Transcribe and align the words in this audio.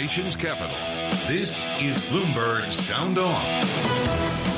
Nation's 0.00 0.34
capital, 0.34 0.74
this 1.28 1.66
is 1.78 1.98
Bloomberg 2.06 2.70
Sound 2.70 3.18
On. 3.18 3.66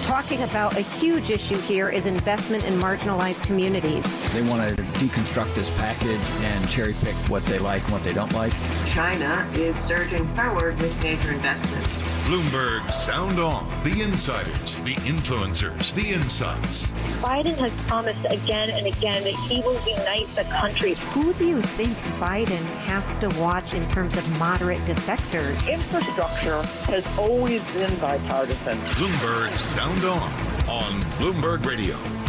Talking 0.05 0.43
about 0.43 0.77
a 0.77 0.83
huge 0.83 1.31
issue 1.31 1.59
here 1.63 1.89
is 1.89 2.07
investment 2.07 2.65
in 2.65 2.75
marginalized 2.75 3.43
communities. 3.43 4.05
They 4.33 4.49
want 4.49 4.69
to 4.69 4.81
deconstruct 5.01 5.53
this 5.57 5.69
package 5.79 6.21
and 6.43 6.69
cherry 6.69 6.95
pick 7.03 7.17
what 7.29 7.45
they 7.47 7.59
like 7.59 7.83
and 7.83 7.91
what 7.91 8.05
they 8.05 8.13
don't 8.13 8.33
like. 8.35 8.53
China 8.87 9.45
is 9.55 9.77
surging 9.77 10.25
forward 10.37 10.81
with 10.81 11.03
major 11.03 11.33
investments. 11.33 12.12
Bloomberg 12.25 12.89
Sound 12.93 13.41
On. 13.41 13.69
The 13.83 14.01
insiders, 14.01 14.81
the 14.83 14.95
influencers, 15.07 15.93
the 15.95 16.11
insights. 16.13 16.87
Biden 17.21 17.57
has 17.59 17.73
promised 17.89 18.25
again 18.31 18.71
and 18.71 18.87
again 18.87 19.25
that 19.25 19.35
he 19.49 19.61
will 19.61 19.81
unite 19.87 20.29
the 20.37 20.45
country. 20.45 20.95
Who 21.11 21.33
do 21.35 21.47
you 21.47 21.61
think 21.61 21.97
Biden 22.21 22.65
has 22.87 23.15
to 23.17 23.29
watch 23.41 23.75
in 23.75 23.89
terms 23.91 24.17
of 24.17 24.39
moderate 24.39 24.85
defectors? 24.85 25.71
Infrastructure 25.71 26.63
has 26.87 27.05
always 27.19 27.61
been 27.73 27.95
bipartisan. 27.99 28.79
Bloomberg 28.79 29.57
Sound 29.57 30.05
On 30.05 30.33
on 30.69 31.01
Bloomberg 31.19 31.67
Radio. 31.67 32.22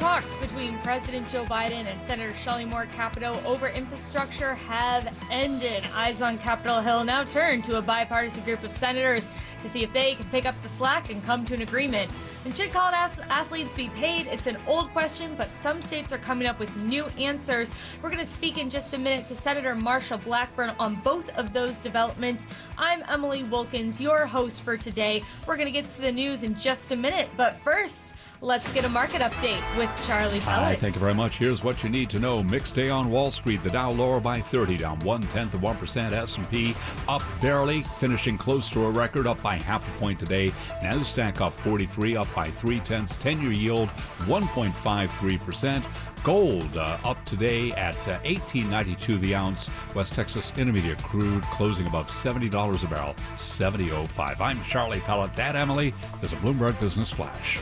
Talks 0.00 0.34
between 0.36 0.78
President 0.78 1.28
Joe 1.28 1.44
Biden 1.44 1.84
and 1.84 2.02
Senator 2.02 2.32
Shelley 2.32 2.64
Moore 2.64 2.86
Capito 2.96 3.38
over 3.44 3.68
infrastructure 3.68 4.54
have 4.54 5.14
ended. 5.30 5.84
Eyes 5.92 6.22
on 6.22 6.38
Capitol 6.38 6.80
Hill 6.80 7.04
now 7.04 7.22
turn 7.22 7.60
to 7.60 7.76
a 7.76 7.82
bipartisan 7.82 8.42
group 8.44 8.64
of 8.64 8.72
senators 8.72 9.28
to 9.60 9.68
see 9.68 9.84
if 9.84 9.92
they 9.92 10.14
can 10.14 10.24
pick 10.30 10.46
up 10.46 10.54
the 10.62 10.70
slack 10.70 11.10
and 11.10 11.22
come 11.22 11.44
to 11.44 11.52
an 11.52 11.60
agreement. 11.60 12.10
And 12.46 12.56
should 12.56 12.72
college 12.72 12.94
athletes 13.28 13.74
be 13.74 13.90
paid? 13.90 14.26
It's 14.28 14.46
an 14.46 14.56
old 14.66 14.90
question, 14.92 15.34
but 15.36 15.54
some 15.54 15.82
states 15.82 16.14
are 16.14 16.18
coming 16.18 16.48
up 16.48 16.58
with 16.58 16.74
new 16.78 17.04
answers. 17.18 17.70
We're 18.00 18.08
going 18.08 18.24
to 18.24 18.30
speak 18.30 18.56
in 18.56 18.70
just 18.70 18.94
a 18.94 18.98
minute 18.98 19.26
to 19.26 19.34
Senator 19.34 19.74
Marsha 19.74 20.18
Blackburn 20.24 20.70
on 20.78 20.94
both 20.94 21.28
of 21.36 21.52
those 21.52 21.78
developments. 21.78 22.46
I'm 22.78 23.04
Emily 23.06 23.44
Wilkins, 23.44 24.00
your 24.00 24.24
host 24.24 24.62
for 24.62 24.78
today. 24.78 25.22
We're 25.46 25.56
going 25.56 25.66
to 25.66 25.72
get 25.72 25.90
to 25.90 26.00
the 26.00 26.10
news 26.10 26.42
in 26.42 26.54
just 26.54 26.90
a 26.90 26.96
minute, 26.96 27.28
but 27.36 27.58
first, 27.60 28.14
Let's 28.42 28.72
get 28.72 28.86
a 28.86 28.88
market 28.88 29.20
update 29.20 29.76
with 29.76 29.90
Charlie 30.06 30.40
Pellet. 30.40 30.64
Hi, 30.64 30.74
thank 30.74 30.94
you 30.94 31.00
very 31.00 31.12
much. 31.12 31.36
Here's 31.36 31.62
what 31.62 31.84
you 31.84 31.90
need 31.90 32.08
to 32.08 32.18
know. 32.18 32.42
Mixed 32.42 32.74
day 32.74 32.88
on 32.88 33.10
Wall 33.10 33.30
Street. 33.30 33.62
The 33.62 33.68
Dow 33.68 33.90
lower 33.90 34.18
by 34.18 34.40
30, 34.40 34.78
down 34.78 34.98
one 35.00 35.20
tenth 35.24 35.52
of 35.52 35.60
one 35.60 35.76
percent. 35.76 36.14
S&P 36.14 36.74
up 37.06 37.22
barely, 37.42 37.82
finishing 37.98 38.38
close 38.38 38.70
to 38.70 38.86
a 38.86 38.90
record, 38.90 39.26
up 39.26 39.42
by 39.42 39.56
half 39.56 39.86
a 39.86 40.00
point 40.00 40.18
today. 40.18 40.48
Nasdaq 40.82 41.42
up 41.42 41.52
43, 41.60 42.16
up 42.16 42.34
by 42.34 42.50
three 42.50 42.80
tenths. 42.80 43.14
10-year 43.16 43.52
yield 43.52 43.90
1.53 44.20 45.40
percent. 45.44 45.84
Gold 46.24 46.78
uh, 46.78 46.96
up 47.04 47.22
today 47.26 47.72
at 47.72 47.96
uh, 48.08 48.18
18.92 48.20 49.20
the 49.20 49.34
ounce. 49.34 49.68
West 49.94 50.14
Texas 50.14 50.50
Intermediate 50.56 51.02
crude 51.02 51.42
closing 51.44 51.86
above 51.88 52.08
$70 52.08 52.48
a 52.48 52.86
barrel, 52.86 53.14
70.05. 53.36 54.40
I'm 54.40 54.62
Charlie 54.64 55.00
Pellet. 55.00 55.36
That 55.36 55.56
Emily 55.56 55.92
is 56.22 56.32
a 56.32 56.36
Bloomberg 56.36 56.80
Business 56.80 57.10
Flash. 57.10 57.58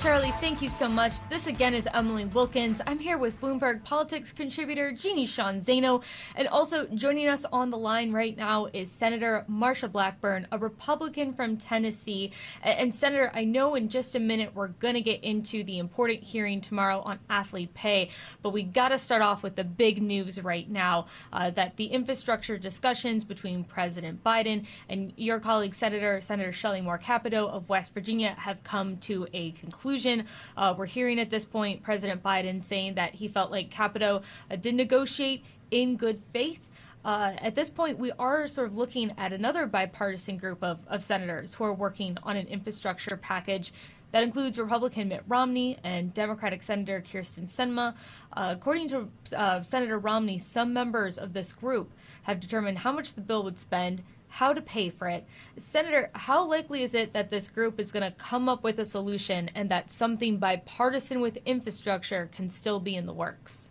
Charlie, 0.00 0.32
thank 0.40 0.62
you 0.62 0.70
so 0.70 0.88
much. 0.88 1.28
This 1.28 1.46
again 1.46 1.74
is 1.74 1.86
Emily 1.92 2.24
Wilkins. 2.24 2.80
I'm 2.86 2.98
here 2.98 3.18
with 3.18 3.38
Bloomberg 3.38 3.84
Politics 3.84 4.32
contributor 4.32 4.92
Jeannie 4.92 5.26
Sheehan 5.26 5.56
Zaino. 5.56 6.02
And 6.36 6.48
also 6.48 6.86
joining 6.94 7.28
us 7.28 7.44
on 7.52 7.68
the 7.68 7.76
line 7.76 8.10
right 8.10 8.34
now 8.34 8.68
is 8.72 8.90
Senator 8.90 9.44
Marsha 9.46 9.92
Blackburn, 9.92 10.46
a 10.52 10.58
Republican 10.58 11.34
from 11.34 11.58
Tennessee. 11.58 12.32
And 12.62 12.94
Senator, 12.94 13.30
I 13.34 13.44
know 13.44 13.74
in 13.74 13.90
just 13.90 14.14
a 14.14 14.18
minute 14.18 14.52
we're 14.54 14.68
going 14.68 14.94
to 14.94 15.02
get 15.02 15.22
into 15.22 15.64
the 15.64 15.78
important 15.78 16.22
hearing 16.22 16.62
tomorrow 16.62 17.00
on 17.00 17.18
athlete 17.28 17.74
pay, 17.74 18.08
but 18.40 18.54
we 18.54 18.62
got 18.62 18.88
to 18.88 18.96
start 18.96 19.20
off 19.20 19.42
with 19.42 19.54
the 19.54 19.64
big 19.64 20.00
news 20.00 20.42
right 20.42 20.70
now 20.70 21.08
uh, 21.34 21.50
that 21.50 21.76
the 21.76 21.84
infrastructure 21.84 22.56
discussions 22.56 23.22
between 23.22 23.64
President 23.64 24.24
Biden 24.24 24.64
and 24.88 25.12
your 25.18 25.38
colleague, 25.38 25.74
Senator 25.74 26.22
Senator 26.22 26.52
Shelley 26.52 26.80
Moore 26.80 26.96
Capito 26.96 27.46
of 27.48 27.68
West 27.68 27.92
Virginia, 27.92 28.34
have 28.38 28.64
come 28.64 28.96
to 28.96 29.28
a 29.34 29.50
conclusion 29.50 29.89
conclusion. 29.90 30.24
Uh, 30.56 30.72
we're 30.78 30.86
hearing 30.86 31.18
at 31.18 31.30
this 31.30 31.44
point 31.44 31.82
President 31.82 32.22
Biden 32.22 32.62
saying 32.62 32.94
that 32.94 33.12
he 33.12 33.26
felt 33.26 33.50
like 33.50 33.70
Capito 33.70 34.22
uh, 34.48 34.56
did 34.56 34.76
negotiate 34.76 35.44
in 35.72 35.96
good 35.96 36.20
faith. 36.32 36.68
Uh, 37.04 37.32
at 37.38 37.56
this 37.56 37.68
point, 37.68 37.98
we 37.98 38.12
are 38.12 38.46
sort 38.46 38.68
of 38.68 38.76
looking 38.76 39.12
at 39.18 39.32
another 39.32 39.66
bipartisan 39.66 40.36
group 40.36 40.62
of, 40.62 40.86
of 40.86 41.02
senators 41.02 41.54
who 41.54 41.64
are 41.64 41.72
working 41.72 42.16
on 42.22 42.36
an 42.36 42.46
infrastructure 42.46 43.16
package 43.16 43.72
that 44.12 44.22
includes 44.22 44.58
Republican 44.60 45.08
Mitt 45.08 45.24
Romney 45.26 45.76
and 45.82 46.14
Democratic 46.14 46.62
Senator 46.62 47.00
Kyrsten 47.00 47.48
Sinema. 47.48 47.94
Uh, 48.34 48.54
according 48.56 48.86
to 48.88 49.08
uh, 49.36 49.60
Senator 49.62 49.98
Romney, 49.98 50.38
some 50.38 50.72
members 50.72 51.18
of 51.18 51.32
this 51.32 51.52
group 51.52 51.90
have 52.22 52.38
determined 52.38 52.78
how 52.78 52.92
much 52.92 53.14
the 53.14 53.20
bill 53.20 53.42
would 53.42 53.58
spend 53.58 54.02
how 54.30 54.52
to 54.52 54.62
pay 54.62 54.88
for 54.88 55.08
it. 55.08 55.26
Senator, 55.58 56.08
how 56.14 56.44
likely 56.44 56.82
is 56.82 56.94
it 56.94 57.12
that 57.12 57.28
this 57.28 57.48
group 57.48 57.78
is 57.78 57.92
going 57.92 58.10
to 58.10 58.16
come 58.16 58.48
up 58.48 58.62
with 58.62 58.80
a 58.80 58.84
solution 58.84 59.50
and 59.54 59.68
that 59.68 59.90
something 59.90 60.38
bipartisan 60.38 61.20
with 61.20 61.36
infrastructure 61.44 62.30
can 62.32 62.48
still 62.48 62.80
be 62.80 62.96
in 62.96 63.04
the 63.04 63.12
works? 63.12 63.68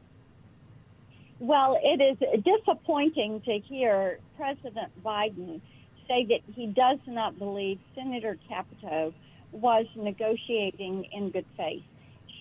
Well, 1.40 1.80
it 1.82 2.02
is 2.02 2.44
disappointing 2.44 3.42
to 3.42 3.60
hear 3.60 4.20
President 4.36 4.92
Biden 5.04 5.62
say 6.08 6.26
that 6.26 6.42
he 6.54 6.68
does 6.68 7.00
not 7.08 7.40
believe 7.40 7.80
Senator 7.96 8.38
Capito 8.50 9.14
was 9.54 9.86
negotiating 9.96 11.06
in 11.14 11.30
good 11.30 11.46
faith. 11.56 11.84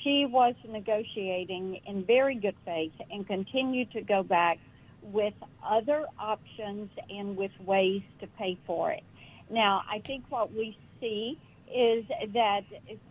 She 0.02 0.26
was 0.26 0.54
negotiating 0.66 1.80
in 1.86 2.04
very 2.04 2.34
good 2.34 2.56
faith 2.64 2.92
and 3.10 3.26
continued 3.26 3.92
to 3.92 4.00
go 4.00 4.22
back 4.22 4.58
with 5.02 5.34
other 5.64 6.06
options 6.18 6.90
and 7.10 7.36
with 7.36 7.52
ways 7.64 8.02
to 8.20 8.26
pay 8.38 8.58
for 8.66 8.90
it. 8.90 9.02
Now, 9.50 9.82
I 9.90 10.00
think 10.00 10.24
what 10.28 10.52
we 10.52 10.76
see 11.00 11.38
is 11.74 12.04
that 12.34 12.62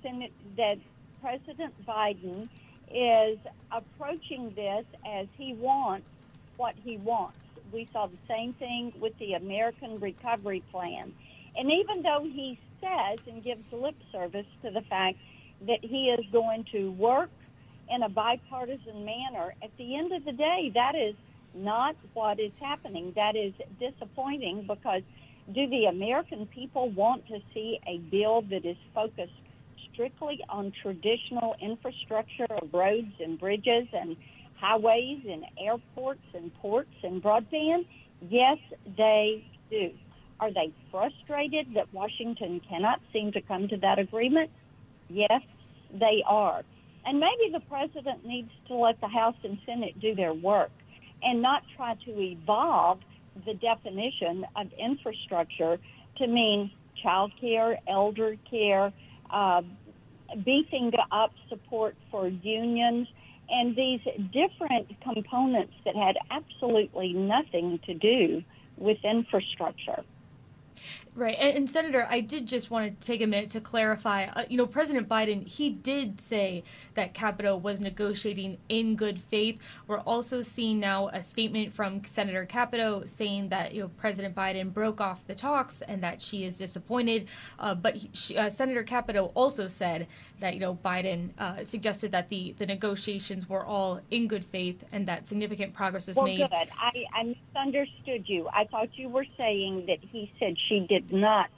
Senate, 0.04 0.34
that 0.58 0.78
President 1.22 1.74
Biden 1.86 2.50
is 2.92 3.38
approaching 3.72 4.54
this 4.56 4.86
as 5.06 5.28
he 5.38 5.54
wants 5.54 6.06
what 6.58 6.76
he 6.84 6.98
wants. 6.98 7.38
We 7.72 7.88
saw 7.92 8.08
the 8.08 8.18
same 8.28 8.54
thing 8.54 8.94
with 9.00 9.18
the 9.20 9.34
American 9.34 10.00
Recovery 10.00 10.64
Plan. 10.72 11.14
And 11.56 11.72
even 11.72 12.04
though 12.04 12.24
he 12.24 12.60
says 12.82 13.20
and 13.28 13.44
gives 13.44 13.62
lip 13.72 13.96
service 14.12 14.46
to 14.64 14.72
the 14.72 14.82
fact 14.82 15.18
that 15.68 15.80
he 15.82 16.10
is 16.10 16.26
going 16.32 16.66
to 16.72 16.92
work 16.92 17.30
in 17.90 18.04
a 18.04 18.10
bipartisan 18.10 19.06
manner, 19.06 19.54
at 19.64 19.72
the 19.78 19.96
end 19.96 20.12
of 20.14 20.24
the 20.24 20.34
day, 20.34 20.72
that 20.76 20.96
is 20.96 21.16
not 21.54 21.96
what 22.14 22.40
is 22.40 22.52
happening. 22.60 23.14
That 23.16 23.36
is 23.36 23.54
disappointing 23.80 24.66
because 24.68 25.02
do 25.54 25.68
the 25.70 25.86
American 25.86 26.48
people 26.48 26.90
want 26.90 27.26
to 27.28 27.40
see 27.54 27.80
a 27.88 27.98
bill 27.98 28.42
that 28.50 28.66
is 28.66 28.78
focused 28.94 29.32
strictly 29.94 30.40
on 30.50 30.74
traditional 30.82 31.56
infrastructure 31.62 32.48
of 32.50 32.74
roads 32.74 33.14
and 33.20 33.40
bridges 33.40 33.88
and 33.94 34.18
highways 34.60 35.20
and 35.30 35.46
airports 35.60 36.22
and 36.34 36.54
ports 36.56 36.94
and 37.04 37.24
broadband? 37.24 37.86
Yes, 38.22 38.58
they 38.98 39.44
do. 39.70 39.92
Are 40.40 40.52
they 40.52 40.72
frustrated 40.92 41.68
that 41.76 41.92
Washington 41.94 42.62
cannot 42.68 43.00
seem 43.12 43.32
to 43.32 43.42
come 43.42 43.68
to 43.70 43.78
that 43.78 44.00
agreement? 44.00 44.52
Yes, 45.10 45.42
they 45.92 46.24
are. 46.28 46.62
And 47.06 47.20
maybe 47.20 47.52
the 47.54 47.62
president 47.62 48.26
needs 48.26 48.52
to 48.68 48.76
let 48.76 49.00
the 49.00 49.08
House 49.08 49.36
and 49.44 49.58
Senate 49.66 50.00
do 50.00 50.14
their 50.14 50.34
work 50.34 50.72
and 51.24 51.42
not 51.42 51.64
try 51.76 51.96
to 52.06 52.20
evolve 52.20 53.00
the 53.46 53.54
definition 53.54 54.46
of 54.56 54.68
infrastructure 54.74 55.80
to 56.18 56.28
mean 56.28 56.72
child 57.02 57.32
care, 57.40 57.78
elder 57.88 58.36
care, 58.50 58.92
uh, 59.30 59.62
beefing 60.44 60.92
up 61.12 61.34
support 61.50 61.96
for 62.12 62.28
unions, 62.28 63.08
and 63.50 63.76
these 63.76 64.02
different 64.32 64.90
components 65.02 65.74
that 65.86 65.96
had 65.96 66.18
absolutely 66.32 67.14
nothing 67.14 67.80
to 67.86 67.94
do 67.94 68.44
with 68.78 68.98
infrastructure. 69.04 70.04
Right. 71.18 71.36
And, 71.40 71.58
and, 71.58 71.68
Senator, 71.68 72.06
I 72.12 72.20
did 72.20 72.46
just 72.46 72.70
want 72.70 73.02
to 73.02 73.08
take 73.08 73.24
a 73.24 73.26
minute 73.26 73.50
to 73.50 73.60
clarify. 73.60 74.26
Uh, 74.26 74.44
you 74.50 74.56
know, 74.56 74.68
President 74.68 75.10
Biden, 75.10 75.48
he 75.48 75.72
did 75.72 76.22
say 76.22 76.64
that 76.94 77.16
Capito 77.16 77.58
was 77.58 77.80
negotiating 77.80 78.60
in 78.70 78.96
good 78.96 79.18
faith. 79.18 79.60
We're 79.88 80.02
also 80.02 80.44
seeing 80.44 80.80
now 80.80 81.08
a 81.08 81.20
statement 81.24 81.74
from 81.74 82.06
Senator 82.06 82.46
Capito 82.46 83.02
saying 83.06 83.50
that, 83.50 83.74
you 83.74 83.82
know, 83.82 83.88
President 83.98 84.36
Biden 84.36 84.72
broke 84.72 85.02
off 85.02 85.26
the 85.26 85.34
talks 85.34 85.82
and 85.82 86.04
that 86.04 86.22
she 86.22 86.46
is 86.46 86.60
disappointed. 86.60 87.30
Uh, 87.58 87.74
but 87.74 87.96
he, 87.96 88.12
she, 88.14 88.38
uh, 88.38 88.48
Senator 88.48 88.84
Capito 88.84 89.32
also 89.34 89.66
said 89.66 90.06
that, 90.40 90.54
you 90.54 90.60
know, 90.60 90.76
Biden 90.86 91.32
uh, 91.40 91.64
suggested 91.64 92.12
that 92.12 92.30
the, 92.30 92.54
the 92.60 92.66
negotiations 92.68 93.50
were 93.50 93.66
all 93.66 94.02
in 94.12 94.28
good 94.28 94.46
faith 94.46 94.84
and 94.92 95.08
that 95.08 95.26
significant 95.26 95.74
progress 95.74 96.08
was 96.08 96.16
well, 96.16 96.28
made. 96.28 96.38
Good. 96.38 96.52
I, 96.54 97.06
I 97.12 97.24
misunderstood 97.24 98.30
you. 98.30 98.48
I 98.54 98.66
thought 98.66 98.90
you 98.94 99.10
were 99.10 99.26
saying 99.36 99.88
that 99.88 99.98
he 100.12 100.32
said 100.40 100.56
she 100.70 100.86
did 100.88 101.07
not 101.12 101.50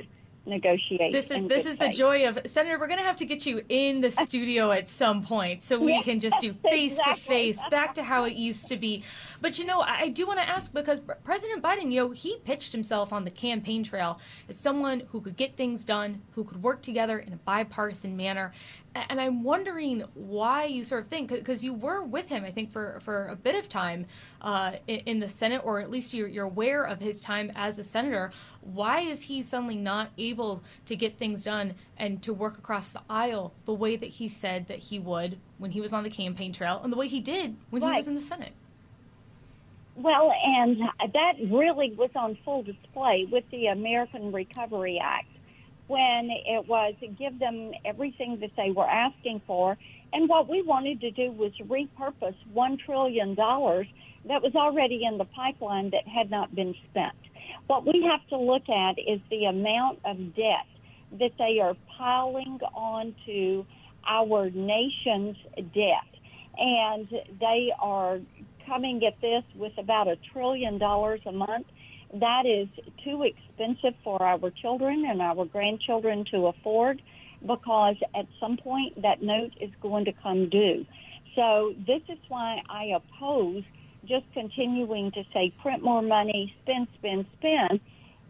negotiate. 0.49 1.11
This 1.11 1.31
is 1.31 1.47
this 1.47 1.65
is 1.65 1.77
the 1.77 1.89
joy 1.89 2.27
of 2.27 2.39
Senator. 2.45 2.77
We're 2.79 2.87
going 2.87 2.99
to 2.99 3.05
have 3.05 3.17
to 3.17 3.25
get 3.25 3.45
you 3.45 3.63
in 3.69 4.01
the 4.01 4.11
studio 4.25 4.71
at 4.71 4.87
some 4.87 5.21
point 5.21 5.61
so 5.61 5.79
we 5.79 5.93
yes, 5.93 6.05
can 6.05 6.19
just 6.19 6.41
do 6.41 6.53
face 6.69 6.93
exactly. 6.99 7.13
to 7.13 7.19
face, 7.19 7.61
back 7.69 7.93
to 7.93 8.03
how 8.03 8.25
it 8.25 8.33
used 8.33 8.67
to 8.69 8.77
be. 8.77 9.03
But 9.41 9.59
you 9.59 9.65
know, 9.65 9.81
I, 9.81 10.01
I 10.01 10.09
do 10.09 10.27
want 10.27 10.39
to 10.39 10.47
ask 10.47 10.73
because 10.73 10.99
President 11.23 11.63
Biden, 11.63 11.91
you 11.91 12.01
know, 12.01 12.11
he 12.11 12.37
pitched 12.43 12.71
himself 12.71 13.13
on 13.13 13.23
the 13.23 13.31
campaign 13.31 13.83
trail 13.83 14.19
as 14.49 14.57
someone 14.57 15.03
who 15.11 15.21
could 15.21 15.37
get 15.37 15.55
things 15.55 15.85
done, 15.85 16.21
who 16.31 16.43
could 16.43 16.61
work 16.61 16.81
together 16.81 17.19
in 17.19 17.33
a 17.33 17.37
bipartisan 17.37 18.17
manner, 18.17 18.51
and 18.95 19.21
I'm 19.21 19.43
wondering 19.43 20.03
why 20.13 20.65
you 20.65 20.83
sort 20.83 21.01
of 21.01 21.07
think 21.07 21.29
because 21.29 21.63
you 21.63 21.73
were 21.73 22.03
with 22.03 22.27
him, 22.27 22.43
I 22.43 22.51
think, 22.51 22.71
for 22.71 22.99
for 23.01 23.27
a 23.27 23.35
bit 23.35 23.55
of 23.55 23.69
time 23.69 24.07
uh, 24.41 24.73
in, 24.87 24.99
in, 24.99 25.19
the 25.19 25.29
Senate, 25.29 25.61
or 25.63 25.79
at 25.79 25.89
least 25.91 26.13
you're, 26.13 26.27
you're 26.27 26.45
aware 26.45 26.83
of 26.83 26.99
his 26.99 27.21
time 27.21 27.51
as 27.55 27.77
a 27.77 27.83
senator. 27.83 28.31
Why 28.61 29.01
is 29.01 29.23
he 29.23 29.41
suddenly 29.41 29.75
not 29.75 30.11
able 30.17 30.63
to 30.85 30.95
get 30.95 31.17
things 31.17 31.43
done 31.43 31.75
and 31.97 32.21
to 32.23 32.33
work 32.33 32.57
across 32.57 32.89
the 32.89 33.01
aisle 33.09 33.53
the 33.65 33.73
way 33.73 33.95
that 33.97 34.09
he 34.09 34.27
said 34.27 34.67
that 34.67 34.79
he 34.79 34.99
would 34.99 35.37
when 35.57 35.71
he 35.71 35.81
was 35.81 35.93
on 35.93 36.03
the 36.03 36.09
campaign 36.09 36.53
trail, 36.53 36.79
and 36.83 36.91
the 36.91 36.97
way 36.97 37.07
he 37.07 37.19
did 37.19 37.55
when 37.69 37.81
right. 37.81 37.91
he 37.91 37.97
was 37.97 38.07
in 38.07 38.15
the 38.15 38.21
Senate? 38.21 38.53
Well, 39.95 40.31
and 40.31 40.79
that 41.13 41.33
really 41.51 41.93
was 41.97 42.11
on 42.15 42.37
full 42.45 42.63
display 42.63 43.27
with 43.29 43.43
the 43.51 43.67
American 43.67 44.31
Recovery 44.31 44.97
Act 45.03 45.27
when 45.87 46.29
it 46.31 46.67
was 46.67 46.93
give 47.17 47.39
them 47.39 47.71
everything 47.83 48.39
that 48.39 48.51
they 48.55 48.71
were 48.71 48.87
asking 48.87 49.41
for. 49.45 49.77
And 50.13 50.29
what 50.29 50.47
we 50.47 50.61
wanted 50.61 51.01
to 51.01 51.11
do 51.11 51.31
was 51.31 51.51
repurpose 51.67 52.35
$1 52.55 52.79
trillion 52.79 53.35
that 54.27 54.41
was 54.41 54.53
already 54.55 55.05
in 55.05 55.17
the 55.17 55.25
pipeline 55.25 55.91
that 55.91 56.07
had 56.07 56.29
not 56.29 56.53
been 56.53 56.75
spent. 56.89 57.15
What 57.67 57.85
we 57.85 58.07
have 58.09 58.27
to 58.29 58.37
look 58.37 58.67
at 58.69 58.97
is 58.99 59.19
the 59.29 59.45
amount 59.45 59.99
of 60.05 60.17
debt 60.35 60.67
that 61.19 61.31
they 61.37 61.59
are 61.59 61.75
piling 61.97 62.59
onto 62.75 63.65
our 64.07 64.49
nation's 64.49 65.37
debt. 65.73 66.09
And 66.57 67.07
they 67.39 67.71
are 67.79 68.19
coming 68.65 69.05
at 69.05 69.19
this 69.21 69.43
with 69.55 69.73
about 69.77 70.07
a 70.07 70.17
trillion 70.33 70.77
dollars 70.77 71.21
a 71.25 71.31
month 71.31 71.67
that 72.13 72.45
is 72.45 72.67
too 73.03 73.23
expensive 73.23 73.93
for 74.03 74.21
our 74.21 74.51
children 74.61 75.05
and 75.07 75.21
our 75.21 75.45
grandchildren 75.45 76.25
to 76.31 76.47
afford 76.47 77.01
because 77.41 77.95
at 78.15 78.25
some 78.39 78.57
point 78.57 79.01
that 79.01 79.21
note 79.21 79.51
is 79.61 79.69
going 79.81 80.05
to 80.05 80.11
come 80.23 80.49
due. 80.49 80.85
So 81.35 81.73
this 81.87 82.01
is 82.09 82.17
why 82.27 82.61
I 82.69 82.95
oppose 82.95 83.63
just 84.05 84.25
continuing 84.33 85.11
to 85.11 85.23
say 85.33 85.53
print 85.61 85.83
more 85.83 86.01
money, 86.01 86.53
spend, 86.63 86.87
spend, 86.97 87.25
spend, 87.37 87.79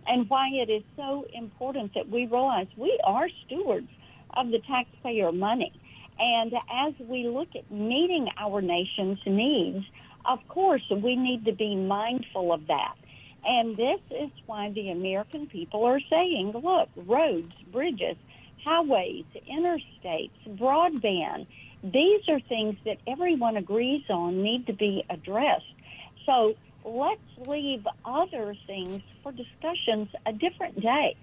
and 0.08 0.30
why 0.30 0.50
it 0.52 0.70
is 0.70 0.84
so 0.96 1.26
important 1.34 1.94
that 1.94 2.10
we 2.10 2.26
realize 2.26 2.68
we 2.78 3.00
are 3.04 3.28
stewards 3.46 3.88
of 4.36 4.50
the 4.50 4.60
taxpayer 4.60 5.32
money. 5.32 5.74
And 6.20 6.54
as 6.54 6.94
we 7.00 7.28
look 7.28 7.50
at 7.56 7.70
meeting 7.72 8.28
our 8.38 8.62
nation's 8.62 9.20
needs, 9.26 9.86
of 10.26 10.40
course, 10.50 10.84
we 10.90 11.16
need 11.16 11.46
to 11.46 11.54
be 11.54 11.76
mindful 11.76 12.52
of 12.52 12.68
that. 12.68 12.96
And 13.46 13.78
this 13.78 14.02
is 14.12 14.30
why 14.46 14.70
the 14.72 14.90
American 14.90 15.48
people 15.48 15.86
are 15.86 16.02
saying, 16.10 16.52
look, 16.52 16.90
roads, 16.96 17.54
bridges, 17.72 18.18
highways, 18.66 19.26
interstates, 19.50 20.32
broadband, 20.46 21.48
these 21.84 22.22
are 22.28 22.40
things 22.42 22.76
that 22.86 22.98
everyone 23.08 23.58
agrees 23.58 24.04
on 24.10 24.44
need 24.44 24.68
to 24.68 24.74
be 24.74 25.04
addressed. 25.10 25.64
So 26.26 26.56
let's 26.84 27.48
leave 27.48 27.86
other 28.06 28.56
things 28.68 29.02
for 29.24 29.32
discussions 29.32 30.10
a 30.26 30.34
different 30.34 30.80
day, 30.82 31.16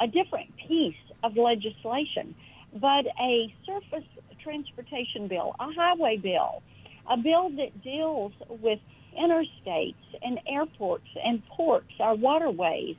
a 0.00 0.06
different 0.06 0.50
piece 0.68 0.94
of 1.22 1.36
legislation. 1.36 2.34
But 2.72 3.06
a 3.20 3.52
surface 3.64 4.08
transportation 4.42 5.28
bill, 5.28 5.54
a 5.58 5.72
highway 5.72 6.18
bill, 6.18 6.62
a 7.10 7.16
bill 7.16 7.50
that 7.56 7.82
deals 7.82 8.32
with 8.48 8.78
interstates 9.18 9.94
and 10.22 10.38
airports 10.46 11.06
and 11.24 11.42
ports, 11.48 11.90
our 12.00 12.14
waterways. 12.14 12.96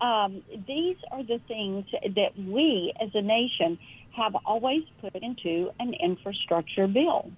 Um, 0.00 0.42
these 0.66 0.96
are 1.10 1.24
the 1.24 1.40
things 1.48 1.84
that 1.92 2.38
we 2.38 2.92
as 3.00 3.10
a 3.14 3.22
nation 3.22 3.78
have 4.16 4.34
always 4.44 4.82
put 5.00 5.14
into 5.14 5.70
an 5.78 5.94
infrastructure 5.94 6.86
bill. 6.86 7.30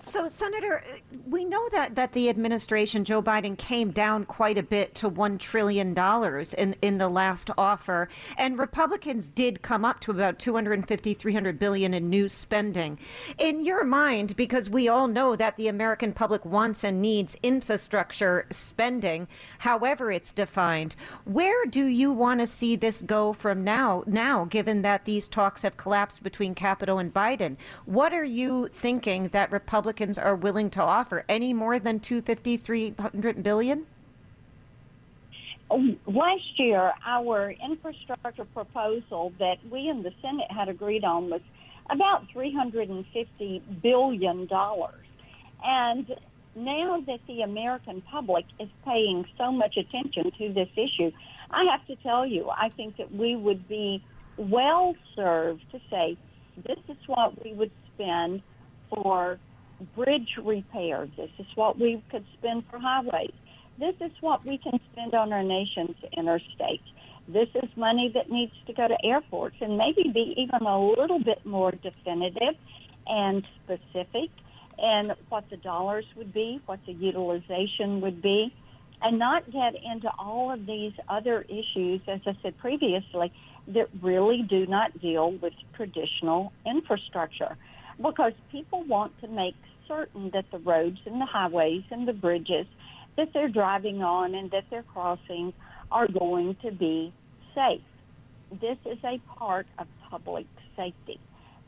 So, 0.00 0.28
Senator, 0.28 0.84
uh, 0.88 1.16
we 1.28 1.44
know 1.44 1.68
that, 1.70 1.96
that 1.96 2.12
the 2.12 2.28
administration, 2.28 3.04
Joe 3.04 3.20
Biden, 3.20 3.58
came 3.58 3.90
down 3.90 4.24
quite 4.24 4.56
a 4.56 4.62
bit 4.62 4.94
to 4.96 5.10
$1 5.10 5.38
trillion 5.38 5.94
in, 6.56 6.76
in 6.80 6.98
the 6.98 7.08
last 7.08 7.50
offer. 7.58 8.08
And 8.38 8.58
Republicans 8.58 9.28
did 9.28 9.60
come 9.60 9.84
up 9.84 10.00
to 10.00 10.12
about 10.12 10.38
250, 10.38 11.14
300 11.14 11.58
billion 11.58 11.92
in 11.92 12.08
new 12.08 12.28
spending. 12.28 12.98
In 13.38 13.62
your 13.62 13.84
mind, 13.84 14.36
because 14.36 14.70
we 14.70 14.88
all 14.88 15.08
know 15.08 15.34
that 15.36 15.56
the 15.56 15.68
American 15.68 16.12
public 16.12 16.44
wants 16.44 16.84
and 16.84 17.02
needs 17.02 17.36
infrastructure 17.42 18.46
spending, 18.50 19.26
however 19.58 20.10
it's 20.12 20.32
defined, 20.32 20.94
where 21.24 21.66
do 21.66 21.84
you 21.84 22.12
want 22.12 22.40
to 22.40 22.46
see 22.46 22.76
this 22.76 23.02
go 23.02 23.32
from 23.32 23.64
now, 23.64 24.04
now, 24.06 24.44
given 24.44 24.82
that 24.82 25.04
these 25.04 25.28
talks 25.28 25.62
have 25.62 25.76
collapsed 25.76 26.22
between 26.22 26.54
Capito 26.54 26.98
and 26.98 27.12
Biden? 27.12 27.56
What 27.84 28.14
are 28.14 28.24
you 28.24 28.68
thinking 28.68 29.27
that 29.32 29.52
Republicans 29.52 30.18
are 30.18 30.36
willing 30.36 30.70
to 30.70 30.82
offer 30.82 31.24
any 31.28 31.52
more 31.52 31.78
than 31.78 32.00
250, 32.00 32.56
300 32.56 33.42
billion? 33.42 33.86
Last 36.06 36.58
year, 36.58 36.92
our 37.04 37.50
infrastructure 37.50 38.46
proposal 38.46 39.32
that 39.38 39.58
we 39.70 39.88
in 39.88 40.02
the 40.02 40.12
Senate 40.22 40.50
had 40.50 40.68
agreed 40.68 41.04
on 41.04 41.28
was 41.28 41.42
about 41.90 42.26
$350 42.34 43.62
billion. 43.82 44.48
And 45.64 46.16
now 46.56 47.00
that 47.06 47.20
the 47.26 47.42
American 47.42 48.00
public 48.02 48.46
is 48.58 48.68
paying 48.84 49.26
so 49.36 49.52
much 49.52 49.76
attention 49.76 50.30
to 50.38 50.52
this 50.52 50.68
issue, 50.74 51.12
I 51.50 51.64
have 51.70 51.86
to 51.86 51.96
tell 51.96 52.26
you, 52.26 52.48
I 52.50 52.70
think 52.70 52.96
that 52.96 53.12
we 53.12 53.36
would 53.36 53.68
be 53.68 54.02
well 54.36 54.94
served 55.14 55.70
to 55.72 55.80
say 55.90 56.16
this 56.64 56.78
is 56.88 56.96
what 57.06 57.42
we 57.44 57.52
would 57.52 57.70
spend 57.94 58.42
for 58.90 59.38
bridge 59.94 60.36
repair. 60.42 61.08
This 61.16 61.30
is 61.38 61.46
what 61.54 61.78
we 61.78 62.02
could 62.10 62.24
spend 62.38 62.64
for 62.70 62.78
highways. 62.78 63.32
This 63.78 63.94
is 64.00 64.10
what 64.20 64.44
we 64.44 64.58
can 64.58 64.80
spend 64.92 65.14
on 65.14 65.32
our 65.32 65.42
nation's 65.42 65.96
interstates. 66.16 66.82
This 67.28 67.48
is 67.54 67.68
money 67.76 68.10
that 68.14 68.30
needs 68.30 68.52
to 68.66 68.72
go 68.72 68.88
to 68.88 68.96
airports 69.04 69.56
and 69.60 69.76
maybe 69.76 70.10
be 70.12 70.34
even 70.36 70.66
a 70.66 70.80
little 70.80 71.22
bit 71.22 71.44
more 71.44 71.70
definitive 71.70 72.56
and 73.06 73.46
specific 73.64 74.30
and 74.78 75.14
what 75.28 75.44
the 75.50 75.56
dollars 75.58 76.06
would 76.16 76.32
be, 76.32 76.60
what 76.66 76.80
the 76.86 76.92
utilization 76.92 78.00
would 78.00 78.22
be, 78.22 78.52
and 79.02 79.18
not 79.18 79.50
get 79.50 79.74
into 79.74 80.10
all 80.18 80.50
of 80.52 80.66
these 80.66 80.92
other 81.08 81.42
issues, 81.42 82.00
as 82.08 82.20
I 82.26 82.36
said 82.42 82.58
previously, 82.58 83.32
that 83.68 83.88
really 84.00 84.42
do 84.48 84.66
not 84.66 84.98
deal 85.00 85.32
with 85.32 85.52
traditional 85.74 86.52
infrastructure 86.66 87.56
because 88.00 88.32
people 88.50 88.84
want 88.84 89.12
to 89.20 89.28
make 89.28 89.54
certain 89.86 90.30
that 90.32 90.44
the 90.52 90.58
roads 90.58 90.98
and 91.06 91.20
the 91.20 91.26
highways 91.26 91.82
and 91.90 92.06
the 92.06 92.12
bridges 92.12 92.66
that 93.16 93.32
they're 93.32 93.48
driving 93.48 94.02
on 94.02 94.34
and 94.34 94.50
that 94.50 94.64
they're 94.70 94.84
crossing 94.84 95.52
are 95.90 96.06
going 96.06 96.56
to 96.62 96.70
be 96.70 97.12
safe. 97.54 97.80
This 98.60 98.78
is 98.86 98.98
a 99.04 99.18
part 99.36 99.66
of 99.78 99.86
public 100.10 100.46
safety. 100.76 101.18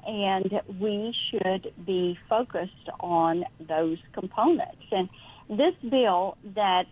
and 0.06 0.60
we 0.80 1.14
should 1.30 1.72
be 1.86 2.18
focused 2.28 2.88
on 3.00 3.44
those 3.68 3.98
components. 4.12 4.84
And 4.90 5.08
this 5.48 5.74
bill 5.88 6.36
that 6.54 6.84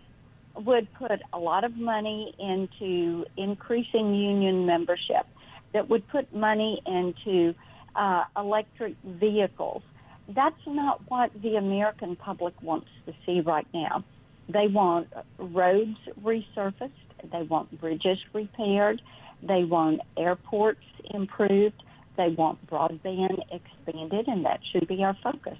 would 0.55 0.87
put 0.95 1.21
a 1.33 1.39
lot 1.39 1.63
of 1.63 1.75
money 1.75 2.33
into 2.39 3.25
increasing 3.37 4.13
union 4.13 4.65
membership, 4.65 5.25
that 5.73 5.89
would 5.89 6.07
put 6.09 6.33
money 6.33 6.81
into 6.85 7.53
uh, 7.95 8.23
electric 8.37 8.95
vehicles. 9.03 9.81
That's 10.27 10.67
not 10.67 11.01
what 11.09 11.31
the 11.41 11.55
American 11.55 12.15
public 12.15 12.53
wants 12.61 12.87
to 13.05 13.13
see 13.25 13.41
right 13.41 13.67
now. 13.73 14.03
They 14.47 14.67
want 14.67 15.07
roads 15.37 15.97
resurfaced, 16.21 16.91
they 17.31 17.43
want 17.43 17.79
bridges 17.79 18.19
repaired, 18.33 19.01
they 19.41 19.63
want 19.63 20.01
airports 20.17 20.85
improved, 21.11 21.81
they 22.17 22.29
want 22.29 22.65
broadband 22.67 23.39
expanded, 23.51 24.27
and 24.27 24.45
that 24.45 24.59
should 24.71 24.87
be 24.87 25.03
our 25.03 25.15
focus. 25.23 25.57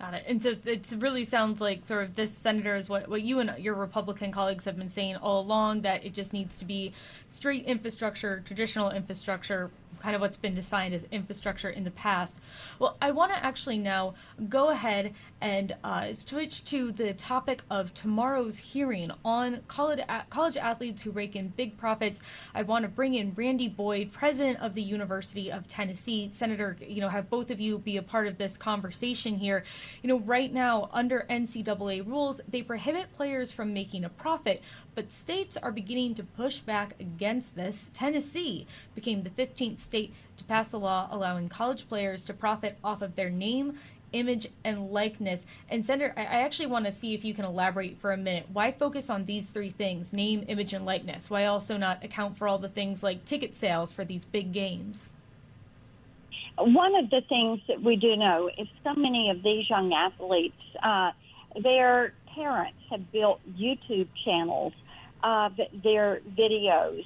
Got 0.00 0.14
it. 0.14 0.24
And 0.26 0.42
so 0.42 0.50
it 0.66 0.92
really 0.98 1.24
sounds 1.24 1.60
like 1.60 1.84
sort 1.84 2.04
of 2.04 2.16
this 2.16 2.32
senator 2.32 2.74
is 2.74 2.88
what, 2.88 3.08
what 3.08 3.22
you 3.22 3.38
and 3.38 3.54
your 3.58 3.74
Republican 3.74 4.32
colleagues 4.32 4.64
have 4.64 4.76
been 4.76 4.88
saying 4.88 5.16
all 5.16 5.40
along 5.40 5.82
that 5.82 6.04
it 6.04 6.12
just 6.12 6.32
needs 6.32 6.58
to 6.58 6.64
be 6.64 6.92
straight 7.26 7.64
infrastructure, 7.64 8.42
traditional 8.44 8.90
infrastructure, 8.90 9.70
kind 10.00 10.14
of 10.14 10.20
what's 10.20 10.36
been 10.36 10.54
defined 10.54 10.94
as 10.94 11.06
infrastructure 11.10 11.70
in 11.70 11.84
the 11.84 11.90
past. 11.90 12.38
Well, 12.78 12.96
I 13.00 13.10
want 13.10 13.32
to 13.32 13.44
actually 13.44 13.78
now 13.78 14.14
go 14.48 14.70
ahead 14.70 15.14
and 15.40 15.76
uh, 15.84 16.12
switch 16.12 16.64
to 16.64 16.90
the 16.92 17.12
topic 17.12 17.62
of 17.70 17.92
tomorrow's 17.92 18.56
hearing 18.56 19.10
on 19.24 19.60
college, 19.68 20.00
college 20.30 20.56
athletes 20.56 21.02
who 21.02 21.10
rake 21.10 21.36
in 21.36 21.48
big 21.48 21.76
profits. 21.76 22.20
I 22.54 22.62
want 22.62 22.84
to 22.84 22.88
bring 22.88 23.14
in 23.14 23.34
Randy 23.34 23.68
Boyd, 23.68 24.12
president 24.12 24.60
of 24.60 24.74
the 24.74 24.82
University 24.82 25.52
of 25.52 25.68
Tennessee. 25.68 26.28
Senator, 26.30 26.76
you 26.80 27.00
know, 27.00 27.08
have 27.08 27.28
both 27.28 27.50
of 27.50 27.60
you 27.60 27.78
be 27.78 27.98
a 27.98 28.02
part 28.02 28.26
of 28.26 28.38
this 28.38 28.56
conversation 28.56 29.34
here. 29.34 29.64
You 30.02 30.08
know, 30.08 30.20
right 30.20 30.52
now, 30.52 30.88
under 30.92 31.26
NCAA 31.28 32.06
rules, 32.06 32.40
they 32.48 32.62
prohibit 32.62 33.12
players 33.12 33.52
from 33.52 33.74
making 33.74 34.04
a 34.04 34.08
profit, 34.08 34.62
but 34.94 35.10
states 35.10 35.56
are 35.56 35.72
beginning 35.72 36.14
to 36.14 36.22
push 36.22 36.60
back 36.60 36.94
against 37.00 37.54
this. 37.54 37.90
Tennessee 37.94 38.66
became 38.94 39.22
the 39.22 39.30
15th 39.30 39.78
state 39.84 40.12
to 40.36 40.44
pass 40.44 40.72
a 40.72 40.78
law 40.78 41.08
allowing 41.10 41.48
college 41.48 41.88
players 41.88 42.24
to 42.24 42.34
profit 42.34 42.78
off 42.82 43.02
of 43.02 43.14
their 43.14 43.30
name, 43.30 43.78
image, 44.12 44.46
and 44.64 44.90
likeness. 44.90 45.44
And 45.68 45.84
Senator, 45.84 46.14
I 46.16 46.22
actually 46.22 46.66
want 46.66 46.86
to 46.86 46.92
see 46.92 47.14
if 47.14 47.24
you 47.24 47.34
can 47.34 47.44
elaborate 47.44 47.98
for 47.98 48.12
a 48.12 48.16
minute. 48.16 48.46
Why 48.52 48.72
focus 48.72 49.10
on 49.10 49.24
these 49.24 49.50
three 49.50 49.70
things 49.70 50.12
name, 50.12 50.44
image, 50.48 50.72
and 50.72 50.86
likeness? 50.86 51.28
Why 51.28 51.46
also 51.46 51.76
not 51.76 52.02
account 52.04 52.36
for 52.36 52.48
all 52.48 52.58
the 52.58 52.68
things 52.68 53.02
like 53.02 53.24
ticket 53.24 53.54
sales 53.54 53.92
for 53.92 54.04
these 54.04 54.24
big 54.24 54.52
games? 54.52 55.12
One 56.56 56.94
of 56.94 57.10
the 57.10 57.20
things 57.28 57.60
that 57.68 57.82
we 57.82 57.96
do 57.96 58.16
know 58.16 58.48
is 58.56 58.68
so 58.84 58.94
many 58.94 59.30
of 59.30 59.42
these 59.42 59.68
young 59.68 59.92
athletes, 59.92 60.54
uh, 60.82 61.10
their 61.60 62.14
parents 62.34 62.78
have 62.90 63.10
built 63.12 63.40
YouTube 63.58 64.08
channels 64.24 64.72
of 65.24 65.58
their 65.82 66.20
videos. 66.36 67.04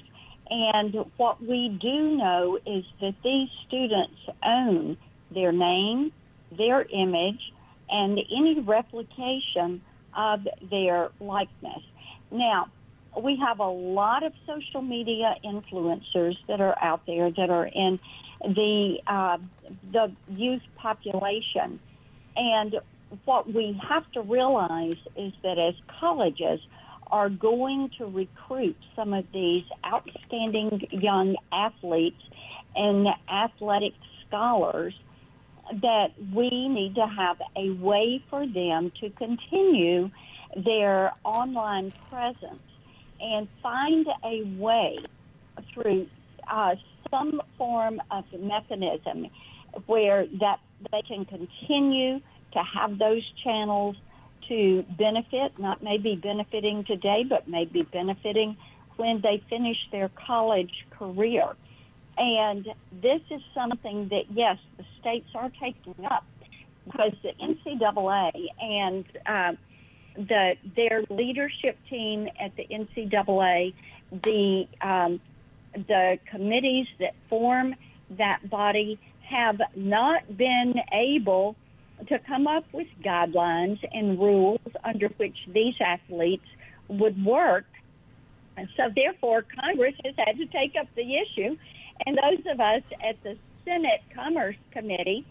And 0.49 0.95
what 1.17 1.41
we 1.41 1.77
do 1.79 2.17
know 2.17 2.57
is 2.65 2.83
that 3.01 3.15
these 3.23 3.49
students 3.67 4.19
own 4.43 4.97
their 5.31 5.51
name, 5.51 6.11
their 6.57 6.81
image, 6.83 7.39
and 7.89 8.19
any 8.35 8.59
replication 8.59 9.81
of 10.17 10.47
their 10.69 11.09
likeness. 11.19 11.83
Now, 12.31 12.67
we 13.19 13.37
have 13.37 13.59
a 13.59 13.69
lot 13.69 14.23
of 14.23 14.33
social 14.45 14.81
media 14.81 15.35
influencers 15.43 16.37
that 16.47 16.61
are 16.61 16.75
out 16.81 17.01
there 17.05 17.31
that 17.31 17.49
are 17.49 17.67
in 17.67 17.99
the 18.41 18.97
uh, 19.07 19.37
the 19.91 20.11
youth 20.27 20.61
population, 20.75 21.79
and 22.35 22.75
what 23.25 23.51
we 23.51 23.79
have 23.89 24.09
to 24.13 24.21
realize 24.21 24.97
is 25.15 25.33
that 25.43 25.57
as 25.57 25.73
colleges 25.99 26.59
are 27.11 27.29
going 27.29 27.89
to 27.97 28.05
recruit 28.05 28.77
some 28.95 29.13
of 29.13 29.25
these 29.33 29.63
outstanding 29.85 30.87
young 30.91 31.35
athletes 31.51 32.21
and 32.75 33.07
athletic 33.31 33.93
scholars 34.27 34.93
that 35.81 36.07
we 36.33 36.67
need 36.67 36.95
to 36.95 37.05
have 37.05 37.37
a 37.55 37.71
way 37.71 38.23
for 38.29 38.45
them 38.47 38.91
to 38.99 39.09
continue 39.11 40.09
their 40.65 41.11
online 41.23 41.93
presence 42.09 42.61
and 43.19 43.47
find 43.61 44.07
a 44.23 44.43
way 44.57 44.97
through 45.73 46.07
uh, 46.49 46.75
some 47.11 47.41
form 47.57 48.01
of 48.11 48.23
mechanism 48.39 49.27
where 49.85 50.25
that 50.39 50.59
they 50.91 51.01
can 51.07 51.25
continue 51.25 52.19
to 52.53 52.59
have 52.73 52.97
those 52.97 53.23
channels 53.43 53.95
to 54.49 54.83
benefit, 54.97 55.57
not 55.57 55.81
maybe 55.81 56.15
benefiting 56.15 56.83
today, 56.83 57.23
but 57.27 57.47
maybe 57.47 57.83
benefiting 57.83 58.57
when 58.97 59.21
they 59.21 59.41
finish 59.49 59.77
their 59.91 60.09
college 60.09 60.85
career. 60.91 61.55
And 62.17 62.67
this 62.91 63.21
is 63.29 63.41
something 63.53 64.09
that, 64.09 64.25
yes, 64.29 64.57
the 64.77 64.83
states 64.99 65.29
are 65.35 65.49
taking 65.61 65.95
up 66.05 66.25
because 66.85 67.13
the 67.23 67.31
NCAA 67.41 68.47
and 68.59 69.05
uh, 69.25 69.53
the 70.15 70.55
their 70.75 71.03
leadership 71.09 71.77
team 71.89 72.27
at 72.39 72.55
the 72.57 72.65
NCAA, 72.65 73.73
the 74.11 74.67
um, 74.81 75.21
the 75.73 76.19
committees 76.29 76.87
that 76.99 77.13
form 77.29 77.75
that 78.17 78.49
body 78.49 78.99
have 79.21 79.61
not 79.75 80.35
been 80.35 80.73
able 80.91 81.55
to 82.07 82.19
come 82.19 82.47
up 82.47 82.65
with 82.73 82.87
guidelines 83.03 83.79
and 83.91 84.19
rules 84.19 84.59
under 84.83 85.07
which 85.17 85.37
these 85.47 85.75
athletes 85.79 86.45
would 86.87 87.23
work. 87.23 87.65
And 88.57 88.67
so, 88.75 88.83
therefore, 88.95 89.45
Congress 89.61 89.95
has 90.03 90.15
had 90.17 90.37
to 90.37 90.45
take 90.47 90.73
up 90.79 90.87
the 90.95 91.15
issue. 91.15 91.55
And 92.05 92.17
those 92.17 92.45
of 92.51 92.59
us 92.59 92.83
at 93.07 93.21
the 93.23 93.37
Senate 93.65 94.01
Commerce 94.13 94.55
Committee, 94.71 95.25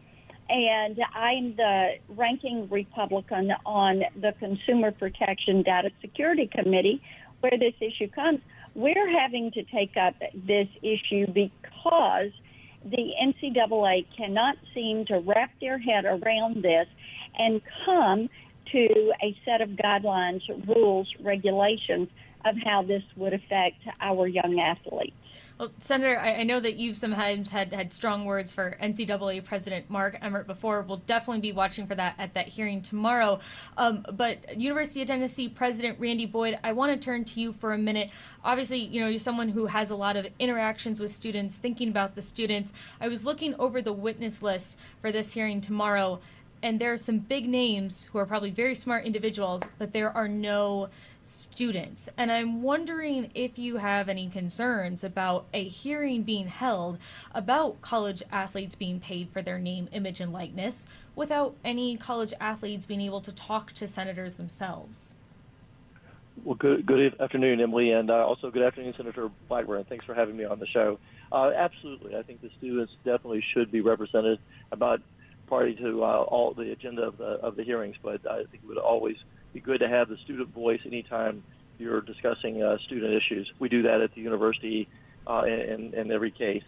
and 0.48 0.98
I'm 1.14 1.56
the 1.56 1.96
ranking 2.08 2.68
Republican 2.70 3.52
on 3.66 4.02
the 4.20 4.32
Consumer 4.38 4.92
Protection 4.92 5.62
Data 5.62 5.90
Security 6.00 6.46
Committee, 6.46 7.02
where 7.40 7.58
this 7.58 7.74
issue 7.80 8.08
comes, 8.08 8.40
we're 8.74 9.10
having 9.20 9.50
to 9.52 9.62
take 9.64 9.96
up 9.96 10.14
this 10.34 10.68
issue 10.82 11.26
because 11.32 12.30
the 12.90 13.12
NCAA 13.22 14.06
cannot 14.16 14.56
seem 14.74 15.04
to 15.06 15.18
wrap 15.20 15.50
their 15.60 15.78
head 15.78 16.04
around 16.04 16.62
this 16.62 16.86
and 17.36 17.60
come 17.84 18.28
to 18.72 19.12
a 19.22 19.36
set 19.44 19.60
of 19.60 19.70
guidelines, 19.70 20.40
rules, 20.66 21.08
regulations 21.20 22.08
of 22.48 22.56
how 22.64 22.82
this 22.82 23.02
would 23.16 23.34
affect 23.34 23.76
our 24.00 24.26
young 24.26 24.58
athletes. 24.58 25.14
Well, 25.58 25.72
Senator, 25.80 26.20
I, 26.20 26.34
I, 26.34 26.42
know 26.44 26.60
that 26.60 26.76
you've 26.76 26.96
sometimes 26.96 27.50
had, 27.50 27.72
had 27.72 27.92
strong 27.92 28.24
words 28.24 28.52
for 28.52 28.76
NCAA 28.80 29.42
President 29.42 29.90
Mark 29.90 30.16
Emmert 30.22 30.46
before. 30.46 30.82
We'll 30.82 30.98
definitely 30.98 31.40
be 31.40 31.50
watching 31.50 31.84
for 31.88 31.96
that 31.96 32.14
at 32.16 32.32
that 32.34 32.46
hearing 32.46 32.80
tomorrow. 32.80 33.40
Um, 33.76 34.06
but 34.12 34.56
University 34.56 35.02
of 35.02 35.08
Tennessee 35.08 35.48
President 35.48 35.98
Randy 35.98 36.26
Boyd, 36.26 36.60
I 36.62 36.70
want 36.70 36.92
to 36.92 37.04
turn 37.04 37.24
to 37.24 37.40
you 37.40 37.52
for 37.52 37.72
a 37.72 37.78
minute. 37.78 38.12
Obviously, 38.44 38.78
you 38.78 39.00
know, 39.00 39.08
you're 39.08 39.18
someone 39.18 39.48
who 39.48 39.66
has 39.66 39.90
a 39.90 39.96
lot 39.96 40.16
of 40.16 40.28
interactions 40.38 41.00
with 41.00 41.10
students, 41.10 41.56
thinking 41.56 41.88
about 41.88 42.14
the 42.14 42.22
students. 42.22 42.72
I 43.00 43.08
was 43.08 43.26
looking 43.26 43.56
over 43.56 43.82
the 43.82 43.92
witness 43.92 44.42
list 44.42 44.76
for 45.00 45.10
this 45.10 45.32
hearing 45.32 45.60
tomorrow 45.60 46.20
and 46.62 46.80
there 46.80 46.92
are 46.92 46.98
some 46.98 47.18
big 47.18 47.48
names 47.48 48.04
who 48.04 48.18
are 48.18 48.26
probably 48.26 48.50
very 48.50 48.74
smart 48.74 49.04
individuals, 49.04 49.62
but 49.78 49.92
there 49.92 50.10
are 50.10 50.28
no 50.28 50.88
students. 51.20 52.08
And 52.16 52.32
I'm 52.32 52.62
wondering 52.62 53.30
if 53.34 53.58
you 53.58 53.76
have 53.76 54.08
any 54.08 54.28
concerns 54.28 55.04
about 55.04 55.46
a 55.52 55.64
hearing 55.64 56.22
being 56.22 56.46
held 56.46 56.98
about 57.34 57.80
college 57.82 58.22
athletes 58.32 58.74
being 58.74 59.00
paid 59.00 59.28
for 59.28 59.42
their 59.42 59.58
name, 59.58 59.88
image, 59.92 60.20
and 60.20 60.32
likeness 60.32 60.86
without 61.14 61.54
any 61.64 61.96
college 61.96 62.32
athletes 62.40 62.86
being 62.86 63.00
able 63.00 63.20
to 63.20 63.32
talk 63.32 63.72
to 63.72 63.88
senators 63.88 64.36
themselves. 64.36 65.14
Well, 66.44 66.54
good, 66.54 66.86
good 66.86 67.20
afternoon, 67.20 67.60
Emily, 67.60 67.90
and 67.90 68.10
uh, 68.10 68.26
also 68.26 68.50
good 68.50 68.62
afternoon, 68.62 68.94
Senator 68.96 69.28
Blackburn. 69.48 69.84
Thanks 69.84 70.04
for 70.04 70.14
having 70.14 70.36
me 70.36 70.44
on 70.44 70.60
the 70.60 70.66
show. 70.66 70.98
Uh, 71.32 71.50
absolutely, 71.54 72.16
I 72.16 72.22
think 72.22 72.40
the 72.40 72.50
students 72.58 72.92
definitely 73.04 73.44
should 73.52 73.70
be 73.70 73.80
represented 73.80 74.38
about 74.70 75.00
party 75.48 75.74
to 75.76 76.04
uh, 76.04 76.06
all 76.06 76.54
the 76.54 76.72
agenda 76.72 77.02
of 77.02 77.18
the 77.18 77.24
of 77.24 77.56
the 77.56 77.64
hearings, 77.64 77.96
but 78.02 78.26
I 78.30 78.44
think 78.44 78.62
it 78.62 78.68
would 78.68 78.78
always 78.78 79.16
be 79.52 79.60
good 79.60 79.80
to 79.80 79.88
have 79.88 80.08
the 80.08 80.16
student 80.18 80.52
voice 80.54 80.80
anytime 80.84 81.42
you're 81.78 82.00
discussing 82.00 82.62
uh, 82.62 82.78
student 82.78 83.14
issues. 83.14 83.50
We 83.58 83.68
do 83.68 83.82
that 83.82 84.00
at 84.00 84.14
the 84.14 84.20
university 84.20 84.88
uh, 85.26 85.42
in, 85.44 85.94
in 85.94 86.10
every 86.10 86.30
case. 86.30 86.64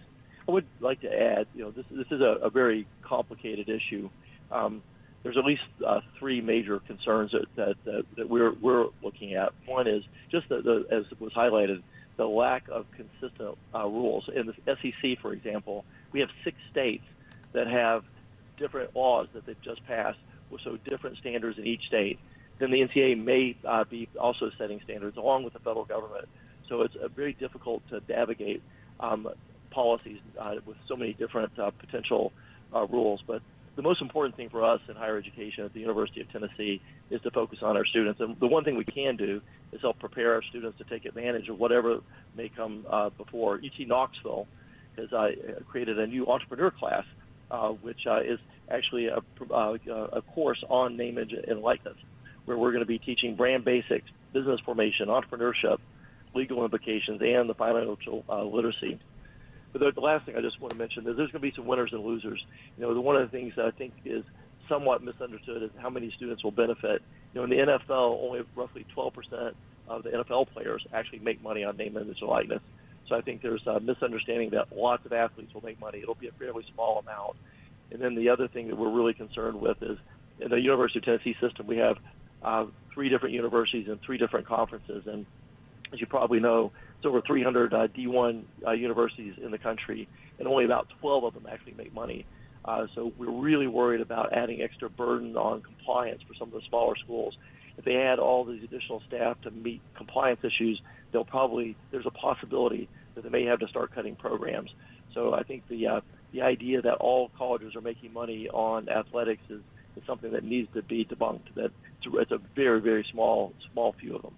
I 0.49 0.53
would 0.53 0.67
like 0.81 1.01
to 1.03 1.13
add, 1.13 1.47
you 1.55 1.65
know, 1.65 1.71
this 1.71 1.85
this 1.91 2.07
is 2.11 2.21
a, 2.21 2.39
a 2.43 2.51
very 2.51 2.87
complicated 3.03 3.69
issue. 3.69 4.09
Um, 4.51 4.83
there's 5.23 5.37
at 5.37 5.45
least 5.45 5.63
uh, 5.87 6.01
three 6.19 6.41
major 6.41 6.81
concerns 6.81 7.33
that, 7.33 7.45
that, 7.57 7.77
that, 7.85 8.05
that, 8.17 8.29
we're 8.29 8.53
we're 8.53 8.87
looking 9.03 9.35
at. 9.35 9.53
One 9.67 9.87
is 9.87 10.03
just 10.31 10.49
the, 10.49 10.63
the 10.63 10.87
as 10.91 11.05
was 11.21 11.33
highlighted, 11.33 11.83
the 12.17 12.27
lack 12.27 12.69
of 12.69 12.87
consistent 12.93 13.59
uh, 13.75 13.87
rules. 13.87 14.29
In 14.35 14.47
the 14.47 14.55
SEC, 14.65 15.19
for 15.21 15.33
example, 15.33 15.85
we 16.13 16.21
have 16.21 16.31
six 16.43 16.57
states 16.71 17.05
that 17.53 17.67
have 17.67 18.05
different 18.61 18.95
laws 18.95 19.27
that 19.33 19.45
they've 19.47 19.61
just 19.63 19.85
passed, 19.87 20.19
with 20.51 20.61
so 20.63 20.79
different 20.85 21.17
standards 21.17 21.59
in 21.59 21.67
each 21.67 21.83
state, 21.87 22.19
then 22.59 22.71
the 22.71 22.81
NCAA 22.81 23.23
may 23.23 23.57
uh, 23.67 23.85
be 23.85 24.09
also 24.21 24.51
setting 24.59 24.81
standards 24.85 25.17
along 25.17 25.45
with 25.45 25.55
the 25.55 25.59
federal 25.59 25.85
government. 25.85 26.29
So 26.69 26.83
it's 26.83 26.95
uh, 26.95 27.09
very 27.09 27.33
difficult 27.33 27.83
to 27.89 28.01
navigate 28.09 28.63
um, 29.01 29.29
policies 29.71 30.21
uh, 30.39 30.57
with 30.67 30.77
so 30.87 30.97
many 30.97 31.15
different 31.15 31.59
uh, 31.59 31.71
potential 31.71 32.33
uh, 32.75 32.87
rules. 32.87 33.23
But 33.27 33.43
the 33.77 33.83
most 33.83 34.03
important 34.03 34.37
thing 34.37 34.51
for 34.51 34.63
us 34.63 34.81
in 34.89 34.95
higher 34.95 35.17
education 35.17 35.65
at 35.65 35.73
the 35.73 35.81
University 35.81 36.21
of 36.21 36.31
Tennessee 36.31 36.83
is 37.09 37.21
to 37.23 37.31
focus 37.31 37.61
on 37.63 37.77
our 37.77 37.87
students. 37.87 38.21
And 38.21 38.39
the 38.39 38.47
one 38.47 38.65
thing 38.65 38.77
we 38.77 38.85
can 38.85 39.17
do 39.17 39.41
is 39.73 39.81
help 39.81 39.99
prepare 39.99 40.35
our 40.35 40.43
students 40.43 40.79
to 40.79 40.85
take 40.85 41.07
advantage 41.07 41.49
of 41.49 41.59
whatever 41.59 42.01
may 42.37 42.49
come 42.49 42.85
uh, 42.91 43.11
before. 43.11 43.55
UT 43.55 43.87
Knoxville 43.87 44.47
has 44.97 45.13
uh, 45.13 45.31
created 45.69 45.99
a 45.99 46.07
new 46.07 46.27
entrepreneur 46.27 46.71
class, 46.71 47.05
uh, 47.51 47.69
which 47.69 48.07
uh, 48.07 48.21
is 48.21 48.39
actually 48.71 49.07
a, 49.07 49.19
uh, 49.53 49.77
a 50.13 50.23
course 50.23 50.63
on 50.69 50.97
name, 50.97 51.19
image, 51.19 51.33
and 51.47 51.61
likeness, 51.61 51.97
where 52.45 52.57
we're 52.57 52.71
going 52.71 52.83
to 52.83 52.87
be 52.87 52.99
teaching 52.99 53.37
brand 53.37 53.65
basics, 53.65 54.09
business 54.33 54.61
formation, 54.65 55.09
entrepreneurship, 55.09 55.79
legal 56.35 56.65
implications, 56.65 57.21
and 57.21 57.49
the 57.49 57.55
financial 57.55 58.25
uh, 58.29 58.43
literacy. 58.43 58.99
But 59.73 59.95
the, 59.95 60.01
last 60.01 60.27
thing 60.27 60.37
I 60.37 60.41
just 60.41 60.61
want 60.61 60.73
to 60.73 60.79
mention 60.79 61.07
is 61.07 61.17
there's 61.17 61.31
going 61.31 61.43
to 61.43 61.51
be 61.51 61.53
some 61.55 61.67
winners 61.67 61.91
and 61.93 62.03
losers. 62.03 62.45
You 62.77 62.83
know, 62.83 63.01
one 63.01 63.17
of 63.17 63.23
the 63.23 63.37
things 63.37 63.53
that 63.57 63.67
I 63.67 63.71
think 63.71 63.93
is 64.05 64.25
somewhat 64.69 65.03
misunderstood 65.03 65.63
is 65.63 65.71
how 65.81 65.91
many 65.91 66.13
students 66.17 66.43
will 66.43 66.51
benefit. 66.51 67.03
You 67.33 67.41
know, 67.41 67.45
in 67.45 67.51
the 67.51 67.57
NFL, 67.57 68.23
only 68.23 68.41
roughly 68.57 68.85
12% 68.97 69.53
of 69.89 70.03
the 70.03 70.11
NFL 70.11 70.49
players 70.53 70.85
actually 70.93 71.21
make 71.21 71.43
money 71.43 71.65
on 71.65 71.77
name, 71.77 71.97
image, 71.97 72.19
and 72.21 72.31
likeness. 72.31 72.63
So 73.11 73.17
I 73.17 73.21
think 73.21 73.43
there's 73.43 73.67
a 73.67 73.81
misunderstanding 73.81 74.51
that 74.51 74.69
lots 74.75 75.05
of 75.05 75.13
athletes 75.13 75.53
will 75.53 75.65
make 75.65 75.81
money. 75.81 75.99
It'll 75.99 76.15
be 76.15 76.29
a 76.29 76.33
fairly 76.39 76.65
small 76.73 77.01
amount. 77.01 77.37
And 77.91 78.01
then 78.01 78.15
the 78.15 78.29
other 78.29 78.47
thing 78.47 78.69
that 78.69 78.77
we're 78.77 78.91
really 78.91 79.15
concerned 79.15 79.61
with 79.61 79.83
is 79.83 79.99
in 80.39 80.49
the 80.49 80.61
University 80.61 81.01
of 81.01 81.05
Tennessee 81.05 81.35
system, 81.41 81.67
we 81.67 81.79
have 81.79 81.97
uh, 82.43 82.67
three 82.95 83.09
different 83.09 83.35
universities 83.35 83.89
and 83.89 84.01
three 84.01 84.17
different 84.17 84.47
conferences. 84.47 85.03
And 85.07 85.27
as 85.93 86.01
you 86.01 86.07
probably 86.07 86.39
know, 86.39 86.71
it's 86.97 87.05
over 87.05 87.21
300 87.21 87.75
uh, 87.75 87.89
D1 87.89 88.45
uh, 88.65 88.71
universities 88.71 89.35
in 89.43 89.51
the 89.51 89.59
country, 89.59 90.09
and 90.39 90.47
only 90.47 90.65
about 90.65 90.87
12 91.01 91.25
of 91.25 91.35
them 91.35 91.47
actually 91.51 91.75
make 91.75 91.93
money. 91.93 92.25
Uh, 92.65 92.87
so 92.95 93.13
we're 93.19 93.31
really 93.31 93.67
worried 93.67 94.01
about 94.01 94.33
adding 94.33 94.63
extra 94.63 94.89
burden 94.89 95.37
on 95.37 95.63
compliance 95.63 96.23
for 96.29 96.35
some 96.35 96.49
of 96.49 96.55
the 96.55 96.63
smaller 96.69 96.95
schools. 97.03 97.37
If 97.77 97.85
they 97.85 97.97
add 97.97 98.21
all 98.21 98.45
these 98.45 98.63
additional 98.63 99.03
staff 99.09 99.41
to 99.43 99.51
meet 99.51 99.81
compliance 99.97 100.41
issues, 100.45 100.81
they'll 101.11 101.25
probably 101.25 101.75
there's 101.91 102.07
a 102.07 102.11
possibility 102.11 102.89
that 103.15 103.25
they 103.25 103.31
may 103.31 103.45
have 103.45 103.61
to 103.61 103.69
start 103.69 103.95
cutting 103.95 104.17
programs. 104.17 104.71
So 105.15 105.35
I 105.35 105.43
think 105.43 105.67
the 105.69 105.87
uh, 105.87 106.01
the 106.33 106.43
idea 106.43 106.83
that 106.83 106.95
all 106.95 107.31
colleges 107.37 107.75
are 107.75 107.81
making 107.81 108.13
money 108.13 108.49
on 108.49 108.89
athletics 108.89 109.43
is, 109.49 109.61
is 109.97 110.03
something 110.07 110.31
that 110.33 110.45
needs 110.45 110.73
to 110.75 110.83
be 110.83 111.05
debunked. 111.05 111.55
That 111.55 111.73
it's 111.99 112.07
a, 112.07 112.19
it's 112.19 112.33
a 112.33 112.41
very 112.55 112.81
very 112.81 113.07
small 113.11 113.53
small 113.73 113.95
few 113.99 114.17
of 114.17 114.23
them. 114.23 114.35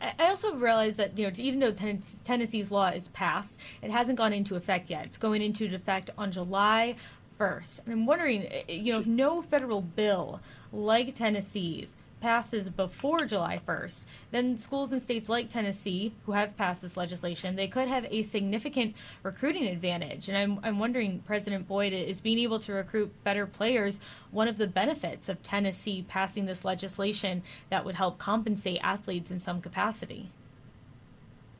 I 0.00 0.28
also 0.28 0.56
realize 0.56 0.96
that 0.96 1.16
you 1.18 1.26
know 1.26 1.32
even 1.36 1.60
though 1.60 1.72
Tennessee's 1.72 2.70
law 2.70 2.88
is 2.88 3.08
passed, 3.08 3.60
it 3.80 3.90
hasn't 3.90 4.18
gone 4.18 4.32
into 4.32 4.56
effect 4.56 4.90
yet. 4.90 5.04
It's 5.06 5.18
going 5.18 5.42
into 5.42 5.72
effect 5.72 6.10
on 6.18 6.32
July 6.32 6.96
1st. 7.38 7.84
And 7.84 7.92
I'm 7.92 8.06
wondering, 8.06 8.46
eh, 8.46 8.62
you 8.68 8.92
know, 8.92 9.00
if 9.00 9.06
no 9.06 9.42
federal 9.42 9.80
bill 9.80 10.40
like 10.72 11.14
Tennessee's 11.14 11.94
passes 12.22 12.70
before 12.70 13.26
July 13.26 13.60
1st, 13.66 14.02
then 14.30 14.56
schools 14.56 14.92
in 14.92 15.00
states 15.00 15.28
like 15.28 15.50
Tennessee, 15.50 16.14
who 16.24 16.32
have 16.32 16.56
passed 16.56 16.80
this 16.80 16.96
legislation, 16.96 17.56
they 17.56 17.66
could 17.66 17.88
have 17.88 18.06
a 18.10 18.22
significant 18.22 18.94
recruiting 19.24 19.66
advantage. 19.66 20.28
And 20.28 20.38
I'm, 20.38 20.60
I'm 20.62 20.78
wondering, 20.78 21.18
President 21.26 21.66
Boyd, 21.66 21.92
is 21.92 22.20
being 22.20 22.38
able 22.38 22.60
to 22.60 22.72
recruit 22.72 23.12
better 23.24 23.44
players 23.44 23.98
one 24.30 24.46
of 24.46 24.56
the 24.56 24.68
benefits 24.68 25.28
of 25.28 25.42
Tennessee 25.42 26.06
passing 26.08 26.46
this 26.46 26.64
legislation 26.64 27.42
that 27.70 27.84
would 27.84 27.96
help 27.96 28.18
compensate 28.18 28.78
athletes 28.82 29.32
in 29.32 29.40
some 29.40 29.60
capacity? 29.60 30.30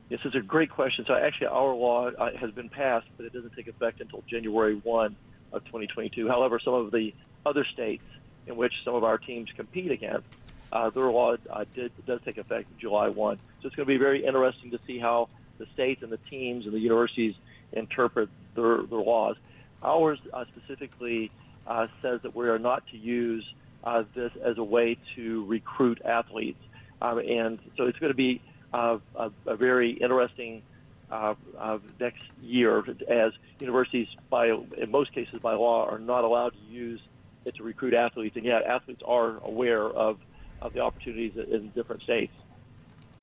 Yes, 0.09 0.21
it's 0.23 0.35
a 0.35 0.39
great 0.39 0.69
question. 0.69 1.03
So 1.05 1.13
actually, 1.13 1.47
our 1.47 1.75
law 1.75 2.07
uh, 2.07 2.29
has 2.39 2.51
been 2.51 2.69
passed, 2.69 3.07
but 3.17 3.25
it 3.25 3.33
doesn't 3.33 3.53
take 3.53 3.67
effect 3.67 3.99
until 3.99 4.23
January 4.29 4.75
1 4.75 5.15
of 5.51 5.65
2022. 5.65 6.29
However, 6.29 6.57
some 6.63 6.73
of 6.73 6.91
the 6.91 7.13
other 7.45 7.65
states 7.65 8.03
in 8.47 8.55
which 8.55 8.73
some 8.85 8.95
of 8.95 9.03
our 9.03 9.17
teams 9.17 9.49
compete 9.55 9.91
against 9.91 10.25
uh, 10.73 10.89
their 10.89 11.09
law 11.09 11.35
uh, 11.49 11.65
did, 11.75 11.91
does 12.07 12.19
take 12.25 12.39
effect 12.39 12.67
July 12.79 13.07
1. 13.07 13.37
So 13.37 13.67
it's 13.67 13.75
going 13.75 13.87
to 13.87 13.93
be 13.93 13.97
very 13.97 14.25
interesting 14.25 14.71
to 14.71 14.79
see 14.87 14.97
how 14.97 15.29
the 15.59 15.67
states 15.73 16.01
and 16.01 16.11
the 16.11 16.17
teams 16.17 16.65
and 16.65 16.73
the 16.73 16.79
universities 16.79 17.35
interpret 17.71 18.27
their, 18.55 18.81
their 18.81 18.99
laws. 18.99 19.37
Ours 19.83 20.17
uh, 20.33 20.45
specifically 20.45 21.29
uh, 21.67 21.87
says 22.01 22.21
that 22.23 22.35
we 22.35 22.49
are 22.49 22.57
not 22.57 22.87
to 22.87 22.97
use 22.97 23.45
uh, 23.83 24.03
this 24.15 24.31
as 24.43 24.57
a 24.57 24.63
way 24.63 24.97
to 25.15 25.45
recruit 25.45 26.01
athletes. 26.03 26.59
Um, 27.03 27.19
and 27.19 27.59
so 27.77 27.85
it's 27.85 27.99
going 27.99 28.11
to 28.11 28.17
be 28.17 28.41
uh, 28.73 28.97
a, 29.15 29.31
a 29.45 29.55
very 29.55 29.91
interesting 29.91 30.63
next 31.99 32.23
year 32.41 32.83
as 33.07 33.33
universities, 33.59 34.07
by 34.31 34.47
in 34.47 34.89
most 34.89 35.13
cases 35.13 35.37
by 35.39 35.53
law, 35.53 35.85
are 35.85 35.99
not 35.99 36.23
allowed 36.23 36.53
to 36.53 36.73
use 36.73 36.99
it 37.45 37.55
to 37.55 37.63
recruit 37.63 37.93
athletes. 37.93 38.35
And 38.35 38.43
yet 38.43 38.63
athletes 38.63 39.03
are 39.05 39.37
aware 39.43 39.83
of 39.83 40.17
of 40.63 40.73
the 40.73 40.79
opportunities 40.79 41.33
in 41.51 41.71
different 41.75 42.01
states. 42.01 42.33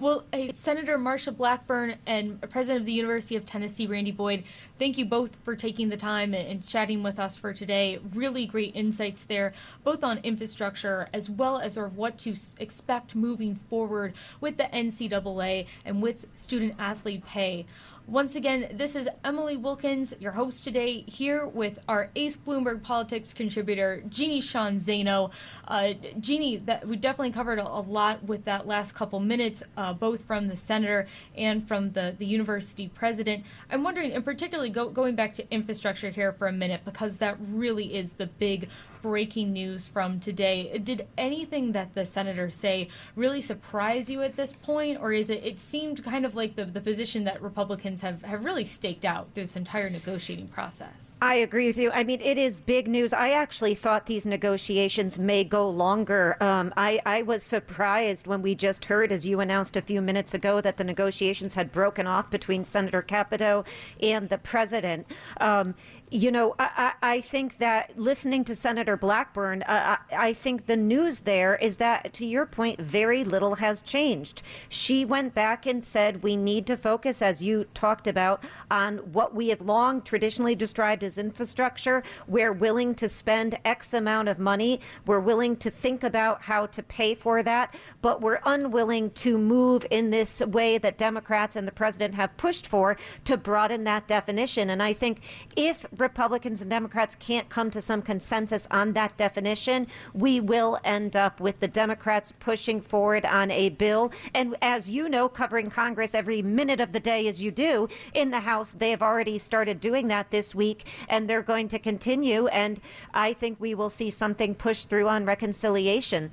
Well, 0.00 0.24
hey, 0.32 0.52
Senator 0.52 0.96
Marsha 0.96 1.36
Blackburn 1.36 1.96
and 2.06 2.40
President 2.50 2.82
of 2.82 2.86
the 2.86 2.92
University 2.92 3.36
of 3.36 3.44
Tennessee, 3.44 3.86
Randy 3.86 4.12
Boyd, 4.12 4.44
thank 4.78 4.96
you 4.96 5.04
both 5.04 5.36
for 5.44 5.56
taking 5.56 5.88
the 5.88 5.96
time 5.96 6.34
and 6.34 6.66
chatting 6.66 7.02
with 7.02 7.18
us 7.18 7.36
for 7.36 7.52
today. 7.52 7.98
Really 8.14 8.46
great 8.46 8.76
insights 8.76 9.24
there, 9.24 9.52
both 9.82 10.04
on 10.04 10.18
infrastructure 10.18 11.08
as 11.12 11.28
well 11.28 11.58
as 11.58 11.74
sort 11.74 11.88
of 11.88 11.96
what 11.96 12.16
to 12.18 12.34
expect 12.58 13.16
moving 13.16 13.56
forward 13.56 14.14
with 14.40 14.56
the 14.56 14.64
NCAA 14.64 15.66
and 15.84 16.00
with 16.00 16.26
student 16.34 16.74
athlete 16.78 17.24
pay. 17.26 17.66
Once 18.08 18.36
again, 18.36 18.68
this 18.74 18.94
is 18.94 19.08
Emily 19.24 19.56
Wilkins, 19.56 20.14
your 20.20 20.30
host 20.30 20.62
today, 20.62 21.00
here 21.08 21.48
with 21.48 21.80
our 21.88 22.08
Ace 22.14 22.36
Bloomberg 22.36 22.80
Politics 22.80 23.32
contributor, 23.32 24.00
Jeannie 24.08 24.40
Sheehan 24.40 24.76
Zaino. 24.76 25.32
Uh, 25.66 25.92
Jeannie, 26.20 26.58
that 26.58 26.86
we 26.86 26.94
definitely 26.94 27.32
covered 27.32 27.58
a, 27.58 27.66
a, 27.66 27.82
lot 27.82 28.22
with 28.22 28.44
that 28.44 28.64
last 28.64 28.94
couple 28.94 29.18
minutes, 29.18 29.64
uh, 29.76 29.92
both 29.92 30.22
from 30.24 30.46
the 30.46 30.54
senator 30.54 31.08
and 31.36 31.66
from 31.66 31.90
the, 31.94 32.14
the 32.20 32.26
university 32.26 32.86
president. 32.94 33.44
I'm 33.70 33.82
wondering, 33.82 34.12
and 34.12 34.24
particularly 34.24 34.70
go, 34.70 34.88
going 34.88 35.16
back 35.16 35.34
to 35.34 35.52
infrastructure 35.52 36.10
here 36.10 36.32
for 36.32 36.46
a 36.46 36.52
minute, 36.52 36.82
because 36.84 37.16
that 37.16 37.36
really 37.50 37.96
is 37.96 38.12
the 38.12 38.28
big 38.28 38.68
breaking 39.02 39.52
news 39.52 39.86
from 39.86 40.20
today. 40.20 40.78
Did 40.78 41.06
anything 41.18 41.72
that 41.72 41.94
the 41.94 42.04
senators 42.04 42.54
say 42.54 42.88
really 43.14 43.40
surprise 43.40 44.10
you 44.10 44.22
at 44.22 44.36
this 44.36 44.52
point, 44.52 44.98
or 45.00 45.12
is 45.12 45.30
it? 45.30 45.44
It 45.44 45.58
seemed 45.58 46.04
kind 46.04 46.24
of 46.24 46.36
like 46.36 46.56
the 46.56 46.64
the 46.64 46.80
position 46.80 47.24
that 47.24 47.40
Republicans 47.42 48.00
have 48.00 48.22
have 48.22 48.44
really 48.44 48.64
staked 48.64 49.04
out 49.04 49.32
this 49.34 49.56
entire 49.56 49.90
negotiating 49.90 50.48
process. 50.48 51.18
I 51.22 51.36
agree 51.36 51.66
with 51.66 51.78
you. 51.78 51.90
I 51.90 52.04
mean, 52.04 52.20
it 52.20 52.38
is 52.38 52.60
big 52.60 52.88
news. 52.88 53.12
I 53.12 53.30
actually 53.30 53.74
thought 53.74 54.06
these 54.06 54.26
negotiations 54.26 55.18
may 55.18 55.44
go 55.44 55.68
longer. 55.68 56.36
Um, 56.40 56.72
I 56.76 57.00
I 57.06 57.22
was 57.22 57.42
surprised 57.42 58.26
when 58.26 58.42
we 58.42 58.54
just 58.54 58.84
heard, 58.86 59.12
as 59.12 59.24
you 59.26 59.40
announced 59.40 59.76
a 59.76 59.82
few 59.82 60.00
minutes 60.00 60.34
ago, 60.34 60.60
that 60.60 60.76
the 60.76 60.84
negotiations 60.84 61.54
had 61.54 61.72
broken 61.72 62.06
off 62.06 62.30
between 62.30 62.64
Senator 62.64 63.02
Capito 63.02 63.64
and 64.00 64.28
the 64.28 64.38
president. 64.38 65.06
Um, 65.40 65.74
you 66.10 66.30
know, 66.30 66.54
I, 66.58 66.92
I, 67.02 67.20
think 67.20 67.58
that 67.58 67.98
listening 67.98 68.44
to 68.44 68.54
Senator 68.54 68.96
Blackburn, 68.96 69.62
uh, 69.62 69.96
I, 70.12 70.28
I 70.28 70.32
think 70.34 70.66
the 70.66 70.76
news 70.76 71.20
there 71.20 71.56
is 71.56 71.78
that, 71.78 72.12
to 72.14 72.26
your 72.26 72.46
point, 72.46 72.80
very 72.80 73.24
little 73.24 73.56
has 73.56 73.82
changed. 73.82 74.42
She 74.68 75.04
went 75.04 75.34
back 75.34 75.66
and 75.66 75.84
said 75.84 76.22
we 76.22 76.36
need 76.36 76.66
to 76.68 76.76
focus, 76.76 77.22
as 77.22 77.42
you 77.42 77.64
talked 77.74 78.06
about, 78.06 78.44
on 78.70 78.98
what 78.98 79.34
we 79.34 79.48
have 79.48 79.60
long 79.60 80.00
traditionally 80.00 80.54
described 80.54 81.02
as 81.02 81.18
infrastructure. 81.18 82.04
We're 82.28 82.52
willing 82.52 82.94
to 82.96 83.08
spend 83.08 83.58
X 83.64 83.92
amount 83.92 84.28
of 84.28 84.38
money. 84.38 84.80
We're 85.06 85.20
willing 85.20 85.56
to 85.56 85.70
think 85.70 86.04
about 86.04 86.40
how 86.42 86.66
to 86.66 86.82
pay 86.84 87.16
for 87.16 87.42
that, 87.42 87.74
but 88.00 88.20
we're 88.20 88.40
unwilling 88.44 89.10
to 89.10 89.38
move 89.38 89.84
in 89.90 90.10
this 90.10 90.40
way 90.40 90.78
that 90.78 90.98
Democrats 90.98 91.56
and 91.56 91.66
the 91.66 91.72
president 91.72 92.14
have 92.14 92.36
pushed 92.36 92.68
for 92.68 92.96
to 93.24 93.36
broaden 93.36 93.82
that 93.84 94.06
definition. 94.06 94.70
And 94.70 94.80
I 94.80 94.92
think 94.92 95.22
if 95.56 95.84
Republicans 95.98 96.60
and 96.60 96.70
Democrats 96.70 97.14
can't 97.14 97.48
come 97.48 97.70
to 97.70 97.82
some 97.82 98.02
consensus 98.02 98.66
on 98.70 98.92
that 98.92 99.16
definition, 99.16 99.86
we 100.14 100.40
will 100.40 100.78
end 100.84 101.16
up 101.16 101.40
with 101.40 101.60
the 101.60 101.68
Democrats 101.68 102.32
pushing 102.40 102.80
forward 102.80 103.24
on 103.24 103.50
a 103.50 103.70
bill. 103.70 104.12
And 104.34 104.56
as 104.62 104.90
you 104.90 105.08
know, 105.08 105.28
covering 105.28 105.70
Congress 105.70 106.14
every 106.14 106.42
minute 106.42 106.80
of 106.80 106.92
the 106.92 107.00
day 107.00 107.28
as 107.28 107.42
you 107.42 107.50
do 107.50 107.88
in 108.14 108.30
the 108.30 108.40
House, 108.40 108.72
they 108.72 108.90
have 108.90 109.02
already 109.02 109.38
started 109.38 109.80
doing 109.80 110.08
that 110.08 110.30
this 110.30 110.54
week, 110.54 110.84
and 111.08 111.28
they're 111.28 111.42
going 111.42 111.68
to 111.68 111.78
continue. 111.78 112.46
And 112.48 112.80
I 113.14 113.32
think 113.32 113.60
we 113.60 113.74
will 113.74 113.90
see 113.90 114.10
something 114.10 114.54
pushed 114.54 114.88
through 114.88 115.08
on 115.08 115.24
reconciliation. 115.24 116.32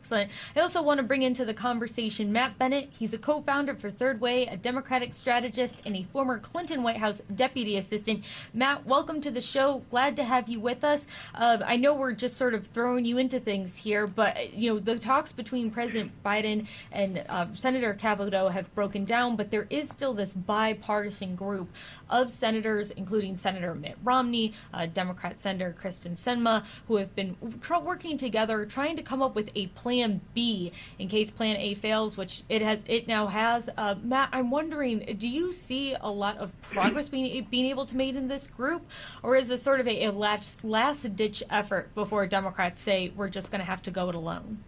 Excellent. 0.00 0.30
I 0.56 0.60
also 0.60 0.82
want 0.82 0.96
to 0.96 1.04
bring 1.04 1.22
into 1.22 1.44
the 1.44 1.52
conversation 1.52 2.32
Matt 2.32 2.58
Bennett. 2.58 2.88
He's 2.90 3.12
a 3.12 3.18
co 3.18 3.42
founder 3.42 3.74
for 3.74 3.90
Third 3.90 4.18
Way, 4.18 4.46
a 4.46 4.56
Democratic 4.56 5.12
strategist, 5.12 5.82
and 5.84 5.94
a 5.94 6.04
former 6.04 6.38
Clinton 6.38 6.82
White 6.82 6.96
House 6.96 7.20
deputy 7.36 7.76
assistant. 7.76 8.24
Matt, 8.54 8.86
welcome 8.86 9.20
to 9.20 9.30
the 9.30 9.42
show. 9.42 9.82
Glad 9.90 10.16
to 10.16 10.24
have 10.24 10.48
you 10.48 10.58
with 10.58 10.84
us. 10.84 11.06
Uh, 11.34 11.58
I 11.64 11.76
know 11.76 11.94
we're 11.94 12.14
just 12.14 12.38
sort 12.38 12.54
of 12.54 12.66
throwing 12.66 13.04
you 13.04 13.18
into 13.18 13.38
things 13.38 13.76
here, 13.76 14.06
but 14.06 14.54
you 14.54 14.72
know 14.72 14.80
the 14.80 14.98
talks 14.98 15.32
between 15.32 15.70
President 15.70 16.10
Biden 16.24 16.66
and 16.92 17.22
uh, 17.28 17.46
Senator 17.52 17.92
Capito 17.92 18.48
have 18.48 18.74
broken 18.74 19.04
down, 19.04 19.36
but 19.36 19.50
there 19.50 19.66
is 19.68 19.90
still 19.90 20.14
this 20.14 20.32
bipartisan 20.32 21.36
group 21.36 21.68
of 22.08 22.30
senators, 22.30 22.90
including 22.92 23.36
Senator 23.36 23.74
Mitt 23.74 23.98
Romney, 24.02 24.54
uh, 24.72 24.86
Democrat 24.86 25.38
Senator 25.38 25.76
Kyrsten 25.78 26.12
Sinema, 26.12 26.64
who 26.88 26.96
have 26.96 27.14
been 27.14 27.36
working 27.84 28.16
together, 28.16 28.64
trying 28.64 28.96
to 28.96 29.02
come 29.02 29.22
up 29.22 29.34
with 29.34 29.50
a 29.54 29.66
plan 29.68 29.89
Plan 29.90 30.20
B 30.34 30.70
in 31.00 31.08
case 31.08 31.32
Plan 31.32 31.56
A 31.56 31.74
fails, 31.74 32.16
which 32.16 32.44
it 32.48 32.62
has 32.62 32.78
it 32.86 33.08
now 33.08 33.26
has. 33.26 33.68
Uh, 33.76 33.96
Matt, 34.04 34.28
I'm 34.32 34.48
wondering, 34.48 35.16
do 35.18 35.28
you 35.28 35.50
see 35.50 35.96
a 36.00 36.08
lot 36.08 36.38
of 36.38 36.52
progress 36.62 37.08
being 37.08 37.44
being 37.50 37.66
able 37.66 37.84
to 37.86 37.96
made 37.96 38.14
in 38.14 38.28
this 38.28 38.46
group, 38.46 38.82
or 39.24 39.34
is 39.34 39.48
this 39.48 39.60
sort 39.60 39.80
of 39.80 39.88
a, 39.88 40.04
a 40.04 40.12
last 40.12 40.62
last 40.62 41.16
ditch 41.16 41.42
effort 41.50 41.92
before 41.96 42.24
Democrats 42.28 42.80
say 42.80 43.12
we're 43.16 43.28
just 43.28 43.50
going 43.50 43.58
to 43.58 43.66
have 43.66 43.82
to 43.82 43.90
go 43.90 44.08
it 44.08 44.14
alone? 44.14 44.62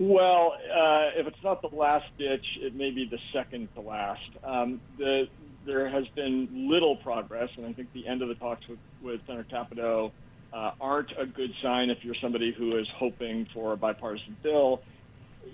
Well, 0.00 0.54
uh, 0.54 1.10
if 1.14 1.28
it's 1.28 1.44
not 1.44 1.62
the 1.62 1.76
last 1.76 2.06
ditch, 2.18 2.46
it 2.60 2.74
may 2.74 2.90
be 2.90 3.04
the 3.04 3.18
second 3.32 3.68
to 3.76 3.80
last. 3.80 4.30
Um, 4.42 4.80
the, 4.98 5.28
there 5.64 5.88
has 5.88 6.08
been 6.16 6.68
little 6.68 6.96
progress, 6.96 7.50
and 7.56 7.64
I 7.64 7.72
think 7.74 7.92
the 7.92 8.08
end 8.08 8.22
of 8.22 8.28
the 8.28 8.34
talks 8.34 8.66
with, 8.66 8.78
with 9.02 9.20
Senator 9.26 9.46
Capito 9.48 10.10
uh, 10.52 10.72
aren't 10.80 11.12
a 11.18 11.26
good 11.26 11.52
sign 11.62 11.90
if 11.90 12.04
you're 12.04 12.14
somebody 12.20 12.52
who 12.52 12.76
is 12.76 12.86
hoping 12.96 13.46
for 13.52 13.72
a 13.72 13.76
bipartisan 13.76 14.36
bill. 14.42 14.82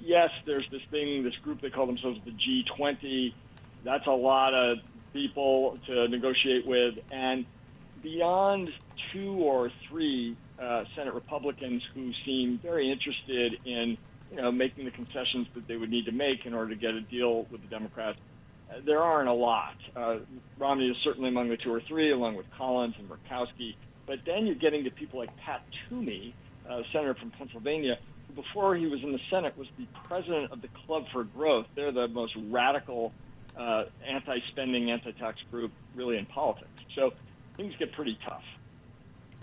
Yes, 0.02 0.30
there's 0.46 0.68
this 0.70 0.82
thing, 0.90 1.22
this 1.22 1.36
group 1.36 1.60
they 1.60 1.70
call 1.70 1.86
themselves 1.86 2.18
the 2.24 2.32
G20. 2.32 3.32
That's 3.84 4.06
a 4.06 4.10
lot 4.10 4.54
of 4.54 4.78
people 5.12 5.78
to 5.86 6.08
negotiate 6.08 6.66
with, 6.66 6.98
and 7.10 7.46
beyond 8.02 8.70
two 9.12 9.32
or 9.34 9.70
three 9.88 10.36
uh, 10.60 10.84
Senate 10.94 11.14
Republicans 11.14 11.82
who 11.94 12.12
seem 12.24 12.58
very 12.58 12.90
interested 12.90 13.58
in, 13.64 13.96
you 14.30 14.36
know, 14.36 14.52
making 14.52 14.84
the 14.84 14.90
concessions 14.90 15.46
that 15.54 15.66
they 15.66 15.76
would 15.76 15.90
need 15.90 16.06
to 16.06 16.12
make 16.12 16.46
in 16.46 16.54
order 16.54 16.70
to 16.70 16.80
get 16.80 16.94
a 16.94 17.00
deal 17.00 17.46
with 17.50 17.62
the 17.62 17.68
Democrats. 17.68 18.18
Uh, 18.70 18.74
there 18.84 19.02
aren't 19.02 19.28
a 19.28 19.32
lot. 19.32 19.76
Uh, 19.94 20.16
Romney 20.58 20.88
is 20.88 20.96
certainly 21.04 21.28
among 21.28 21.48
the 21.48 21.56
two 21.56 21.72
or 21.72 21.80
three, 21.80 22.10
along 22.12 22.36
with 22.36 22.46
Collins 22.56 22.94
and 22.98 23.08
Murkowski. 23.08 23.74
But 24.06 24.20
then 24.24 24.46
you're 24.46 24.54
getting 24.54 24.84
to 24.84 24.90
people 24.90 25.18
like 25.18 25.36
Pat 25.38 25.62
Toomey, 25.88 26.34
uh, 26.68 26.82
senator 26.92 27.14
from 27.14 27.30
Pennsylvania, 27.32 27.98
who 28.28 28.34
before 28.34 28.76
he 28.76 28.86
was 28.86 29.02
in 29.02 29.12
the 29.12 29.20
Senate 29.30 29.56
was 29.58 29.68
the 29.78 29.86
president 30.04 30.52
of 30.52 30.62
the 30.62 30.68
Club 30.86 31.04
for 31.12 31.24
Growth. 31.24 31.66
They're 31.74 31.92
the 31.92 32.08
most 32.08 32.34
radical 32.50 33.12
uh, 33.56 33.84
anti-spending, 34.06 34.90
anti-tax 34.90 35.38
group 35.50 35.72
really 35.94 36.18
in 36.18 36.26
politics. 36.26 36.70
So 36.94 37.12
things 37.56 37.74
get 37.78 37.92
pretty 37.92 38.18
tough. 38.24 38.44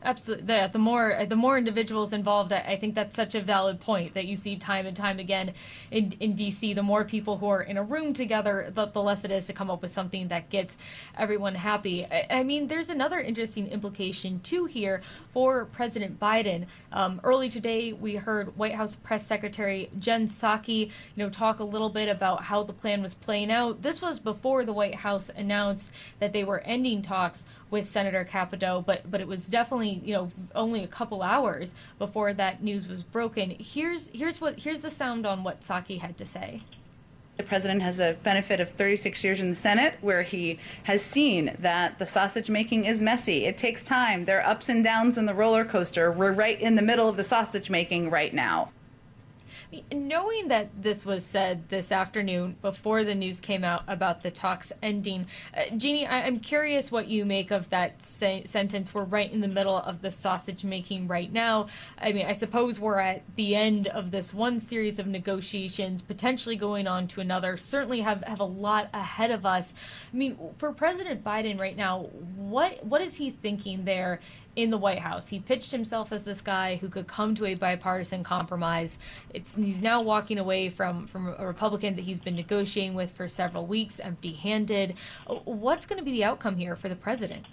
Absolutely. 0.06 0.46
The, 0.46 0.70
the 0.72 0.80
more 0.80 1.26
the 1.28 1.36
more 1.36 1.58
individuals 1.58 2.12
involved, 2.12 2.52
I, 2.52 2.60
I, 2.60 2.76
think 2.76 2.94
that's 2.94 3.16
such 3.16 3.36
a 3.36 3.42
valid 3.42 3.80
point 3.80 4.14
that 4.16 4.26
you 4.26 4.36
see 4.36 4.58
time 4.58 4.86
and 4.86 4.96
time 4.96 5.18
again 5.18 5.54
in, 5.92 6.14
in 6.20 6.34
DC. 6.34 6.76
The 6.76 6.84
more 6.84 7.06
people 7.06 7.38
who 7.38 7.48
are 7.48 7.62
in 7.62 7.78
a 7.78 7.84
room 7.84 8.12
together, 8.12 8.70
the, 8.74 8.88
the 8.88 9.02
less 9.02 9.24
it 9.24 9.32
is 9.32 9.48
to 9.48 9.54
come 9.54 9.72
up 9.72 9.82
with 9.82 9.92
something 9.92 10.28
that 10.28 10.50
gets 10.50 10.76
everyone 11.18 11.56
happy. 11.56 12.06
I, 12.06 12.28
I 12.30 12.44
mean, 12.44 12.68
there's 12.68 12.90
another 12.90 13.20
interesting 13.22 13.68
implication 13.68 14.42
too 14.42 14.66
here 14.66 15.02
for 15.30 15.66
President 15.66 16.20
Biden. 16.20 16.66
Um, 16.92 17.22
early 17.24 17.48
today, 17.48 17.94
we 17.94 18.16
heard 18.16 18.56
White 18.58 18.76
House 18.76 18.98
Press 18.98 19.26
Secretary 19.26 19.90
Jen 20.00 20.28
Psaki, 20.28 20.88
you 20.88 21.24
know, 21.24 21.30
talk 21.30 21.60
a 21.60 21.64
little 21.64 21.90
bit 21.90 22.10
about 22.10 22.44
how 22.44 22.62
the 22.64 22.74
plan 22.74 23.02
was 23.02 23.14
playing 23.14 23.54
out. 23.54 23.82
This 23.82 24.02
was 24.02 24.20
before 24.20 24.66
the 24.66 24.74
White 24.74 24.96
House 24.96 25.30
announced 25.30 25.94
that 26.20 26.34
they 26.34 26.44
were 26.44 26.60
ending 26.60 27.02
talks 27.02 27.46
with 27.74 27.86
Senator 27.86 28.24
Capito, 28.24 28.84
but 28.86 29.10
but 29.10 29.20
it 29.20 29.28
was 29.28 29.48
definitely 29.48 30.00
you 30.06 30.14
know 30.14 30.32
only 30.54 30.84
a 30.84 30.88
couple 30.88 31.24
hours 31.24 31.74
before 31.98 32.32
that 32.32 32.64
news 32.64 32.88
was 32.88 33.02
broken. 33.02 33.56
Here's 33.60 34.10
here's 34.14 34.40
what 34.40 34.60
here's 34.60 34.82
the 34.82 34.92
sound 34.92 35.26
on 35.26 35.44
what 35.44 35.60
Psaki 35.60 36.00
had 36.00 36.16
to 36.20 36.26
say. 36.26 36.62
The 37.38 37.44
president 37.44 37.82
has 37.82 38.00
a 38.00 38.16
benefit 38.22 38.60
of 38.60 38.70
36 38.70 39.24
years 39.24 39.40
in 39.40 39.50
the 39.50 39.56
Senate 39.56 39.96
where 40.02 40.22
he 40.22 40.60
has 40.84 41.02
seen 41.02 41.56
that 41.60 41.98
the 41.98 42.06
sausage 42.06 42.48
making 42.48 42.86
is 42.86 43.02
messy. 43.02 43.46
It 43.46 43.58
takes 43.58 43.82
time. 43.82 44.26
There 44.26 44.40
are 44.40 44.48
ups 44.48 44.70
and 44.70 44.84
downs 44.84 45.18
in 45.18 45.26
the 45.26 45.34
roller 45.34 45.66
coaster. 45.66 46.12
We're 46.12 46.32
right 46.32 46.62
in 46.62 46.76
the 46.76 46.84
middle 46.84 47.10
of 47.10 47.16
the 47.16 47.24
sausage 47.24 47.72
making 47.72 48.12
right 48.12 48.36
now. 48.36 48.72
Knowing 49.92 50.48
that 50.48 50.70
this 50.82 51.06
was 51.06 51.26
said 51.26 51.68
this 51.70 51.92
afternoon 51.92 52.56
before 52.62 53.04
the 53.04 53.16
news 53.16 53.40
came 53.40 53.64
out 53.64 53.84
about 53.88 54.24
the 54.24 54.32
talks 54.32 54.72
ending, 54.82 55.26
uh, 55.56 55.64
Jeannie, 55.78 56.08
I- 56.08 56.22
am 56.28 56.40
curious 56.40 56.92
what 56.92 57.08
you 57.08 57.26
make 57.26 57.52
of 57.52 57.70
that 57.70 58.02
se- 58.02 58.46
sentence. 58.46 58.94
We're 58.94 59.04
right 59.04 59.32
in 59.32 59.42
the 59.42 59.48
middle 59.48 59.78
of 59.78 60.02
the 60.02 60.12
sausage 60.12 60.64
making 60.64 61.08
right 61.08 61.32
now. 61.32 61.68
I 62.00 62.14
mean, 62.14 62.26
I 62.26 62.34
suppose 62.34 62.80
we're 62.80 63.00
at 63.00 63.24
the 63.36 63.56
end 63.56 63.88
of 63.88 64.12
this 64.12 64.34
one 64.34 64.60
series 64.60 65.00
of 65.00 65.08
negotiations, 65.08 66.02
potentially 66.02 66.56
going 66.56 66.88
on 66.88 67.08
to 67.10 67.22
another. 67.22 67.58
Certainly 67.58 68.02
have, 68.02 68.24
have 68.24 68.40
a 68.40 68.46
lot 68.46 68.90
ahead 68.94 69.32
of 69.32 69.46
us. 69.46 69.74
I 70.14 70.16
mean, 70.16 70.38
for 70.58 70.72
President 70.72 71.24
Biden 71.24 71.60
right 71.60 71.78
now, 71.78 72.10
what 72.36 72.84
what 72.86 73.02
is 73.02 73.16
he 73.16 73.32
thinking 73.32 73.86
there? 73.86 74.20
In 74.56 74.70
the 74.70 74.78
White 74.78 75.00
House. 75.00 75.28
He 75.28 75.40
pitched 75.40 75.72
himself 75.72 76.12
as 76.12 76.24
this 76.24 76.42
guy 76.42 76.76
who 76.76 76.90
could 76.90 77.08
come 77.08 77.36
to 77.36 77.46
a 77.46 77.56
bipartisan 77.56 78.24
compromise. 78.24 79.00
It's 79.34 79.56
he's 79.56 79.82
now 79.82 80.02
walking 80.02 80.38
away 80.38 80.70
from 80.70 81.08
from 81.08 81.36
a 81.38 81.46
Republican 81.46 81.96
that 81.96 82.04
he's 82.04 82.20
been 82.20 82.36
negotiating 82.36 82.94
with 82.94 83.12
for 83.12 83.28
several 83.28 83.66
weeks, 83.66 84.00
empty-handed. 84.00 84.96
Uh, 85.28 85.36
what's 85.46 85.86
going 85.86 86.00
to 86.00 86.06
be 86.06 86.12
the 86.12 86.24
outcome 86.24 86.56
here 86.56 86.76
for 86.76 86.90
the 86.90 86.96
president? 86.96 87.46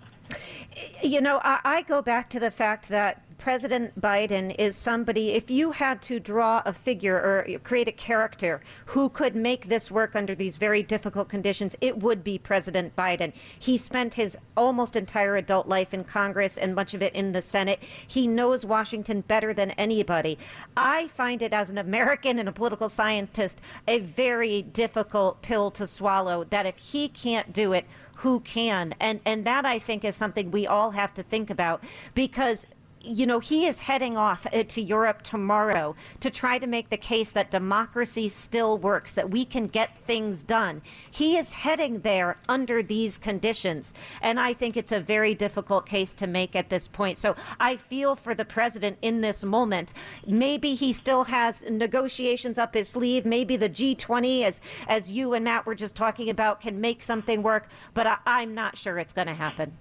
You 1.02 1.20
know, 1.20 1.40
I, 1.42 1.60
I, 1.64 1.82
go 1.82 2.02
back 2.02 2.30
to 2.30 2.40
the 2.40 2.50
fact 2.50 2.88
that 2.88 3.22
President 3.40 3.98
Biden 3.98 4.54
is 4.58 4.76
somebody, 4.76 5.30
if 5.30 5.50
you 5.50 5.70
had 5.70 6.02
to 6.02 6.20
draw 6.20 6.62
a 6.66 6.74
figure 6.74 7.16
or 7.16 7.58
create 7.60 7.88
a 7.88 7.92
character 7.92 8.60
who 8.84 9.08
could 9.08 9.34
make 9.34 9.68
this 9.68 9.90
work 9.90 10.14
under 10.14 10.34
these 10.34 10.58
very 10.58 10.82
difficult 10.82 11.30
conditions, 11.30 11.74
it 11.80 11.98
would 11.98 12.22
be 12.22 12.36
President 12.36 12.94
Biden. 12.96 13.32
He 13.58 13.78
spent 13.78 14.12
his 14.12 14.36
almost 14.58 14.94
entire 14.94 15.36
adult 15.36 15.66
life 15.66 15.94
in 15.94 16.04
Congress 16.04 16.58
and 16.58 16.74
much 16.74 16.92
of 16.92 17.00
it 17.00 17.14
in 17.14 17.32
the 17.32 17.40
Senate. 17.40 17.82
He 18.06 18.28
knows 18.28 18.66
Washington 18.66 19.22
better 19.22 19.54
than 19.54 19.70
anybody. 19.72 20.38
I 20.76 21.08
find 21.08 21.40
it 21.40 21.54
as 21.54 21.70
an 21.70 21.78
American 21.78 22.38
and 22.38 22.48
a 22.48 22.52
political 22.52 22.90
scientist 22.90 23.62
a 23.88 24.00
very 24.00 24.60
difficult 24.60 25.40
pill 25.40 25.70
to 25.70 25.86
swallow 25.86 26.44
that 26.44 26.66
if 26.66 26.76
he 26.76 27.08
can't 27.08 27.54
do 27.54 27.72
it, 27.72 27.86
who 28.20 28.40
can? 28.40 28.94
And 29.00 29.20
and 29.24 29.44
that 29.46 29.64
I 29.64 29.78
think 29.78 30.04
is 30.04 30.14
something 30.14 30.50
we 30.50 30.66
all 30.66 30.90
have 30.90 31.14
to 31.14 31.22
think 31.22 31.50
about 31.50 31.82
because 32.14 32.66
you 33.02 33.26
know, 33.26 33.38
he 33.38 33.66
is 33.66 33.78
heading 33.78 34.16
off 34.16 34.46
uh, 34.52 34.62
to 34.64 34.80
Europe 34.80 35.22
tomorrow 35.22 35.94
to 36.20 36.30
try 36.30 36.58
to 36.58 36.66
make 36.66 36.90
the 36.90 36.96
case 36.96 37.30
that 37.32 37.50
democracy 37.50 38.28
still 38.28 38.78
works, 38.78 39.14
that 39.14 39.30
we 39.30 39.44
can 39.44 39.66
get 39.66 39.96
things 40.06 40.42
done. 40.42 40.82
He 41.10 41.36
is 41.36 41.52
heading 41.52 42.00
there 42.00 42.36
under 42.48 42.82
these 42.82 43.16
conditions. 43.16 43.94
And 44.20 44.38
I 44.38 44.52
think 44.52 44.76
it's 44.76 44.92
a 44.92 45.00
very 45.00 45.34
difficult 45.34 45.86
case 45.86 46.14
to 46.16 46.26
make 46.26 46.54
at 46.54 46.68
this 46.68 46.88
point. 46.88 47.18
So 47.18 47.36
I 47.58 47.76
feel 47.76 48.16
for 48.16 48.34
the 48.34 48.44
president 48.44 48.98
in 49.02 49.20
this 49.20 49.44
moment. 49.44 49.92
Maybe 50.26 50.74
he 50.74 50.92
still 50.92 51.24
has 51.24 51.62
negotiations 51.70 52.58
up 52.58 52.74
his 52.74 52.88
sleeve. 52.88 53.24
Maybe 53.24 53.56
the 53.56 53.70
G20, 53.70 54.44
as, 54.44 54.60
as 54.88 55.10
you 55.10 55.32
and 55.32 55.44
Matt 55.44 55.64
were 55.66 55.74
just 55.74 55.96
talking 55.96 56.28
about, 56.28 56.60
can 56.60 56.80
make 56.80 57.02
something 57.02 57.42
work. 57.42 57.68
But 57.94 58.06
I, 58.06 58.18
I'm 58.26 58.54
not 58.54 58.76
sure 58.76 58.98
it's 58.98 59.12
going 59.12 59.28
to 59.28 59.34
happen. 59.34 59.72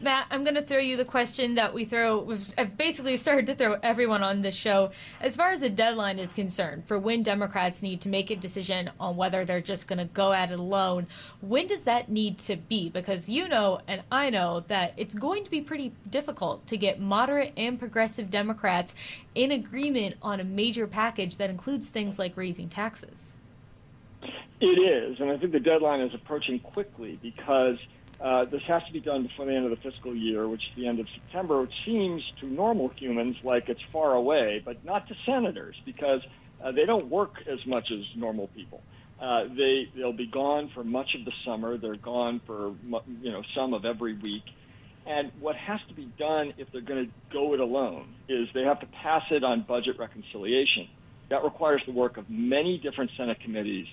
Matt, 0.00 0.26
I'm 0.30 0.44
going 0.44 0.54
to 0.54 0.62
throw 0.62 0.78
you 0.78 0.96
the 0.96 1.04
question 1.04 1.54
that 1.54 1.72
we 1.72 1.84
throw. 1.84 2.20
We've 2.20 2.44
I've 2.58 2.76
basically 2.76 3.16
started 3.16 3.46
to 3.46 3.54
throw 3.54 3.76
everyone 3.82 4.22
on 4.22 4.40
this 4.40 4.54
show. 4.54 4.90
As 5.20 5.36
far 5.36 5.50
as 5.50 5.60
the 5.60 5.70
deadline 5.70 6.18
is 6.18 6.32
concerned, 6.32 6.86
for 6.86 6.98
when 6.98 7.22
Democrats 7.22 7.82
need 7.82 8.00
to 8.02 8.08
make 8.08 8.30
a 8.30 8.36
decision 8.36 8.90
on 8.98 9.16
whether 9.16 9.44
they're 9.44 9.60
just 9.60 9.88
going 9.88 9.98
to 9.98 10.06
go 10.06 10.32
at 10.32 10.50
it 10.50 10.58
alone, 10.58 11.06
when 11.40 11.66
does 11.66 11.84
that 11.84 12.08
need 12.08 12.38
to 12.38 12.56
be? 12.56 12.88
Because 12.90 13.28
you 13.28 13.48
know, 13.48 13.80
and 13.88 14.02
I 14.10 14.30
know, 14.30 14.60
that 14.68 14.94
it's 14.96 15.14
going 15.14 15.44
to 15.44 15.50
be 15.50 15.60
pretty 15.60 15.92
difficult 16.10 16.66
to 16.68 16.76
get 16.76 17.00
moderate 17.00 17.52
and 17.56 17.78
progressive 17.78 18.30
Democrats 18.30 18.94
in 19.34 19.52
agreement 19.52 20.16
on 20.22 20.40
a 20.40 20.44
major 20.44 20.86
package 20.86 21.36
that 21.36 21.50
includes 21.50 21.88
things 21.88 22.18
like 22.18 22.36
raising 22.36 22.68
taxes. 22.68 23.36
It 24.60 24.66
is, 24.66 25.18
and 25.20 25.30
I 25.30 25.38
think 25.38 25.52
the 25.52 25.60
deadline 25.60 26.00
is 26.00 26.12
approaching 26.14 26.58
quickly 26.58 27.18
because 27.22 27.78
uh, 28.22 28.44
this 28.44 28.60
has 28.68 28.82
to 28.86 28.92
be 28.92 29.00
done 29.00 29.22
before 29.22 29.46
the 29.46 29.54
end 29.54 29.64
of 29.64 29.70
the 29.70 29.90
fiscal 29.90 30.14
year, 30.14 30.46
which 30.46 30.60
is 30.60 30.76
the 30.76 30.86
end 30.86 31.00
of 31.00 31.06
September, 31.14 31.62
which 31.62 31.72
seems 31.86 32.22
to 32.40 32.46
normal 32.46 32.90
humans 32.96 33.36
like 33.42 33.68
it's 33.68 33.80
far 33.92 34.12
away, 34.12 34.60
but 34.62 34.84
not 34.84 35.08
to 35.08 35.14
senators 35.24 35.74
because 35.86 36.20
uh, 36.62 36.70
they 36.70 36.84
don't 36.84 37.06
work 37.06 37.32
as 37.50 37.58
much 37.66 37.90
as 37.90 38.00
normal 38.14 38.48
people. 38.48 38.82
Uh, 39.20 39.44
they 39.56 39.88
they'll 39.96 40.12
be 40.12 40.26
gone 40.26 40.70
for 40.74 40.84
much 40.84 41.14
of 41.18 41.24
the 41.24 41.32
summer. 41.46 41.78
They're 41.78 41.96
gone 41.96 42.40
for 42.46 42.74
you 43.22 43.32
know 43.32 43.42
some 43.54 43.72
of 43.72 43.84
every 43.84 44.14
week. 44.14 44.44
And 45.06 45.32
what 45.40 45.56
has 45.56 45.80
to 45.88 45.94
be 45.94 46.12
done 46.18 46.52
if 46.58 46.68
they're 46.72 46.82
going 46.82 47.06
to 47.06 47.12
go 47.32 47.54
it 47.54 47.60
alone 47.60 48.14
is 48.28 48.48
they 48.52 48.62
have 48.62 48.80
to 48.80 48.86
pass 49.02 49.22
it 49.30 49.42
on 49.42 49.64
budget 49.66 49.98
reconciliation. 49.98 50.88
That 51.30 51.42
requires 51.42 51.82
the 51.86 51.92
work 51.92 52.18
of 52.18 52.28
many 52.28 52.78
different 52.78 53.10
Senate 53.16 53.38
committees 53.40 53.86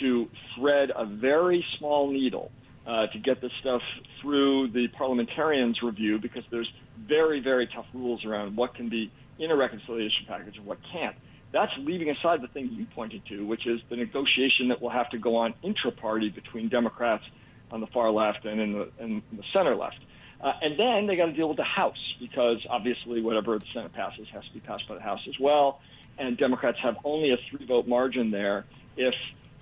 to 0.00 0.28
thread 0.54 0.90
a 0.96 1.04
very 1.04 1.64
small 1.78 2.10
needle 2.10 2.50
uh, 2.86 3.06
to 3.08 3.18
get 3.18 3.40
this 3.40 3.52
stuff 3.60 3.82
through 4.20 4.68
the 4.68 4.88
parliamentarians' 4.88 5.82
review 5.82 6.18
because 6.18 6.44
there's 6.50 6.70
very, 6.98 7.40
very 7.40 7.66
tough 7.66 7.86
rules 7.92 8.24
around 8.24 8.56
what 8.56 8.74
can 8.74 8.88
be 8.88 9.10
in 9.38 9.50
a 9.50 9.56
reconciliation 9.56 10.24
package 10.26 10.56
and 10.56 10.66
what 10.66 10.78
can't. 10.92 11.16
That's 11.52 11.72
leaving 11.78 12.10
aside 12.10 12.42
the 12.42 12.48
thing 12.48 12.70
you 12.72 12.86
pointed 12.94 13.24
to, 13.26 13.44
which 13.46 13.66
is 13.66 13.80
the 13.88 13.96
negotiation 13.96 14.68
that 14.68 14.80
will 14.80 14.90
have 14.90 15.10
to 15.10 15.18
go 15.18 15.36
on 15.36 15.54
intra-party 15.62 16.30
between 16.30 16.68
Democrats 16.68 17.24
on 17.70 17.80
the 17.80 17.86
far 17.88 18.10
left 18.10 18.44
and 18.44 18.60
in 18.60 18.72
the, 18.72 18.88
in 19.00 19.22
the 19.32 19.42
center 19.52 19.74
left. 19.74 19.98
Uh, 20.40 20.52
and 20.60 20.78
then 20.78 21.06
they 21.06 21.16
got 21.16 21.26
to 21.26 21.32
deal 21.32 21.48
with 21.48 21.56
the 21.56 21.64
House 21.64 22.14
because 22.20 22.64
obviously 22.68 23.22
whatever 23.22 23.58
the 23.58 23.64
Senate 23.72 23.92
passes 23.92 24.28
has 24.32 24.44
to 24.44 24.52
be 24.52 24.60
passed 24.60 24.86
by 24.88 24.94
the 24.94 25.00
House 25.00 25.20
as 25.28 25.38
well. 25.40 25.80
And 26.18 26.36
Democrats 26.36 26.78
have 26.82 26.96
only 27.04 27.32
a 27.32 27.36
three-vote 27.50 27.88
margin 27.88 28.30
there 28.30 28.64
if 28.96 29.14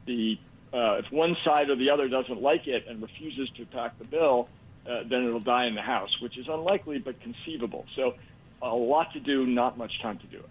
the 0.07 0.39
uh, 0.75 0.99
if 0.99 1.13
one 1.13 1.37
side 1.45 1.71
or 1.71 1.77
the 1.77 1.91
other 1.91 2.09
doesn't 2.09 2.43
like 2.43 2.67
it 2.67 2.85
and 2.89 3.01
refuses 3.01 3.49
to 3.57 3.65
pack 3.67 3.97
the 3.99 4.05
bill, 4.05 4.49
uh, 4.87 5.05
then 5.09 5.25
it'll 5.25 5.41
die 5.41 5.67
in 5.67 5.75
the 5.75 5.83
House, 5.83 6.11
which 6.21 6.37
is 6.37 6.47
unlikely 6.49 6.99
but 6.99 7.21
conceivable. 7.21 7.87
So, 7.97 8.15
a 8.61 8.75
lot 8.75 9.13
to 9.13 9.21
do, 9.21 9.47
not 9.47 9.79
much 9.79 10.01
time 10.03 10.19
to 10.19 10.27
do 10.27 10.39
it. 10.39 10.49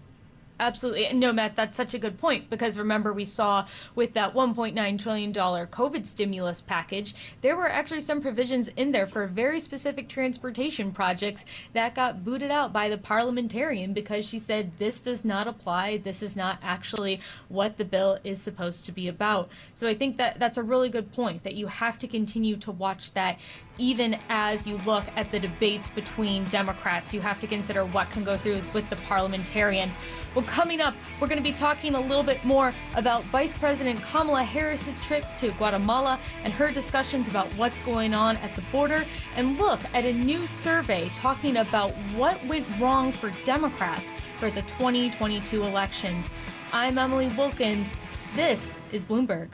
Absolutely. 0.60 1.12
No, 1.14 1.34
Matt, 1.34 1.56
that's 1.56 1.76
such 1.76 1.96
a 1.96 2.00
good 2.00 2.20
point 2.20 2.50
because 2.50 2.78
remember, 2.78 3.12
we 3.12 3.26
saw 3.26 3.66
with 3.96 4.14
that 4.14 4.36
$1.9 4.36 5.00
trillion 5.00 5.34
COVID 5.34 6.06
stimulus 6.06 6.62
package, 6.62 7.16
there 7.42 7.58
were 7.58 7.70
actually 7.70 8.02
some 8.02 8.22
provisions 8.22 8.68
in 8.78 8.92
there 8.92 9.08
for 9.08 9.26
very 9.26 9.60
specific 9.60 10.08
transportation 10.08 10.92
projects 10.92 11.44
that 11.74 11.96
got 11.96 12.24
booted 12.24 12.52
out 12.52 12.72
by 12.72 12.88
the 12.88 12.98
parliamentarian 12.98 13.94
because 13.94 14.28
she 14.28 14.38
said 14.38 14.72
this 14.78 15.02
does 15.02 15.26
not 15.26 15.48
apply. 15.48 15.98
This 15.98 16.22
is 16.22 16.38
not 16.38 16.60
actually 16.62 17.20
what 17.50 17.78
the 17.78 17.86
bill 17.86 18.20
is 18.24 18.40
supposed 18.40 18.86
to 18.86 18.92
be 18.92 19.08
about. 19.08 19.50
So 19.74 19.88
I 19.88 19.96
think 19.96 20.18
that 20.18 20.38
that's 20.40 20.60
a 20.60 20.64
really 20.64 20.90
good 20.90 21.12
point 21.12 21.44
that 21.44 21.56
you 21.56 21.66
have 21.66 21.98
to 22.00 22.08
continue 22.08 22.58
to 22.58 22.72
watch 22.72 23.12
that 23.14 23.40
even 23.78 24.18
as 24.30 24.68
you 24.68 24.78
look 24.86 25.04
at 25.16 25.32
the 25.32 25.40
debates 25.40 25.90
between 25.90 26.44
Democrats. 26.46 27.14
You 27.14 27.22
have 27.22 27.40
to 27.40 27.48
consider 27.48 27.86
what 27.86 28.10
can 28.12 28.24
go 28.24 28.38
through 28.38 28.62
with 28.74 28.90
the 28.90 28.96
parliamentarian. 28.98 29.92
Well, 30.36 30.46
coming 30.46 30.82
up, 30.82 30.96
we're 31.20 31.28
going 31.28 31.38
to 31.38 31.44
be 31.44 31.54
talking 31.54 31.96
a 31.96 32.00
little 32.00 32.24
bit 32.24 32.44
more 32.44 32.74
about 32.96 33.24
Vice 33.26 33.54
President 33.54 34.02
Kamala 34.02 34.44
Harris's 34.44 35.00
trip 35.02 35.26
to 35.38 35.52
Guatemala 35.52 36.20
and 36.44 36.52
her 36.54 36.72
discussions 36.72 37.28
about 37.28 37.48
what's 37.56 37.80
going 37.80 38.14
on 38.14 38.38
at 38.38 38.56
the 38.56 38.64
border, 38.72 39.06
and 39.36 39.60
look 39.60 39.80
at 39.94 40.06
a 40.06 40.14
new 40.14 40.48
survey 40.48 41.10
talking 41.10 41.58
about 41.58 41.92
what 42.16 42.44
went 42.46 42.66
wrong 42.80 43.12
for 43.12 43.32
Democrats 43.44 44.12
for 44.40 44.50
the 44.50 44.62
2022 44.64 45.64
elections. 45.64 46.32
I'm 46.72 46.98
Emily 46.98 47.30
Wilkins. 47.38 47.96
This 48.36 48.80
is 48.92 49.06
Bloomberg. 49.06 49.50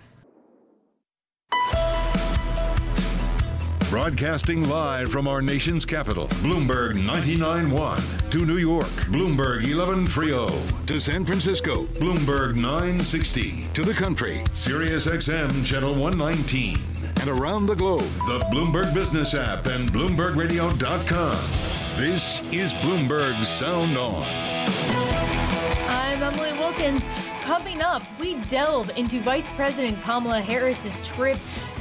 Broadcasting 3.89 4.69
live 4.69 5.11
from 5.11 5.27
our 5.27 5.41
nation's 5.41 5.83
capital, 5.83 6.27
Bloomberg 6.43 6.93
99.1. 6.93 8.29
To 8.29 8.45
New 8.45 8.57
York, 8.57 8.85
Bloomberg 8.85 9.63
11.30. 9.63 10.85
To 10.85 10.99
San 10.99 11.25
Francisco, 11.25 11.85
Bloomberg 11.95 12.53
960. 12.53 13.65
To 13.73 13.81
the 13.81 13.95
country, 13.95 14.43
Sirius 14.53 15.07
XM 15.07 15.65
Channel 15.65 15.95
119. 15.95 16.77
And 17.19 17.29
around 17.29 17.65
the 17.65 17.75
globe, 17.75 18.03
the 18.27 18.37
Bloomberg 18.51 18.93
Business 18.93 19.33
app 19.33 19.65
and 19.65 19.91
BloombergRadio.com. 19.91 21.99
This 21.99 22.41
is 22.51 22.75
Bloomberg 22.75 23.43
Sound 23.43 23.97
On. 23.97 24.23
I'm 25.89 26.21
Emily 26.21 26.53
Wilkins. 26.53 27.07
Coming 27.41 27.81
up, 27.81 28.03
we 28.19 28.35
delve 28.41 28.95
into 28.95 29.19
Vice 29.21 29.49
President 29.49 29.99
Kamala 30.03 30.41
Harris's 30.41 30.99
trip 30.99 31.39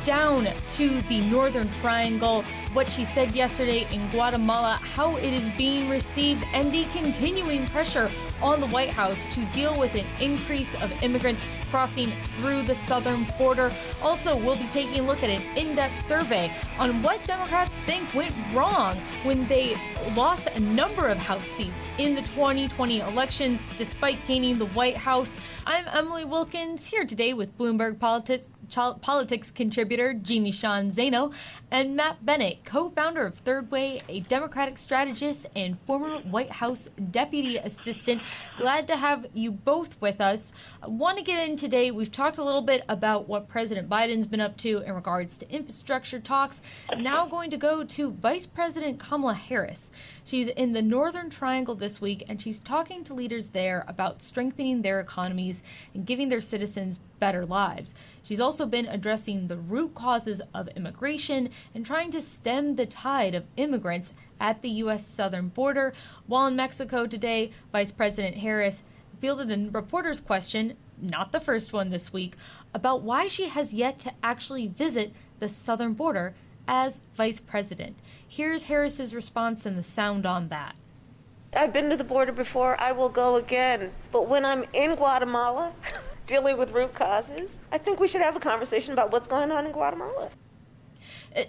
down 0.09 0.49
to 0.68 1.03
the 1.03 1.21
Northern 1.31 1.71
Triangle, 1.83 2.42
what 2.73 2.88
she 2.88 3.05
said 3.05 3.33
yesterday 3.33 3.87
in 3.92 4.09
Guatemala, 4.09 4.81
how 4.83 5.16
it 5.16 5.35
is 5.35 5.51
being 5.51 5.90
received, 5.90 6.47
and 6.55 6.73
the 6.73 6.87
continuing 6.87 7.66
pressure 7.66 8.11
on 8.40 8.59
the 8.59 8.68
White 8.68 8.88
House 8.88 9.27
to 9.27 9.44
deal 9.53 9.79
with 9.79 9.94
an 9.94 10.07
increase 10.18 10.75
of 10.77 10.90
immigrants 11.03 11.47
crossing 11.71 12.11
through 12.37 12.62
the 12.62 12.75
southern 12.75 13.27
border. 13.37 13.71
Also, 14.01 14.35
we'll 14.35 14.57
be 14.57 14.66
taking 14.68 15.01
a 15.01 15.03
look 15.03 15.23
at 15.23 15.29
an 15.29 15.42
in 15.59 15.75
depth 15.75 15.99
survey 15.99 16.51
on 16.79 17.03
what 17.03 17.23
Democrats 17.27 17.81
think 17.81 18.14
went 18.14 18.33
wrong 18.55 18.97
when 19.25 19.44
they 19.44 19.77
lost 20.16 20.47
a 20.47 20.61
number 20.61 21.09
of 21.09 21.18
House 21.18 21.47
seats 21.47 21.87
in 21.99 22.14
the 22.14 22.23
2020 22.23 23.01
elections 23.01 23.66
despite 23.77 24.25
gaining 24.27 24.57
the 24.57 24.68
White 24.68 24.97
House. 24.97 25.37
I'm 25.66 25.85
Emily 25.92 26.25
Wilkins 26.25 26.87
here 26.87 27.05
today 27.05 27.35
with 27.35 27.55
Bloomberg 27.59 27.99
Politics 27.99 28.49
politics 28.68 29.50
contributor 29.50 30.14
Jeannie 30.14 30.52
Sheehan 30.52 30.90
Zaino, 30.90 31.33
and 31.70 31.96
Matt 31.96 32.24
Bennett, 32.24 32.64
co 32.64 32.90
founder 32.90 33.26
of 33.26 33.35
Third 33.35 33.70
Way, 33.70 34.02
a 34.09 34.20
Democratic 34.20 34.78
strategist 34.78 35.46
and 35.54 35.78
former 35.81 36.18
White 36.20 36.50
House 36.50 36.88
deputy 37.11 37.57
assistant. 37.59 38.22
Glad 38.57 38.87
to 38.88 38.96
have 38.96 39.26
you 39.35 39.50
both 39.50 40.00
with 40.00 40.20
us. 40.20 40.52
I 40.83 40.88
want 40.88 41.18
to 41.18 41.24
get 41.24 41.48
in 41.48 41.57
today. 41.57 41.90
We've 41.90 42.12
talked 42.12 42.38
a 42.38 42.44
little 42.44 42.62
bit 42.62 42.85
about 42.88 43.28
what 43.28 43.48
President 43.48 43.88
Biden's 43.88 44.26
been 44.26 44.40
up 44.40 44.57
to 44.59 44.78
in 44.78 44.94
regards 44.94 45.37
to 45.38 45.50
infrastructure 45.50 46.20
talks. 46.20 46.61
Now, 46.96 47.26
going 47.26 47.50
to 47.50 47.57
go 47.57 47.85
to 47.85 48.11
Vice 48.11 48.46
President 48.46 48.98
Kamala 48.98 49.35
Harris. 49.35 49.90
She's 50.29 50.49
in 50.49 50.75
the 50.75 50.83
Northern 50.83 51.31
Triangle 51.31 51.75
this 51.75 52.03
week, 52.03 52.25
and 52.29 52.38
she's 52.38 52.61
talking 52.61 53.03
to 53.05 53.14
leaders 53.14 53.49
there 53.49 53.87
about 53.88 54.21
strengthening 54.21 54.83
their 54.83 55.01
economies 55.01 55.62
and 55.95 56.05
giving 56.05 56.29
their 56.29 56.43
citizens 56.43 57.01
better 57.19 57.47
lives. 57.47 57.95
She's 58.23 58.38
also 58.38 58.67
been 58.67 58.85
addressing 58.85 59.47
the 59.47 59.57
root 59.57 59.95
causes 59.95 60.43
of 60.53 60.69
immigration 60.77 61.49
and 61.75 61.87
trying 61.87 62.11
to 62.11 62.21
stem 62.21 62.75
the 62.75 62.85
tide 62.85 63.35
of 63.35 63.47
immigrants 63.57 64.12
at 64.38 64.61
the 64.61 64.69
U.S. 64.69 65.07
southern 65.07 65.49
border. 65.49 65.95
While 66.27 66.49
in 66.49 66.57
Mexico 66.57 67.07
today, 67.07 67.51
Vice 67.73 67.91
President 67.91 68.37
Harris 68.37 68.83
fielded 69.23 69.51
a 69.51 69.71
reporter's 69.71 70.21
question, 70.21 70.77
not 71.01 71.33
the 71.33 71.41
first 71.41 71.73
one 71.73 71.88
this 71.88 72.12
week, 72.12 72.37
about 72.75 73.01
why 73.01 73.29
she 73.29 73.49
has 73.49 73.73
yet 73.73 73.99
to 74.01 74.12
actually 74.23 74.67
visit 74.67 75.11
the 75.38 75.49
southern 75.49 75.95
border 75.95 76.35
as 76.68 77.00
vice 77.14 77.40
president. 77.40 77.98
Here's 78.28 78.64
Harris's 78.64 79.14
response 79.14 79.66
and 79.66 79.76
the 79.76 79.83
sound 79.83 80.26
on 80.26 80.48
that. 80.48 80.76
I've 81.54 81.72
been 81.72 81.88
to 81.90 81.96
the 81.96 82.04
border 82.04 82.31
before, 82.31 82.78
I 82.78 82.92
will 82.92 83.09
go 83.09 83.37
again. 83.37 83.90
But 84.12 84.28
when 84.28 84.44
I'm 84.44 84.64
in 84.74 84.94
Guatemala 84.94 85.72
dealing 86.26 86.59
with 86.59 86.70
root 86.72 86.94
causes, 86.94 87.59
I 87.72 87.78
think 87.78 87.98
we 87.98 88.07
should 88.07 88.20
have 88.20 88.37
a 88.37 88.40
conversation 88.40 88.92
about 88.92 89.11
what's 89.11 89.26
going 89.26 89.50
on 89.50 89.64
in 89.64 89.72
Guatemala. 89.72 90.31
Uh, 91.37 91.45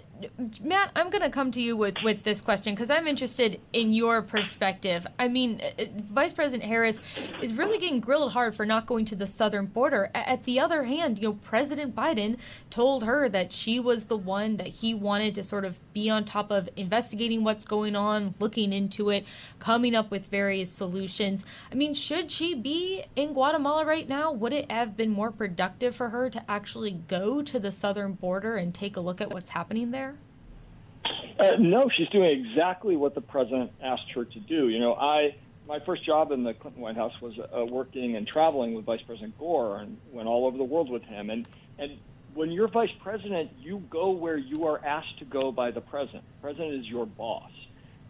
Matt, 0.62 0.90
I'm 0.94 1.08
going 1.08 1.22
to 1.22 1.30
come 1.30 1.50
to 1.52 1.62
you 1.62 1.76
with, 1.76 1.96
with 2.04 2.22
this 2.22 2.40
question 2.40 2.74
because 2.74 2.90
I'm 2.90 3.06
interested 3.06 3.60
in 3.72 3.92
your 3.92 4.20
perspective. 4.20 5.06
I 5.18 5.28
mean, 5.28 5.60
uh, 5.62 5.82
uh, 5.82 5.86
Vice 6.12 6.32
President 6.32 6.68
Harris 6.68 7.00
is 7.40 7.54
really 7.54 7.78
getting 7.78 8.00
grilled 8.00 8.32
hard 8.32 8.54
for 8.54 8.66
not 8.66 8.86
going 8.86 9.06
to 9.06 9.16
the 9.16 9.26
southern 9.26 9.66
border. 9.66 10.10
At 10.14 10.44
the 10.44 10.60
other 10.60 10.84
hand, 10.84 11.18
you 11.18 11.28
know, 11.28 11.38
President 11.42 11.94
Biden 11.94 12.36
told 12.68 13.04
her 13.04 13.28
that 13.30 13.52
she 13.52 13.80
was 13.80 14.04
the 14.04 14.16
one 14.16 14.56
that 14.58 14.66
he 14.66 14.94
wanted 14.94 15.34
to 15.36 15.42
sort 15.42 15.64
of 15.64 15.78
be 15.94 16.10
on 16.10 16.24
top 16.24 16.50
of 16.50 16.68
investigating 16.76 17.42
what's 17.42 17.64
going 17.64 17.96
on, 17.96 18.34
looking 18.38 18.72
into 18.72 19.10
it, 19.10 19.24
coming 19.58 19.94
up 19.94 20.10
with 20.10 20.26
various 20.26 20.70
solutions. 20.70 21.46
I 21.72 21.74
mean, 21.74 21.94
should 21.94 22.30
she 22.30 22.54
be 22.54 23.04
in 23.16 23.32
Guatemala 23.32 23.86
right 23.86 24.08
now? 24.08 24.32
Would 24.32 24.52
it 24.52 24.70
have 24.70 24.96
been 24.96 25.10
more 25.10 25.30
productive 25.30 25.96
for 25.96 26.10
her 26.10 26.28
to 26.30 26.50
actually 26.50 26.92
go 27.08 27.42
to 27.42 27.58
the 27.58 27.72
southern 27.72 28.12
border 28.12 28.56
and 28.56 28.74
take 28.74 28.96
a 28.96 29.00
look 29.00 29.20
at 29.20 29.30
what's 29.30 29.50
happening 29.50 29.69
there? 29.92 30.16
Uh, 31.38 31.56
no, 31.58 31.88
she's 31.96 32.08
doing 32.08 32.44
exactly 32.44 32.96
what 32.96 33.14
the 33.14 33.20
president 33.20 33.70
asked 33.82 34.10
her 34.14 34.24
to 34.24 34.40
do. 34.40 34.68
You 34.68 34.80
know, 34.80 34.94
I 34.94 35.36
my 35.66 35.78
first 35.86 36.04
job 36.04 36.32
in 36.32 36.42
the 36.42 36.52
Clinton 36.52 36.82
White 36.82 36.96
House 36.96 37.12
was 37.20 37.38
uh, 37.38 37.64
working 37.64 38.16
and 38.16 38.26
traveling 38.26 38.74
with 38.74 38.84
Vice 38.84 39.00
President 39.06 39.38
Gore 39.38 39.78
and 39.78 39.96
went 40.12 40.26
all 40.26 40.46
over 40.46 40.58
the 40.58 40.64
world 40.64 40.90
with 40.90 41.04
him. 41.04 41.30
And 41.30 41.46
and 41.78 41.92
when 42.34 42.50
you're 42.50 42.68
vice 42.68 42.90
president, 43.00 43.50
you 43.60 43.82
go 43.90 44.10
where 44.10 44.36
you 44.36 44.66
are 44.66 44.84
asked 44.84 45.18
to 45.20 45.24
go 45.24 45.52
by 45.52 45.70
the 45.70 45.80
president. 45.80 46.24
The 46.36 46.42
president 46.42 46.74
is 46.80 46.86
your 46.86 47.06
boss. 47.06 47.50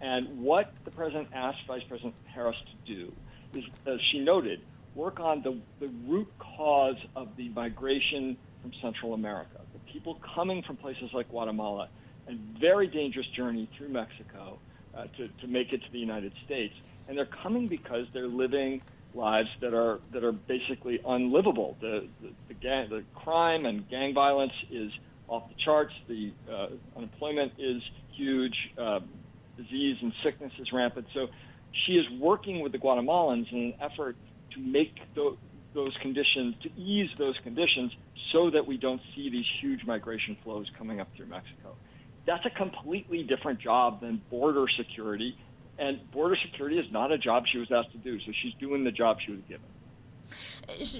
And 0.00 0.42
what 0.42 0.72
the 0.84 0.90
president 0.90 1.28
asked 1.34 1.58
Vice 1.66 1.82
President 1.86 2.14
Harris 2.24 2.56
to 2.56 2.94
do 2.94 3.12
is, 3.54 3.64
as 3.86 3.98
she 4.10 4.20
noted, 4.20 4.60
work 4.94 5.20
on 5.20 5.42
the, 5.42 5.58
the 5.78 5.92
root 6.06 6.28
cause 6.38 6.96
of 7.14 7.36
the 7.36 7.50
migration 7.50 8.36
from 8.62 8.72
Central 8.80 9.14
America. 9.14 9.59
The 9.90 9.98
people 9.98 10.18
coming 10.34 10.62
from 10.62 10.76
places 10.76 11.10
like 11.12 11.30
Guatemala 11.30 11.88
a 12.28 12.34
very 12.60 12.86
dangerous 12.86 13.26
journey 13.28 13.68
through 13.76 13.88
Mexico 13.88 14.58
uh, 14.94 15.04
to, 15.16 15.28
to 15.40 15.46
make 15.46 15.72
it 15.72 15.82
to 15.82 15.92
the 15.92 15.98
United 15.98 16.32
States. 16.44 16.74
And 17.08 17.16
they're 17.16 17.26
coming 17.42 17.66
because 17.66 18.06
they're 18.12 18.28
living 18.28 18.82
lives 19.14 19.48
that 19.60 19.74
are 19.74 19.98
that 20.12 20.22
are 20.22 20.32
basically 20.32 21.00
unlivable. 21.04 21.76
The 21.80 22.06
the, 22.20 22.30
the, 22.48 22.54
gang, 22.54 22.88
the 22.88 23.02
crime 23.14 23.66
and 23.66 23.88
gang 23.88 24.14
violence 24.14 24.52
is 24.70 24.92
off 25.26 25.48
the 25.48 25.54
charts. 25.64 25.92
The 26.08 26.32
uh, 26.50 26.68
unemployment 26.96 27.52
is 27.58 27.82
huge. 28.12 28.54
Uh, 28.78 29.00
disease 29.56 29.96
and 30.00 30.12
sickness 30.22 30.52
is 30.58 30.72
rampant. 30.72 31.06
So 31.12 31.28
she 31.84 31.94
is 31.94 32.06
working 32.20 32.60
with 32.60 32.72
the 32.72 32.78
Guatemalans 32.78 33.50
in 33.52 33.58
an 33.58 33.74
effort 33.80 34.16
to 34.52 34.60
make 34.60 34.94
those, 35.14 35.36
those 35.74 35.96
conditions, 36.00 36.54
to 36.62 36.70
ease 36.80 37.08
those 37.16 37.36
conditions, 37.42 37.92
so 38.32 38.50
that 38.50 38.66
we 38.66 38.76
don't 38.76 39.00
see 39.14 39.30
these 39.30 39.46
huge 39.60 39.84
migration 39.84 40.36
flows 40.42 40.66
coming 40.76 41.00
up 41.00 41.08
through 41.16 41.26
Mexico. 41.26 41.74
That's 42.26 42.44
a 42.46 42.50
completely 42.50 43.22
different 43.22 43.60
job 43.60 44.00
than 44.00 44.20
border 44.30 44.66
security. 44.76 45.36
And 45.78 45.98
border 46.10 46.36
security 46.44 46.78
is 46.78 46.90
not 46.92 47.10
a 47.10 47.18
job 47.18 47.44
she 47.50 47.58
was 47.58 47.70
asked 47.72 47.92
to 47.92 47.98
do. 47.98 48.20
So 48.20 48.32
she's 48.42 48.54
doing 48.60 48.84
the 48.84 48.92
job 48.92 49.18
she 49.24 49.32
was 49.32 49.40
given. 49.48 49.66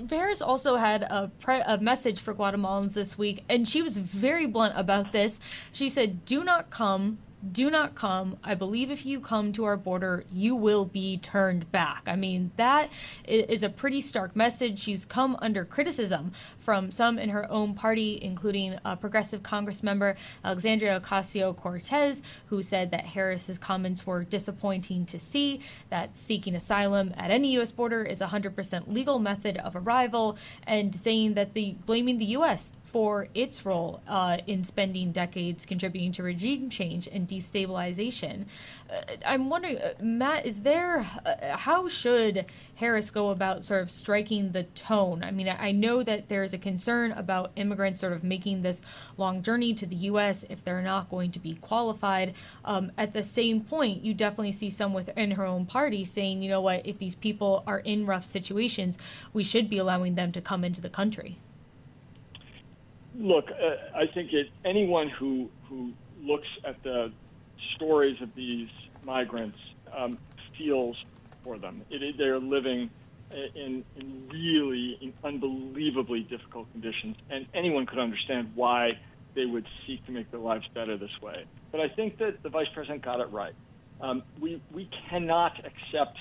Harris 0.09 0.43
also 0.43 0.77
had 0.77 1.03
a, 1.03 1.31
pre- 1.41 1.63
a 1.65 1.79
message 1.79 2.21
for 2.21 2.35
Guatemalans 2.35 2.95
this 2.95 3.17
week, 3.17 3.45
and 3.49 3.69
she 3.69 3.83
was 3.83 3.97
very 3.97 4.47
blunt 4.47 4.75
about 4.77 5.13
this. 5.13 5.39
She 5.73 5.89
said, 5.89 6.25
Do 6.25 6.43
not 6.43 6.71
come 6.71 7.19
do 7.53 7.71
not 7.71 7.95
come. 7.95 8.39
I 8.45 8.55
believe 8.55 8.91
if 8.91 9.07
you 9.07 9.21
come 9.21 9.53
to 9.53 9.65
our 9.65 9.77
border, 9.77 10.25
you 10.31 10.55
will 10.55 10.85
be 10.85 11.19
turned 11.19 11.71
back. 11.73 12.03
I 12.07 12.17
mean, 12.17 12.51
that 12.57 12.91
is 13.27 13.63
a 13.63 13.71
pretty 13.71 14.01
stark 14.01 14.37
message. 14.37 14.79
She's 14.79 15.05
come 15.05 15.37
under 15.41 15.65
criticism 15.65 16.33
from 16.59 16.91
some 16.91 17.19
in 17.19 17.31
her 17.31 17.51
own 17.51 17.75
party, 17.75 18.19
including 18.21 18.79
a 18.85 18.97
progressive 18.97 19.43
Congress 19.43 19.83
member, 19.83 20.17
Alexandria 20.45 21.01
Ocasio 21.01 21.57
Cortez, 21.57 22.23
who 22.47 22.63
said 22.63 22.91
that 22.91 23.07
Harris's 23.07 23.59
comments 23.59 24.07
were 24.07 24.25
disappointing 24.25 25.07
to 25.07 25.19
see, 25.19 25.61
that 25.89 26.17
seeking 26.17 26.55
asylum 26.55 27.15
at 27.17 27.31
any 27.31 27.53
U.S. 27.53 27.73
border 27.73 28.03
is 28.03 28.21
a 28.21 28.27
100% 28.27 28.93
legal 28.93 29.19
method 29.19 29.57
of 29.59 29.75
arrival, 29.77 30.37
and 30.67 30.95
saying 30.95 31.35
that 31.35 31.55
the 31.55 31.75
blaming 31.87 32.19
the 32.19 32.25
U.S 32.27 32.73
for 32.91 33.29
its 33.35 33.65
role 33.65 34.03
uh, 34.09 34.39
in 34.49 34.65
spending 34.65 35.13
decades 35.13 35.65
contributing 35.65 36.11
to 36.11 36.25
regime 36.25 36.69
change 36.69 37.09
and 37.13 37.29
destabilization. 37.29 38.47
Uh, 38.91 39.03
I'm 39.25 39.49
wondering, 39.49 39.79
uh, 39.79 39.93
Matt, 40.03 40.45
is 40.45 40.63
there, 40.63 41.07
uh, 41.25 41.57
how 41.57 41.87
should 41.87 42.47
Harris 42.75 43.11
go 43.11 43.31
about 43.31 43.63
sort 43.63 43.83
of 43.83 43.93
striking 43.93 44.51
the 44.51 44.65
tone? 44.65 45.23
I 45.23 45.31
mean, 45.31 45.49
I, 45.49 45.69
I 45.69 45.73
know 45.73 46.03
that 46.03 46.29
there's 46.29 46.53
a 46.53 46.59
concern 46.59 47.13
about 47.13 47.53
immigrants 47.55 48.01
sort 48.01 48.13
of 48.13 48.25
making 48.25 48.63
this 48.63 48.83
long 49.17 49.41
journey 49.43 49.73
to 49.75 49.87
the 49.87 49.97
U.S. 49.97 50.45
if 50.51 50.65
they're 50.65 50.83
not 50.83 51.11
going 51.11 51.31
to 51.31 51.39
be 51.39 51.55
qualified. 51.55 52.35
Um, 52.65 52.91
at 52.99 53.13
the 53.13 53.23
same 53.23 53.61
point, 53.61 54.03
you 54.03 54.15
definitely 54.15 54.53
see 54.53 54.71
some 54.71 54.93
within 54.93 55.31
her 55.31 55.47
own 55.47 55.65
party 55.65 56.05
saying, 56.05 56.43
you 56.43 56.51
know 56.51 56.61
what, 56.61 56.85
if 56.85 56.99
these 56.99 57.15
people 57.15 57.63
are 57.69 57.79
in 57.79 58.05
rough 58.05 58.25
situations, 58.25 58.99
we 59.33 59.45
should 59.45 59.71
be 59.71 59.79
allowing 59.79 60.17
them 60.17 60.33
to 60.33 60.41
come 60.41 60.65
into 60.65 60.81
the 60.81 60.91
country 60.91 61.39
look, 63.21 63.47
uh, 63.51 63.99
I 63.99 64.07
think 64.13 64.33
it, 64.33 64.49
anyone 64.65 65.09
who 65.09 65.49
who 65.69 65.93
looks 66.21 66.49
at 66.65 66.83
the 66.83 67.13
stories 67.75 68.17
of 68.23 68.31
these 68.35 68.69
migrants 69.05 69.59
um, 69.97 70.19
feels 70.59 70.97
for 71.45 71.59
them. 71.59 71.83
It, 71.91 72.17
they're 72.19 72.39
living 72.39 72.91
in, 73.31 73.85
in 73.97 74.29
really 74.29 74.99
in 75.01 75.13
unbelievably 75.23 76.23
difficult 76.23 76.71
conditions, 76.73 77.17
and 77.31 77.47
anyone 77.55 77.87
could 77.87 77.99
understand 77.99 78.53
why 78.55 78.93
they 79.35 79.45
would 79.45 79.67
seek 79.87 80.05
to 80.07 80.13
make 80.13 80.31
their 80.31 80.41
lives 80.41 80.65
better 80.75 80.97
this 80.97 81.11
way. 81.23 81.45
But 81.71 81.81
I 81.81 81.89
think 81.89 82.19
that 82.19 82.43
the 82.43 82.49
vice 82.49 82.67
president 82.75 83.05
got 83.05 83.21
it 83.21 83.31
right. 83.31 83.55
Um, 84.01 84.23
we 84.41 84.61
we 84.73 84.89
cannot 85.09 85.53
accept 85.59 86.17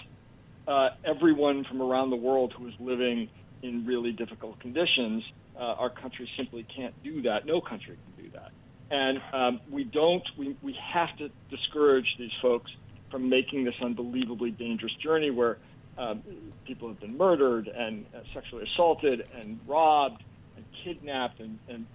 uh, 0.68 0.90
everyone 1.04 1.66
from 1.66 1.82
around 1.82 2.10
the 2.10 2.18
world 2.18 2.54
who 2.58 2.68
is 2.68 2.74
living 2.80 3.30
in 3.64 3.86
really 3.86 4.12
difficult 4.12 4.60
conditions 4.60 5.24
uh, 5.60 5.63
our 5.63 5.89
country 5.89 6.30
simply 6.38 6.65
can't 6.76 6.93
do 7.04 7.24
that. 7.24 7.45
No 7.45 7.62
country 7.62 7.98
can 7.98 8.26
do 8.26 8.32
that. 8.32 8.52
And 8.91 9.22
um, 9.34 9.62
we 9.69 9.84
don't, 9.84 10.24
we, 10.38 10.56
we 10.62 10.76
have 10.93 11.15
to 11.17 11.30
discourage 11.50 12.08
these 12.17 12.32
folks 12.41 12.72
from 13.12 13.30
making 13.30 13.65
this 13.65 13.76
unbelievably 13.82 14.52
dangerous 14.52 14.93
journey 15.04 15.32
where 15.32 15.58
um, 15.98 16.24
people 16.65 16.88
have 16.88 17.00
been 17.00 17.17
murdered 17.17 17.67
and 17.67 18.06
uh, 18.15 18.19
sexually 18.34 18.63
assaulted 18.74 19.28
and 19.36 19.60
robbed 19.67 20.24
and 20.56 20.65
kidnapped 20.84 21.39
and, 21.39 21.60
and 21.67 21.86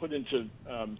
put 0.00 0.12
into 0.12 0.48
um, 0.68 0.98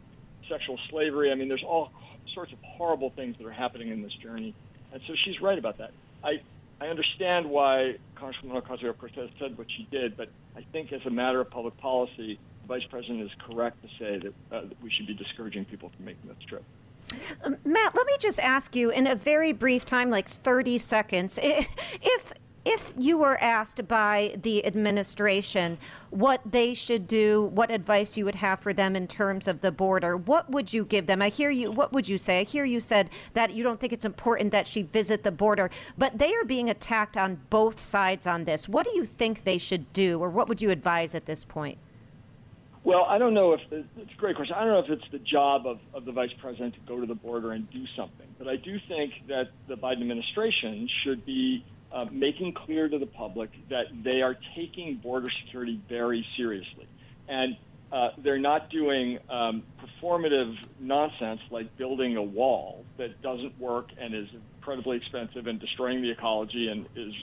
sexual 0.48 0.78
slavery. 0.90 1.32
I 1.32 1.34
mean, 1.34 1.48
there's 1.48 1.64
all 1.66 1.90
sorts 2.34 2.52
of 2.52 2.58
horrible 2.62 3.10
things 3.10 3.36
that 3.38 3.46
are 3.46 3.52
happening 3.52 3.88
in 3.88 4.02
this 4.02 4.12
journey. 4.22 4.54
And 4.92 5.00
so 5.06 5.14
she's 5.24 5.40
right 5.40 5.58
about 5.58 5.78
that. 5.78 5.92
I, 6.22 6.42
I 6.80 6.88
understand 6.88 7.48
why 7.48 7.96
Congresswoman 8.16 8.62
Ocasio 8.62 8.96
Cortez 8.96 9.30
said 9.38 9.56
what 9.56 9.66
she 9.76 9.86
did, 9.90 10.16
but 10.16 10.28
I 10.56 10.64
think 10.72 10.92
as 10.92 11.00
a 11.06 11.10
matter 11.10 11.40
of 11.40 11.50
public 11.50 11.76
policy, 11.78 12.38
the 12.62 12.68
vice 12.68 12.84
president 12.90 13.22
is 13.22 13.30
correct 13.46 13.82
to 13.82 13.88
say 13.98 14.18
that, 14.18 14.34
uh, 14.56 14.60
that 14.62 14.82
we 14.82 14.90
should 14.90 15.06
be 15.06 15.14
discouraging 15.14 15.64
people 15.64 15.90
from 15.94 16.04
making 16.04 16.28
this 16.28 16.38
trip. 16.48 16.64
Um, 17.42 17.56
Matt, 17.64 17.94
let 17.94 18.06
me 18.06 18.14
just 18.18 18.40
ask 18.40 18.74
you 18.74 18.90
in 18.90 19.06
a 19.06 19.14
very 19.14 19.52
brief 19.52 19.84
time, 19.84 20.10
like 20.10 20.28
30 20.28 20.78
seconds, 20.78 21.38
if 21.42 22.32
if 22.64 22.94
you 22.98 23.18
were 23.18 23.40
asked 23.42 23.86
by 23.86 24.36
the 24.40 24.64
administration 24.64 25.76
what 26.10 26.40
they 26.50 26.72
should 26.72 27.06
do, 27.06 27.50
what 27.52 27.70
advice 27.70 28.16
you 28.16 28.24
would 28.24 28.36
have 28.36 28.60
for 28.60 28.72
them 28.72 28.96
in 28.96 29.06
terms 29.06 29.46
of 29.46 29.60
the 29.60 29.70
border, 29.70 30.16
what 30.16 30.50
would 30.50 30.72
you 30.72 30.84
give 30.84 31.06
them? 31.06 31.20
I 31.20 31.28
hear 31.28 31.50
you. 31.50 31.70
What 31.70 31.92
would 31.92 32.08
you 32.08 32.16
say? 32.16 32.40
I 32.40 32.44
hear 32.44 32.64
you 32.64 32.80
said 32.80 33.10
that 33.34 33.52
you 33.52 33.62
don't 33.62 33.78
think 33.78 33.92
it's 33.92 34.04
important 34.04 34.50
that 34.52 34.66
she 34.66 34.82
visit 34.82 35.24
the 35.24 35.30
border, 35.30 35.70
but 35.98 36.18
they 36.18 36.34
are 36.34 36.44
being 36.44 36.70
attacked 36.70 37.16
on 37.16 37.40
both 37.50 37.80
sides 37.80 38.26
on 38.26 38.44
this. 38.44 38.68
What 38.68 38.86
do 38.86 38.92
you 38.94 39.04
think 39.04 39.44
they 39.44 39.58
should 39.58 39.92
do, 39.92 40.20
or 40.20 40.30
what 40.30 40.48
would 40.48 40.62
you 40.62 40.70
advise 40.70 41.14
at 41.14 41.26
this 41.26 41.44
point? 41.44 41.78
Well, 42.82 43.06
I 43.08 43.16
don't 43.16 43.32
know 43.32 43.54
if 43.54 43.60
it's 43.70 44.12
a 44.12 44.16
great 44.16 44.36
question. 44.36 44.54
I 44.58 44.64
don't 44.64 44.72
know 44.72 44.94
if 44.94 45.00
it's 45.00 45.10
the 45.10 45.18
job 45.18 45.66
of, 45.66 45.78
of 45.94 46.04
the 46.04 46.12
vice 46.12 46.32
president 46.38 46.74
to 46.74 46.80
go 46.80 47.00
to 47.00 47.06
the 47.06 47.14
border 47.14 47.52
and 47.52 47.70
do 47.70 47.84
something, 47.96 48.26
but 48.38 48.46
I 48.46 48.56
do 48.56 48.78
think 48.88 49.12
that 49.28 49.48
the 49.68 49.74
Biden 49.74 50.02
administration 50.02 50.88
should 51.02 51.24
be 51.24 51.64
uh, 51.94 52.06
making 52.10 52.52
clear 52.52 52.88
to 52.88 52.98
the 52.98 53.06
public 53.06 53.50
that 53.70 53.84
they 54.02 54.20
are 54.20 54.36
taking 54.56 54.96
border 54.96 55.28
security 55.44 55.80
very 55.88 56.26
seriously. 56.36 56.88
And 57.28 57.56
uh, 57.92 58.08
they're 58.18 58.38
not 58.38 58.68
doing 58.70 59.20
um, 59.30 59.62
performative 59.78 60.56
nonsense 60.80 61.40
like 61.50 61.76
building 61.76 62.16
a 62.16 62.22
wall 62.22 62.84
that 62.98 63.22
doesn't 63.22 63.58
work 63.60 63.90
and 64.00 64.12
is 64.14 64.26
incredibly 64.56 64.96
expensive 64.96 65.46
and 65.46 65.60
destroying 65.60 66.02
the 66.02 66.10
ecology 66.10 66.68
and 66.68 66.86
is 66.96 67.14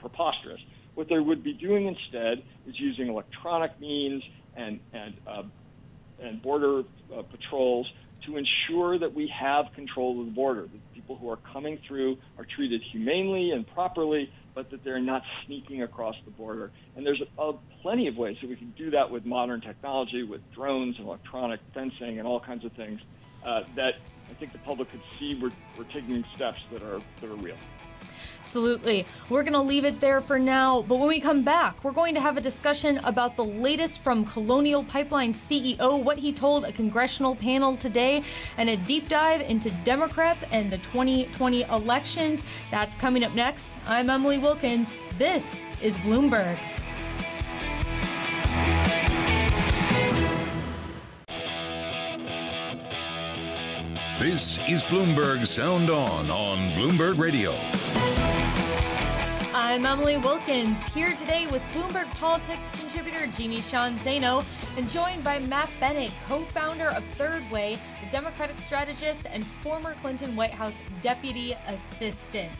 preposterous. 0.00 0.60
What 0.94 1.08
they 1.08 1.20
would 1.20 1.44
be 1.44 1.52
doing 1.52 1.86
instead 1.86 2.42
is 2.66 2.74
using 2.78 3.08
electronic 3.08 3.78
means 3.80 4.24
and 4.56 4.80
and 4.92 5.14
uh, 5.26 5.42
and 6.20 6.42
border 6.42 6.82
uh, 7.16 7.22
patrols 7.22 7.86
to 8.26 8.36
ensure 8.36 8.98
that 8.98 9.14
we 9.14 9.32
have 9.38 9.66
control 9.74 10.20
of 10.20 10.26
the 10.26 10.32
border. 10.32 10.62
That 10.62 10.94
people 10.94 11.16
who 11.16 11.28
are 11.30 11.38
coming 11.52 11.78
through 11.86 12.16
are 12.38 12.46
treated 12.56 12.82
humanely 12.92 13.50
and 13.52 13.66
properly, 13.66 14.28
but 14.54 14.70
that 14.70 14.84
they're 14.84 15.00
not 15.00 15.22
sneaking 15.46 15.82
across 15.82 16.14
the 16.24 16.30
border. 16.30 16.70
And 16.96 17.06
there's 17.06 17.22
plenty 17.82 18.08
of 18.08 18.16
ways 18.16 18.36
that 18.42 18.48
we 18.48 18.56
can 18.56 18.74
do 18.76 18.90
that 18.90 19.10
with 19.10 19.24
modern 19.24 19.60
technology, 19.60 20.22
with 20.22 20.40
drones 20.54 20.96
and 20.98 21.06
electronic 21.06 21.60
fencing 21.74 22.18
and 22.18 22.26
all 22.26 22.40
kinds 22.40 22.64
of 22.64 22.72
things 22.72 23.00
uh, 23.46 23.60
that 23.76 23.92
I 24.30 24.34
think 24.34 24.52
the 24.52 24.58
public 24.58 24.90
could 24.90 25.02
see 25.18 25.38
we're, 25.40 25.52
we're 25.76 25.84
taking 25.84 26.24
steps 26.34 26.58
that 26.72 26.82
are 26.82 27.00
that 27.20 27.28
are 27.28 27.36
real. 27.36 27.56
Absolutely. 28.50 29.06
We're 29.28 29.44
going 29.44 29.52
to 29.52 29.60
leave 29.60 29.84
it 29.84 30.00
there 30.00 30.20
for 30.20 30.36
now, 30.36 30.82
but 30.82 30.96
when 30.96 31.06
we 31.06 31.20
come 31.20 31.44
back, 31.44 31.84
we're 31.84 31.92
going 31.92 32.16
to 32.16 32.20
have 32.20 32.36
a 32.36 32.40
discussion 32.40 32.98
about 33.04 33.36
the 33.36 33.44
latest 33.44 34.02
from 34.02 34.24
Colonial 34.24 34.82
Pipeline 34.82 35.32
CEO, 35.32 36.02
what 36.02 36.18
he 36.18 36.32
told 36.32 36.64
a 36.64 36.72
congressional 36.72 37.36
panel 37.36 37.76
today, 37.76 38.24
and 38.56 38.68
a 38.68 38.76
deep 38.76 39.08
dive 39.08 39.42
into 39.42 39.70
Democrats 39.84 40.42
and 40.50 40.68
the 40.68 40.78
2020 40.78 41.62
elections. 41.62 42.42
That's 42.72 42.96
coming 42.96 43.22
up 43.22 43.36
next. 43.36 43.76
I'm 43.86 44.10
Emily 44.10 44.38
Wilkins. 44.38 44.96
This 45.16 45.46
is 45.80 45.96
Bloomberg. 45.98 46.58
This 54.20 54.58
is 54.68 54.82
Bloomberg 54.82 55.46
Sound 55.46 55.88
On 55.88 56.30
on 56.30 56.58
Bloomberg 56.72 57.16
Radio. 57.16 57.54
I'm 59.54 59.86
Emily 59.86 60.18
Wilkins, 60.18 60.86
here 60.92 61.16
today 61.16 61.46
with 61.46 61.62
Bloomberg 61.72 62.04
Politics 62.16 62.70
contributor 62.70 63.26
Jeannie 63.28 63.62
Sheehan 63.62 63.98
Zaino, 64.00 64.44
and 64.76 64.90
joined 64.90 65.24
by 65.24 65.38
Matt 65.38 65.70
Bennett, 65.80 66.12
co 66.28 66.40
founder 66.40 66.88
of 66.88 67.02
Third 67.12 67.50
Way, 67.50 67.78
the 68.04 68.10
Democratic 68.10 68.60
strategist 68.60 69.26
and 69.26 69.42
former 69.62 69.94
Clinton 69.94 70.36
White 70.36 70.52
House 70.52 70.76
deputy 71.00 71.56
assistant. 71.66 72.52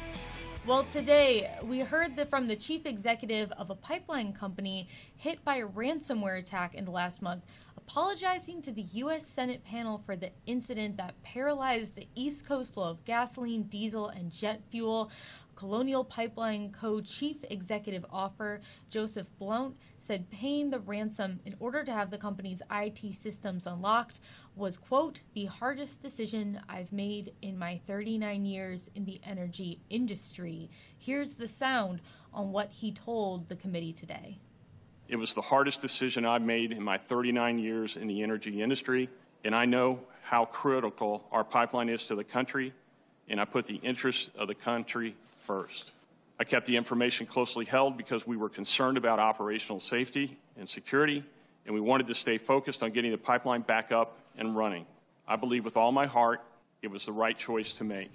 Well, 0.66 0.84
today 0.84 1.50
we 1.64 1.80
heard 1.80 2.16
that 2.16 2.28
from 2.28 2.46
the 2.46 2.54
chief 2.54 2.86
executive 2.86 3.50
of 3.52 3.70
a 3.70 3.74
pipeline 3.74 4.32
company 4.32 4.88
hit 5.16 5.42
by 5.42 5.56
a 5.56 5.66
ransomware 5.66 6.38
attack 6.38 6.74
in 6.74 6.84
the 6.84 6.90
last 6.90 7.22
month, 7.22 7.44
apologizing 7.90 8.62
to 8.62 8.70
the 8.70 8.82
U.S. 8.82 9.26
Senate 9.26 9.64
panel 9.64 9.98
for 10.06 10.14
the 10.14 10.30
incident 10.46 10.96
that 10.96 11.20
paralyzed 11.24 11.96
the 11.96 12.06
East 12.14 12.46
Coast 12.46 12.72
flow 12.72 12.90
of 12.90 13.04
gasoline, 13.04 13.64
diesel, 13.64 14.10
and 14.10 14.30
jet 14.30 14.62
fuel. 14.70 15.10
Colonial 15.56 16.04
Pipeline 16.04 16.70
Co. 16.70 17.00
Chief 17.00 17.38
Executive 17.50 18.06
Officer 18.12 18.60
Joseph 18.90 19.26
Blount 19.40 19.76
said 19.98 20.30
paying 20.30 20.70
the 20.70 20.78
ransom 20.78 21.40
in 21.44 21.56
order 21.58 21.82
to 21.82 21.92
have 21.92 22.12
the 22.12 22.16
company's 22.16 22.62
IT 22.70 23.12
systems 23.12 23.66
unlocked 23.66 24.20
was, 24.54 24.78
quote, 24.78 25.20
the 25.34 25.46
hardest 25.46 26.00
decision 26.00 26.60
I've 26.68 26.92
made 26.92 27.32
in 27.42 27.58
my 27.58 27.80
39 27.88 28.44
years 28.44 28.88
in 28.94 29.04
the 29.04 29.20
energy 29.24 29.80
industry. 29.90 30.70
Here's 30.96 31.34
the 31.34 31.48
sound 31.48 32.02
on 32.32 32.52
what 32.52 32.70
he 32.70 32.92
told 32.92 33.48
the 33.48 33.56
committee 33.56 33.92
today. 33.92 34.38
It 35.10 35.18
was 35.18 35.34
the 35.34 35.42
hardest 35.42 35.82
decision 35.82 36.24
I've 36.24 36.40
made 36.40 36.70
in 36.70 36.84
my 36.84 36.96
39 36.96 37.58
years 37.58 37.96
in 37.96 38.06
the 38.06 38.22
energy 38.22 38.62
industry, 38.62 39.10
and 39.42 39.56
I 39.56 39.64
know 39.64 39.98
how 40.22 40.44
critical 40.44 41.26
our 41.32 41.42
pipeline 41.42 41.88
is 41.88 42.06
to 42.06 42.14
the 42.14 42.22
country, 42.22 42.72
and 43.28 43.40
I 43.40 43.44
put 43.44 43.66
the 43.66 43.74
interests 43.74 44.30
of 44.38 44.46
the 44.46 44.54
country 44.54 45.16
first. 45.42 45.90
I 46.38 46.44
kept 46.44 46.64
the 46.66 46.76
information 46.76 47.26
closely 47.26 47.64
held 47.64 47.96
because 47.96 48.24
we 48.24 48.36
were 48.36 48.48
concerned 48.48 48.96
about 48.96 49.18
operational 49.18 49.80
safety 49.80 50.38
and 50.56 50.68
security, 50.68 51.24
and 51.66 51.74
we 51.74 51.80
wanted 51.80 52.06
to 52.06 52.14
stay 52.14 52.38
focused 52.38 52.84
on 52.84 52.92
getting 52.92 53.10
the 53.10 53.18
pipeline 53.18 53.62
back 53.62 53.90
up 53.90 54.16
and 54.38 54.56
running. 54.56 54.86
I 55.26 55.34
believe 55.34 55.64
with 55.64 55.76
all 55.76 55.90
my 55.90 56.06
heart 56.06 56.40
it 56.82 56.88
was 56.88 57.04
the 57.04 57.12
right 57.12 57.36
choice 57.36 57.74
to 57.74 57.84
make. 57.84 58.12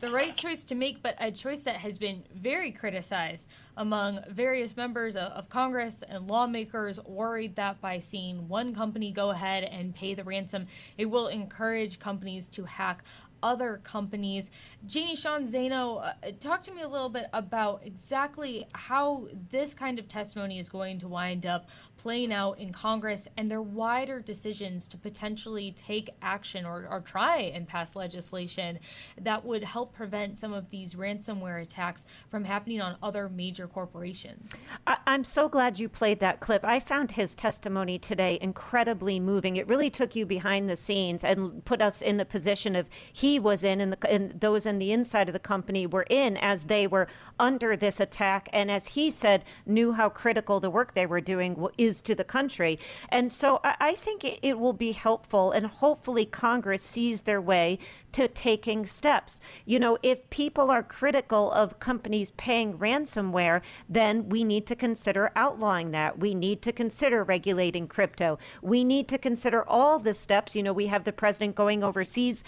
The 0.00 0.10
right 0.10 0.34
choice 0.34 0.64
to 0.64 0.74
make, 0.74 1.02
but 1.02 1.14
a 1.18 1.30
choice 1.30 1.60
that 1.64 1.76
has 1.76 1.98
been 1.98 2.24
very 2.34 2.72
criticized 2.72 3.46
among 3.76 4.20
various 4.30 4.74
members 4.74 5.14
of 5.14 5.50
Congress 5.50 6.02
and 6.08 6.26
lawmakers 6.26 6.98
worried 7.04 7.54
that 7.56 7.82
by 7.82 7.98
seeing 7.98 8.48
one 8.48 8.74
company 8.74 9.12
go 9.12 9.28
ahead 9.28 9.62
and 9.64 9.94
pay 9.94 10.14
the 10.14 10.24
ransom, 10.24 10.68
it 10.96 11.04
will 11.04 11.28
encourage 11.28 11.98
companies 11.98 12.48
to 12.48 12.64
hack 12.64 13.04
other 13.42 13.80
companies. 13.84 14.50
Jeannie 14.86 15.16
Sheehan 15.16 15.44
Zaino, 15.44 16.04
uh, 16.04 16.12
talk 16.40 16.62
to 16.64 16.72
me 16.72 16.82
a 16.82 16.88
little 16.88 17.08
bit 17.08 17.26
about 17.32 17.82
exactly 17.84 18.66
how 18.72 19.28
this 19.50 19.74
kind 19.74 19.98
of 19.98 20.08
testimony 20.08 20.58
is 20.58 20.68
going 20.68 20.98
to 20.98 21.08
wind 21.08 21.46
up 21.46 21.68
playing 21.96 22.32
out 22.32 22.58
in 22.58 22.72
Congress 22.72 23.28
and 23.36 23.50
their 23.50 23.62
wider 23.62 24.20
decisions 24.20 24.88
to 24.88 24.96
potentially 24.96 25.72
take 25.72 26.10
action 26.22 26.64
or, 26.64 26.86
or 26.90 27.00
try 27.00 27.36
and 27.54 27.68
pass 27.68 27.94
legislation 27.94 28.78
that 29.20 29.44
would 29.44 29.62
help 29.62 29.92
prevent 29.92 30.38
some 30.38 30.52
of 30.52 30.68
these 30.70 30.94
ransomware 30.94 31.62
attacks 31.62 32.06
from 32.28 32.44
happening 32.44 32.80
on 32.80 32.96
other 33.02 33.28
major 33.28 33.66
corporations. 33.66 34.50
I- 34.86 34.98
I'm 35.06 35.24
so 35.24 35.48
glad 35.48 35.78
you 35.78 35.88
played 35.88 36.20
that 36.20 36.40
clip. 36.40 36.64
I 36.64 36.80
found 36.80 37.12
his 37.12 37.34
testimony 37.34 37.98
today 37.98 38.38
incredibly 38.40 39.20
moving. 39.20 39.56
It 39.56 39.66
really 39.68 39.90
took 39.90 40.14
you 40.16 40.24
behind 40.26 40.68
the 40.68 40.76
scenes 40.76 41.24
and 41.24 41.64
put 41.64 41.82
us 41.82 42.00
in 42.00 42.16
the 42.16 42.24
position 42.24 42.74
of 42.76 42.88
he 43.12 43.29
he 43.30 43.38
was 43.38 43.62
in 43.62 43.80
and, 43.80 43.92
the, 43.92 44.10
and 44.10 44.40
those 44.40 44.66
in 44.66 44.80
the 44.80 44.90
inside 44.90 45.28
of 45.28 45.32
the 45.32 45.38
company 45.38 45.86
were 45.86 46.06
in 46.10 46.36
as 46.38 46.64
they 46.64 46.84
were 46.84 47.06
under 47.38 47.76
this 47.76 48.00
attack. 48.00 48.48
And 48.52 48.70
as 48.70 48.88
he 48.88 49.08
said 49.08 49.44
knew 49.64 49.92
how 49.92 50.08
critical 50.08 50.58
the 50.58 50.68
work 50.68 50.94
they 50.94 51.06
were 51.06 51.20
doing 51.20 51.68
is 51.78 52.02
to 52.02 52.14
the 52.16 52.24
country. 52.24 52.76
And 53.08 53.32
so 53.32 53.60
i, 53.62 53.76
I 53.80 53.94
think 53.94 54.24
it, 54.24 54.40
it 54.42 54.58
will 54.58 54.72
be 54.72 54.92
helpful 54.92 55.52
and 55.52 55.66
hopefully 55.66 56.26
congress 56.26 56.82
sees 56.82 57.22
their 57.22 57.40
way 57.40 57.78
to 58.12 58.26
taking 58.26 58.84
steps. 58.84 59.40
You 59.64 59.78
know 59.78 59.96
if 60.02 60.28
people 60.30 60.70
are 60.70 60.82
critical 60.82 61.52
of 61.52 61.78
companies 61.78 62.32
paying 62.32 62.78
ransomware 62.78 63.62
then 63.88 64.28
we 64.28 64.42
need 64.42 64.66
to 64.66 64.74
consider 64.74 65.30
outlawing 65.36 65.92
that. 65.92 66.18
We 66.18 66.34
need 66.34 66.62
to 66.62 66.72
consider 66.72 67.22
regulating 67.22 67.86
crypto. 67.86 68.38
We 68.60 68.82
need 68.82 69.06
to 69.08 69.18
consider 69.18 69.62
all 69.68 70.00
the 70.00 70.14
steps. 70.14 70.56
You 70.56 70.64
know 70.64 70.72
we 70.72 70.88
have 70.88 71.04
the 71.04 71.12
president 71.12 71.54
going 71.54 71.84
overseas 71.84 72.42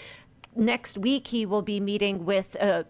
next 0.56 0.98
week 0.98 1.26
he 1.28 1.46
will 1.46 1.62
be 1.62 1.80
meeting 1.80 2.24
with 2.24 2.56
uh, 2.60 2.84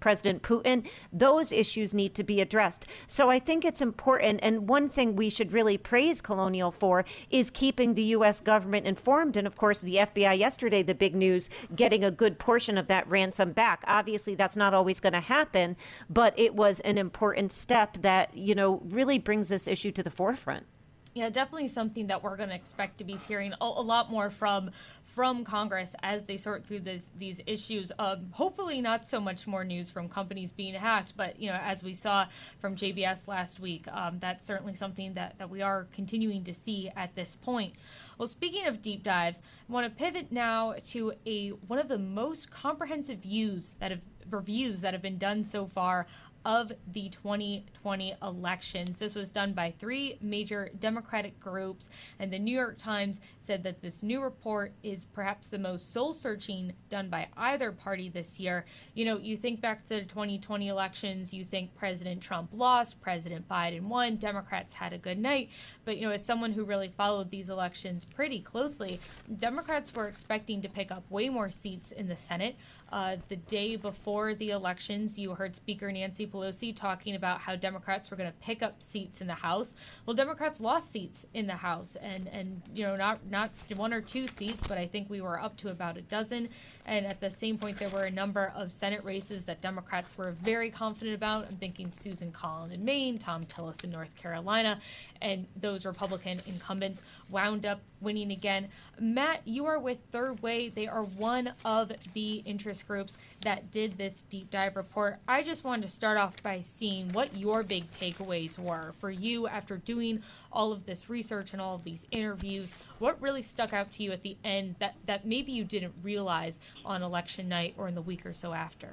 President 0.00 0.42
Putin. 0.42 0.86
Those 1.12 1.52
issues 1.52 1.94
need 1.94 2.14
to 2.14 2.24
be 2.24 2.40
addressed. 2.40 2.88
So 3.06 3.30
I 3.30 3.38
think 3.38 3.64
it's 3.64 3.80
important. 3.80 4.40
And 4.42 4.68
one 4.68 4.88
thing 4.88 5.16
we 5.16 5.30
should 5.30 5.52
really 5.52 5.78
praise 5.78 6.20
Colonial 6.20 6.70
for 6.70 7.04
is 7.30 7.50
keeping 7.50 7.94
the 7.94 8.02
U.S. 8.02 8.40
government 8.40 8.86
informed. 8.86 9.36
And 9.36 9.46
of 9.46 9.56
course, 9.56 9.80
the 9.80 9.96
FBI 9.96 10.38
yesterday, 10.38 10.82
the 10.82 10.94
big 10.94 11.14
news, 11.14 11.50
getting 11.76 12.04
a 12.04 12.10
good 12.10 12.38
portion 12.38 12.78
of 12.78 12.86
that 12.88 13.08
ransom 13.08 13.52
back. 13.52 13.84
Obviously, 13.86 14.34
that's 14.34 14.56
not 14.56 14.74
always 14.74 15.00
going 15.00 15.12
to 15.12 15.20
happen, 15.20 15.76
but 16.10 16.34
it 16.38 16.54
was 16.54 16.80
an 16.80 16.98
important 16.98 17.52
step 17.52 17.98
that, 17.98 18.36
you 18.36 18.54
know, 18.54 18.80
really 18.84 19.18
brings 19.18 19.48
this 19.48 19.66
issue 19.66 19.92
to 19.92 20.02
the 20.02 20.10
forefront. 20.10 20.66
Yeah, 21.14 21.28
definitely 21.28 21.68
something 21.68 22.06
that 22.06 22.22
we're 22.22 22.36
going 22.36 22.48
to 22.48 22.54
expect 22.54 22.98
to 22.98 23.04
be 23.04 23.16
hearing 23.16 23.52
a, 23.60 23.64
a, 23.64 23.82
lot 23.82 24.10
more 24.10 24.30
from 24.30 24.70
from 25.14 25.44
Congress 25.44 25.94
as 26.02 26.22
they 26.22 26.36
sort 26.36 26.64
through 26.64 26.80
this, 26.80 27.10
these 27.18 27.40
issues. 27.46 27.92
Um, 27.98 28.28
hopefully, 28.30 28.80
not 28.80 29.06
so 29.06 29.20
much 29.20 29.46
more 29.46 29.64
news 29.64 29.90
from 29.90 30.08
companies 30.08 30.52
being 30.52 30.74
hacked, 30.74 31.14
but 31.16 31.38
you 31.38 31.50
know, 31.50 31.58
as 31.62 31.84
we 31.84 31.94
saw 31.94 32.26
from 32.58 32.76
JBS 32.76 33.28
last 33.28 33.60
week, 33.60 33.86
um, 33.92 34.18
that's 34.20 34.44
certainly 34.44 34.74
something 34.74 35.14
that, 35.14 35.38
that 35.38 35.50
we 35.50 35.60
are 35.62 35.86
continuing 35.92 36.44
to 36.44 36.54
see 36.54 36.90
at 36.96 37.14
this 37.14 37.36
point. 37.36 37.74
Well, 38.18 38.28
speaking 38.28 38.66
of 38.66 38.80
deep 38.80 39.02
dives, 39.02 39.42
I 39.68 39.72
want 39.72 39.84
to 39.84 40.02
pivot 40.02 40.32
now 40.32 40.74
to 40.90 41.12
a 41.26 41.50
one 41.50 41.78
of 41.78 41.88
the 41.88 41.98
most 41.98 42.50
comprehensive 42.50 43.18
views 43.18 43.74
that 43.80 43.90
have 43.90 44.00
reviews 44.30 44.80
that 44.80 44.92
have 44.92 45.02
been 45.02 45.18
done 45.18 45.44
so 45.44 45.66
far 45.66 46.06
of 46.44 46.72
the 46.92 47.08
2020 47.08 48.14
elections. 48.22 48.98
This 48.98 49.14
was 49.14 49.30
done 49.30 49.52
by 49.52 49.72
three 49.78 50.18
major 50.20 50.70
Democratic 50.78 51.38
groups, 51.38 51.90
and 52.18 52.32
the 52.32 52.38
New 52.38 52.56
York 52.56 52.78
Times 52.78 53.20
said 53.38 53.62
that 53.64 53.82
this 53.82 54.02
new 54.02 54.22
report 54.22 54.72
is 54.82 55.04
perhaps 55.04 55.48
the 55.48 55.58
most 55.58 55.92
soul 55.92 56.12
searching 56.12 56.72
done 56.88 57.08
by 57.08 57.28
either 57.36 57.72
party 57.72 58.08
this 58.08 58.38
year. 58.38 58.64
You 58.94 59.04
know, 59.04 59.18
you 59.18 59.36
think 59.36 59.60
back 59.60 59.82
to 59.84 59.96
the 59.96 60.02
2020 60.02 60.68
elections, 60.68 61.34
you 61.34 61.44
think 61.44 61.74
President 61.74 62.20
Trump 62.20 62.50
lost, 62.54 63.00
President 63.00 63.48
Biden 63.48 63.86
won, 63.86 64.16
Democrats 64.16 64.74
had 64.74 64.92
a 64.92 64.98
good 64.98 65.18
night. 65.18 65.50
But, 65.84 65.96
you 65.96 66.06
know, 66.06 66.12
as 66.12 66.24
someone 66.24 66.52
who 66.52 66.64
really 66.64 66.88
followed 66.88 67.30
these 67.30 67.48
elections 67.48 68.04
pretty 68.04 68.40
closely, 68.40 69.00
Democrats 69.36 69.94
were 69.94 70.08
expecting 70.08 70.60
to 70.62 70.68
pick 70.68 70.90
up 70.90 71.04
way 71.10 71.28
more 71.28 71.50
seats 71.50 71.92
in 71.92 72.08
the 72.08 72.16
Senate. 72.16 72.56
Uh, 72.92 73.16
the 73.28 73.36
day 73.36 73.74
before 73.74 74.34
the 74.34 74.50
elections, 74.50 75.18
you 75.18 75.34
heard 75.34 75.56
Speaker 75.56 75.90
Nancy 75.90 76.26
Pelosi 76.26 76.76
talking 76.76 77.14
about 77.14 77.40
how 77.40 77.56
Democrats 77.56 78.10
were 78.10 78.18
going 78.18 78.30
to 78.30 78.38
pick 78.38 78.62
up 78.62 78.82
seats 78.82 79.22
in 79.22 79.26
the 79.26 79.32
House. 79.32 79.72
Well, 80.04 80.14
Democrats 80.14 80.60
lost 80.60 80.92
seats 80.92 81.24
in 81.32 81.46
the 81.46 81.54
House, 81.54 81.96
and 81.96 82.28
and 82.28 82.60
you 82.74 82.84
know 82.84 82.94
not 82.94 83.18
not 83.30 83.50
one 83.76 83.94
or 83.94 84.02
two 84.02 84.26
seats, 84.26 84.66
but 84.66 84.76
I 84.76 84.86
think 84.86 85.08
we 85.08 85.22
were 85.22 85.40
up 85.40 85.56
to 85.58 85.70
about 85.70 85.96
a 85.96 86.02
dozen. 86.02 86.50
And 86.84 87.06
at 87.06 87.20
the 87.20 87.30
same 87.30 87.56
point, 87.56 87.78
there 87.78 87.88
were 87.88 88.02
a 88.02 88.10
number 88.10 88.52
of 88.54 88.70
Senate 88.70 89.02
races 89.04 89.44
that 89.46 89.62
Democrats 89.62 90.18
were 90.18 90.32
very 90.42 90.68
confident 90.68 91.14
about. 91.14 91.46
I'm 91.48 91.56
thinking 91.56 91.92
Susan 91.92 92.30
Collins 92.30 92.74
in 92.74 92.84
Maine, 92.84 93.18
Thom 93.18 93.46
Tillis 93.46 93.84
in 93.84 93.90
North 93.90 94.14
Carolina, 94.16 94.78
and 95.22 95.46
those 95.58 95.86
Republican 95.86 96.42
incumbents 96.46 97.02
wound 97.30 97.64
up 97.64 97.80
winning 98.00 98.32
again. 98.32 98.68
Matt, 99.00 99.40
you 99.46 99.64
are 99.66 99.78
with 99.78 99.98
Third 100.10 100.42
Way. 100.42 100.68
They 100.68 100.88
are 100.88 101.04
one 101.04 101.54
of 101.64 101.92
the 102.12 102.42
interest 102.44 102.86
groups 102.86 103.16
that 103.40 103.70
did 103.70 103.96
this 103.96 104.22
deep 104.22 104.50
dive 104.50 104.76
report. 104.76 105.18
I 105.26 105.42
just 105.42 105.64
wanted 105.64 105.82
to 105.82 105.88
start 105.88 106.18
off 106.18 106.42
by 106.42 106.60
seeing 106.60 107.10
what 107.12 107.34
your 107.36 107.62
big 107.62 107.88
takeaways 107.90 108.58
were 108.58 108.92
for 108.98 109.10
you 109.10 109.46
after 109.46 109.76
doing 109.76 110.22
all 110.52 110.72
of 110.72 110.84
this 110.84 111.08
research 111.08 111.52
and 111.52 111.62
all 111.62 111.76
of 111.76 111.84
these 111.84 112.06
interviews. 112.10 112.74
What 112.98 113.20
really 113.22 113.42
stuck 113.42 113.72
out 113.72 113.92
to 113.92 114.02
you 114.02 114.12
at 114.12 114.22
the 114.22 114.36
end 114.44 114.74
that, 114.80 114.96
that 115.06 115.24
maybe 115.24 115.52
you 115.52 115.64
didn't 115.64 115.94
realize 116.02 116.58
on 116.84 117.02
election 117.02 117.48
night 117.48 117.74
or 117.78 117.88
in 117.88 117.94
the 117.94 118.02
week 118.02 118.26
or 118.26 118.32
so 118.32 118.52
after? 118.52 118.90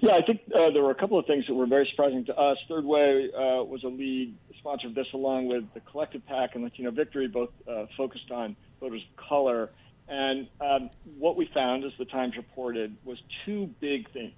Yeah, 0.00 0.14
I 0.14 0.22
think 0.22 0.40
uh, 0.52 0.70
there 0.70 0.82
were 0.82 0.90
a 0.90 0.96
couple 0.96 1.16
of 1.16 1.26
things 1.26 1.46
that 1.46 1.54
were 1.54 1.66
very 1.66 1.86
surprising 1.88 2.24
to 2.24 2.36
us. 2.36 2.58
Third 2.68 2.84
Way 2.84 3.30
uh, 3.32 3.62
was 3.62 3.84
a 3.84 3.88
lead 3.88 4.34
sponsor 4.62 4.86
of 4.86 4.94
this, 4.94 5.08
along 5.12 5.48
with 5.48 5.64
the 5.74 5.80
Collective 5.80 6.24
PAC 6.26 6.54
and 6.54 6.62
Latino 6.62 6.92
Victory, 6.92 7.26
both 7.26 7.50
uh, 7.68 7.86
focused 7.96 8.30
on 8.30 8.54
voters 8.80 9.02
of 9.10 9.28
color. 9.28 9.70
And 10.08 10.46
um, 10.60 10.90
what 11.18 11.36
we 11.36 11.50
found, 11.52 11.84
as 11.84 11.92
the 11.98 12.04
Times 12.04 12.36
reported, 12.36 12.96
was 13.04 13.18
two 13.44 13.68
big 13.80 14.10
things. 14.12 14.34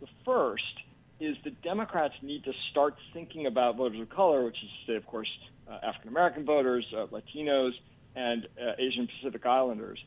The 0.00 0.06
first 0.24 0.64
is 1.20 1.36
the 1.44 1.50
Democrats 1.50 2.14
need 2.22 2.44
to 2.44 2.52
start 2.70 2.96
thinking 3.12 3.46
about 3.46 3.76
voters 3.76 4.00
of 4.00 4.08
color, 4.08 4.44
which 4.44 4.56
is 4.56 4.70
to 4.86 4.92
say, 4.92 4.96
of 4.96 5.06
course, 5.06 5.28
uh, 5.70 5.78
African 5.82 6.08
American 6.08 6.44
voters, 6.44 6.86
uh, 6.96 7.06
Latinos, 7.06 7.72
and 8.16 8.48
uh, 8.60 8.72
Asian 8.78 9.06
Pacific 9.06 9.44
Islanders. 9.44 10.02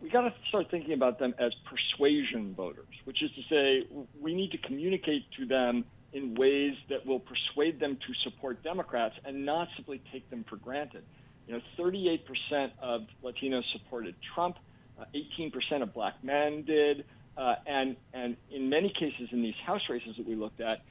We 0.00 0.08
got 0.08 0.22
to 0.22 0.34
start 0.48 0.70
thinking 0.70 0.94
about 0.94 1.18
them 1.18 1.34
as 1.38 1.52
persuasion 1.68 2.54
voters, 2.54 2.94
which 3.04 3.22
is 3.22 3.30
to 3.32 3.42
say, 3.50 3.86
we 4.20 4.34
need 4.34 4.52
to 4.52 4.58
communicate 4.58 5.30
to 5.38 5.46
them 5.46 5.84
in 6.12 6.34
ways 6.34 6.74
that 6.88 7.04
will 7.06 7.20
persuade 7.20 7.78
them 7.80 7.96
to 8.06 8.30
support 8.30 8.62
Democrats 8.62 9.14
and 9.24 9.44
not 9.44 9.68
simply 9.76 10.00
take 10.12 10.28
them 10.30 10.44
for 10.48 10.56
granted. 10.56 11.04
You 11.46 11.54
know, 11.54 11.60
38% 11.78 12.70
of 12.80 13.02
Latinos 13.22 13.62
supported 13.72 14.14
Trump, 14.34 14.56
uh, 14.98 15.04
18% 15.14 15.82
of 15.82 15.94
black 15.94 16.22
men 16.22 16.64
did, 16.64 17.04
uh, 17.36 17.54
and 17.66 17.96
and 18.12 18.36
in 18.50 18.68
many 18.68 18.92
cases 18.92 19.28
in 19.32 19.42
these 19.42 19.54
House 19.64 19.82
races 19.88 20.16
that 20.16 20.26
we 20.26 20.34
looked 20.34 20.60
at, 20.60 20.82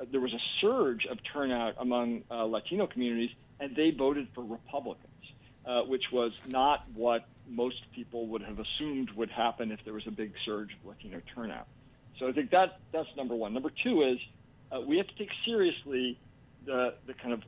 uh, 0.00 0.04
there 0.10 0.20
was 0.20 0.32
a 0.32 0.42
surge 0.60 1.06
of 1.06 1.18
turnout 1.32 1.74
among 1.78 2.24
uh, 2.30 2.44
Latino 2.44 2.86
communities, 2.86 3.30
and 3.60 3.76
they 3.76 3.92
voted 3.96 4.28
for 4.34 4.42
Republicans, 4.42 5.08
uh, 5.64 5.82
which 5.82 6.02
was 6.12 6.32
not 6.44 6.84
what 6.94 7.28
most 7.48 7.76
people 7.94 8.26
would 8.26 8.42
have 8.42 8.58
assumed 8.58 9.10
would 9.12 9.30
happen 9.30 9.70
if 9.70 9.78
there 9.84 9.94
was 9.94 10.06
a 10.06 10.10
big 10.10 10.32
surge 10.44 10.70
of 10.72 10.88
Latino 10.88 11.20
turnout. 11.34 11.68
So 12.18 12.28
I 12.28 12.32
think 12.32 12.50
that 12.50 12.80
that's 12.92 13.08
number 13.16 13.34
one. 13.34 13.54
Number 13.54 13.70
two 13.82 14.02
is 14.02 14.18
uh, 14.74 14.80
we 14.80 14.96
have 14.96 15.06
to 15.06 15.14
take 15.16 15.30
seriously 15.44 16.18
the 16.66 16.94
the 17.06 17.14
kind 17.14 17.32
of 17.32 17.42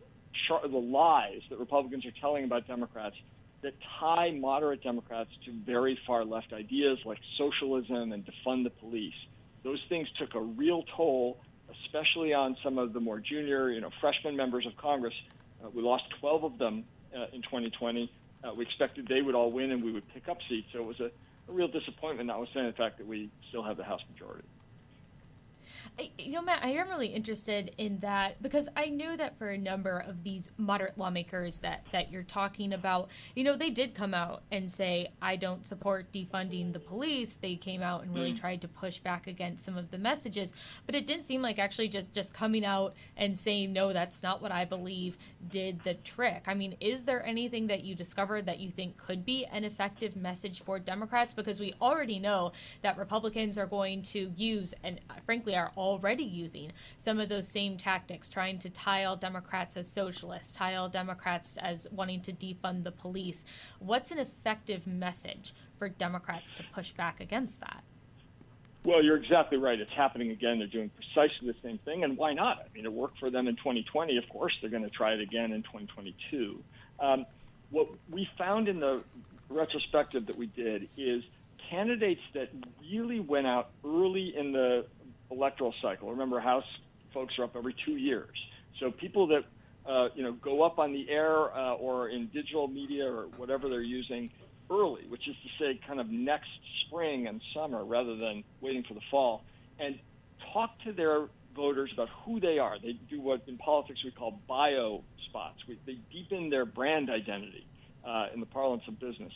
char- 0.46 0.66
the 0.68 0.76
lies 0.76 1.40
that 1.50 1.58
Republicans 1.58 2.04
are 2.06 2.12
telling 2.20 2.44
about 2.44 2.66
Democrats 2.66 3.16
that 3.62 3.74
tie 3.98 4.30
moderate 4.30 4.82
Democrats 4.82 5.30
to 5.44 5.52
very 5.64 5.98
far 6.06 6.24
left 6.24 6.52
ideas 6.52 6.98
like 7.04 7.18
socialism 7.38 8.12
and 8.12 8.24
defund 8.24 8.64
the 8.64 8.70
police. 8.70 9.14
Those 9.64 9.82
things 9.88 10.06
took 10.18 10.34
a 10.34 10.40
real 10.40 10.84
toll, 10.96 11.38
especially 11.84 12.32
on 12.32 12.56
some 12.62 12.78
of 12.78 12.92
the 12.92 13.00
more 13.00 13.18
junior, 13.18 13.70
you 13.70 13.80
know, 13.80 13.90
freshman 14.00 14.36
members 14.36 14.66
of 14.66 14.76
Congress. 14.76 15.14
Uh, 15.64 15.70
we 15.74 15.82
lost 15.82 16.04
12 16.20 16.44
of 16.44 16.58
them 16.58 16.84
uh, 17.16 17.24
in 17.32 17.42
2020. 17.42 18.12
Uh, 18.44 18.54
we 18.54 18.64
expected 18.64 19.08
they 19.08 19.22
would 19.22 19.34
all 19.34 19.50
win 19.50 19.72
and 19.72 19.82
we 19.82 19.90
would 19.90 20.06
pick 20.12 20.28
up 20.28 20.38
seats. 20.48 20.68
So 20.72 20.80
it 20.80 20.86
was 20.86 21.00
a, 21.00 21.10
a 21.48 21.52
real 21.52 21.68
disappointment, 21.68 22.28
notwithstanding 22.28 22.70
the 22.70 22.76
fact 22.76 22.98
that 22.98 23.06
we 23.06 23.30
still 23.48 23.62
have 23.64 23.78
the 23.78 23.84
House 23.84 24.02
majority. 24.12 24.46
You 26.18 26.32
know, 26.32 26.42
Matt, 26.42 26.64
I 26.64 26.70
am 26.70 26.88
really 26.88 27.08
interested 27.08 27.74
in 27.78 27.98
that 28.00 28.42
because 28.42 28.68
I 28.76 28.86
knew 28.86 29.16
that 29.16 29.38
for 29.38 29.50
a 29.50 29.58
number 29.58 29.98
of 30.06 30.22
these 30.22 30.50
moderate 30.56 30.98
lawmakers 30.98 31.58
that 31.58 31.86
that 31.92 32.10
you're 32.10 32.22
talking 32.22 32.72
about, 32.72 33.10
you 33.34 33.44
know, 33.44 33.56
they 33.56 33.70
did 33.70 33.94
come 33.94 34.14
out 34.14 34.42
and 34.50 34.70
say, 34.70 35.08
"I 35.20 35.36
don't 35.36 35.66
support 35.66 36.12
defunding 36.12 36.72
the 36.72 36.80
police." 36.80 37.36
They 37.36 37.56
came 37.56 37.82
out 37.82 38.02
and 38.02 38.14
really 38.14 38.32
mm. 38.32 38.40
tried 38.40 38.60
to 38.62 38.68
push 38.68 38.98
back 38.98 39.26
against 39.26 39.64
some 39.64 39.76
of 39.76 39.90
the 39.90 39.98
messages, 39.98 40.52
but 40.86 40.94
it 40.94 41.06
didn't 41.06 41.24
seem 41.24 41.42
like 41.42 41.58
actually 41.58 41.88
just 41.88 42.12
just 42.12 42.32
coming 42.32 42.64
out 42.64 42.94
and 43.16 43.36
saying, 43.36 43.72
"No, 43.72 43.92
that's 43.92 44.22
not 44.22 44.42
what 44.42 44.52
I 44.52 44.64
believe," 44.64 45.18
did 45.48 45.80
the 45.80 45.94
trick. 45.94 46.44
I 46.46 46.54
mean, 46.54 46.76
is 46.80 47.04
there 47.04 47.24
anything 47.24 47.66
that 47.68 47.82
you 47.82 47.94
discovered 47.94 48.46
that 48.46 48.60
you 48.60 48.70
think 48.70 48.96
could 48.96 49.24
be 49.24 49.44
an 49.46 49.64
effective 49.64 50.16
message 50.16 50.62
for 50.62 50.78
Democrats? 50.78 51.34
Because 51.34 51.60
we 51.60 51.74
already 51.80 52.18
know 52.18 52.52
that 52.82 52.98
Republicans 52.98 53.58
are 53.58 53.66
going 53.66 54.02
to 54.02 54.32
use, 54.36 54.74
and 54.84 55.00
uh, 55.10 55.14
frankly, 55.24 55.55
are 55.56 55.72
already 55.76 56.24
using 56.24 56.72
some 56.98 57.18
of 57.18 57.28
those 57.28 57.48
same 57.48 57.76
tactics, 57.76 58.28
trying 58.28 58.58
to 58.60 58.70
tie 58.70 59.04
all 59.04 59.16
Democrats 59.16 59.76
as 59.76 59.88
socialists, 59.88 60.52
tie 60.52 60.76
all 60.76 60.88
Democrats 60.88 61.56
as 61.56 61.86
wanting 61.90 62.20
to 62.22 62.32
defund 62.32 62.84
the 62.84 62.92
police. 62.92 63.44
What's 63.78 64.10
an 64.10 64.18
effective 64.18 64.86
message 64.86 65.54
for 65.78 65.88
Democrats 65.88 66.52
to 66.54 66.64
push 66.72 66.92
back 66.92 67.20
against 67.20 67.60
that? 67.60 67.82
Well, 68.84 69.02
you're 69.02 69.16
exactly 69.16 69.58
right. 69.58 69.80
It's 69.80 69.92
happening 69.92 70.30
again. 70.30 70.58
They're 70.58 70.68
doing 70.68 70.90
precisely 70.90 71.48
the 71.48 71.56
same 71.60 71.78
thing, 71.78 72.04
and 72.04 72.16
why 72.16 72.34
not? 72.34 72.58
I 72.58 72.72
mean, 72.72 72.84
it 72.84 72.92
worked 72.92 73.18
for 73.18 73.30
them 73.30 73.48
in 73.48 73.56
2020. 73.56 74.16
Of 74.16 74.28
course, 74.28 74.56
they're 74.60 74.70
going 74.70 74.84
to 74.84 74.90
try 74.90 75.12
it 75.12 75.20
again 75.20 75.52
in 75.52 75.64
2022. 75.64 76.62
Um, 77.00 77.26
what 77.70 77.88
we 78.10 78.28
found 78.38 78.68
in 78.68 78.78
the 78.78 79.02
retrospective 79.48 80.26
that 80.26 80.36
we 80.36 80.46
did 80.46 80.88
is 80.96 81.24
candidates 81.68 82.20
that 82.34 82.48
really 82.88 83.18
went 83.18 83.46
out 83.46 83.70
early 83.84 84.36
in 84.36 84.52
the 84.52 84.86
electoral 85.30 85.74
cycle. 85.82 86.10
Remember, 86.10 86.40
House 86.40 86.64
folks 87.12 87.38
are 87.38 87.44
up 87.44 87.56
every 87.56 87.74
two 87.84 87.96
years. 87.96 88.36
So 88.80 88.90
people 88.90 89.26
that 89.28 89.44
uh, 89.88 90.08
you 90.14 90.22
know 90.22 90.32
go 90.32 90.62
up 90.62 90.78
on 90.78 90.92
the 90.92 91.08
air 91.08 91.56
uh, 91.56 91.74
or 91.74 92.08
in 92.08 92.26
digital 92.28 92.68
media 92.68 93.06
or 93.06 93.24
whatever 93.36 93.68
they're 93.68 93.80
using 93.80 94.28
early, 94.70 95.06
which 95.08 95.28
is 95.28 95.36
to 95.36 95.64
say, 95.64 95.80
kind 95.86 96.00
of 96.00 96.08
next 96.08 96.50
spring 96.86 97.26
and 97.26 97.40
summer 97.54 97.84
rather 97.84 98.16
than 98.16 98.42
waiting 98.60 98.82
for 98.86 98.94
the 98.94 99.00
fall, 99.10 99.44
and 99.78 99.98
talk 100.52 100.70
to 100.84 100.92
their 100.92 101.26
voters 101.54 101.90
about 101.92 102.08
who 102.24 102.40
they 102.40 102.58
are. 102.58 102.78
They 102.78 102.98
do 103.08 103.20
what 103.20 103.42
in 103.46 103.56
politics 103.58 104.00
we 104.04 104.10
call 104.10 104.40
bio 104.48 105.02
spots. 105.28 105.58
We, 105.68 105.78
they 105.86 105.98
deepen 106.12 106.50
their 106.50 106.66
brand 106.66 107.10
identity 107.10 107.66
uh, 108.06 108.26
in 108.34 108.40
the 108.40 108.46
parlance 108.46 108.82
of 108.88 109.00
business. 109.00 109.32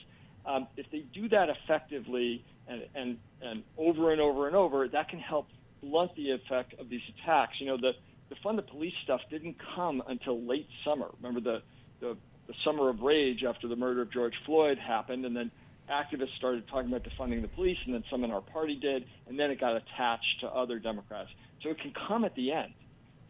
Um, 0.46 0.66
if 0.76 0.86
they 0.90 1.04
do 1.14 1.28
that 1.28 1.48
effectively 1.48 2.44
and, 2.66 2.82
and, 2.94 3.18
and 3.42 3.62
over 3.76 4.12
and 4.12 4.20
over 4.20 4.46
and 4.46 4.56
over, 4.56 4.88
that 4.88 5.08
can 5.08 5.18
help 5.18 5.48
blunt 5.82 6.14
the 6.16 6.30
effect 6.30 6.74
of 6.78 6.88
these 6.88 7.02
attacks. 7.08 7.54
You 7.60 7.66
know, 7.66 7.76
the 7.76 7.92
the 8.28 8.36
fund 8.42 8.58
the 8.58 8.62
police 8.62 8.94
stuff 9.02 9.20
didn't 9.30 9.56
come 9.74 10.02
until 10.06 10.40
late 10.40 10.68
summer. 10.84 11.08
Remember 11.20 11.40
the, 11.40 11.62
the 12.00 12.16
the 12.46 12.54
summer 12.64 12.88
of 12.88 13.00
rage 13.00 13.44
after 13.44 13.68
the 13.68 13.76
murder 13.76 14.02
of 14.02 14.12
George 14.12 14.34
Floyd 14.46 14.78
happened, 14.78 15.24
and 15.24 15.36
then 15.36 15.50
activists 15.90 16.36
started 16.36 16.66
talking 16.68 16.88
about 16.88 17.04
defunding 17.04 17.42
the 17.42 17.48
police, 17.48 17.78
and 17.84 17.94
then 17.94 18.04
some 18.10 18.24
in 18.24 18.30
our 18.30 18.40
party 18.40 18.76
did, 18.76 19.04
and 19.28 19.38
then 19.38 19.50
it 19.50 19.60
got 19.60 19.76
attached 19.76 20.40
to 20.40 20.48
other 20.48 20.78
Democrats. 20.78 21.30
So 21.62 21.70
it 21.70 21.80
can 21.80 21.92
come 22.08 22.24
at 22.24 22.34
the 22.34 22.52
end. 22.52 22.72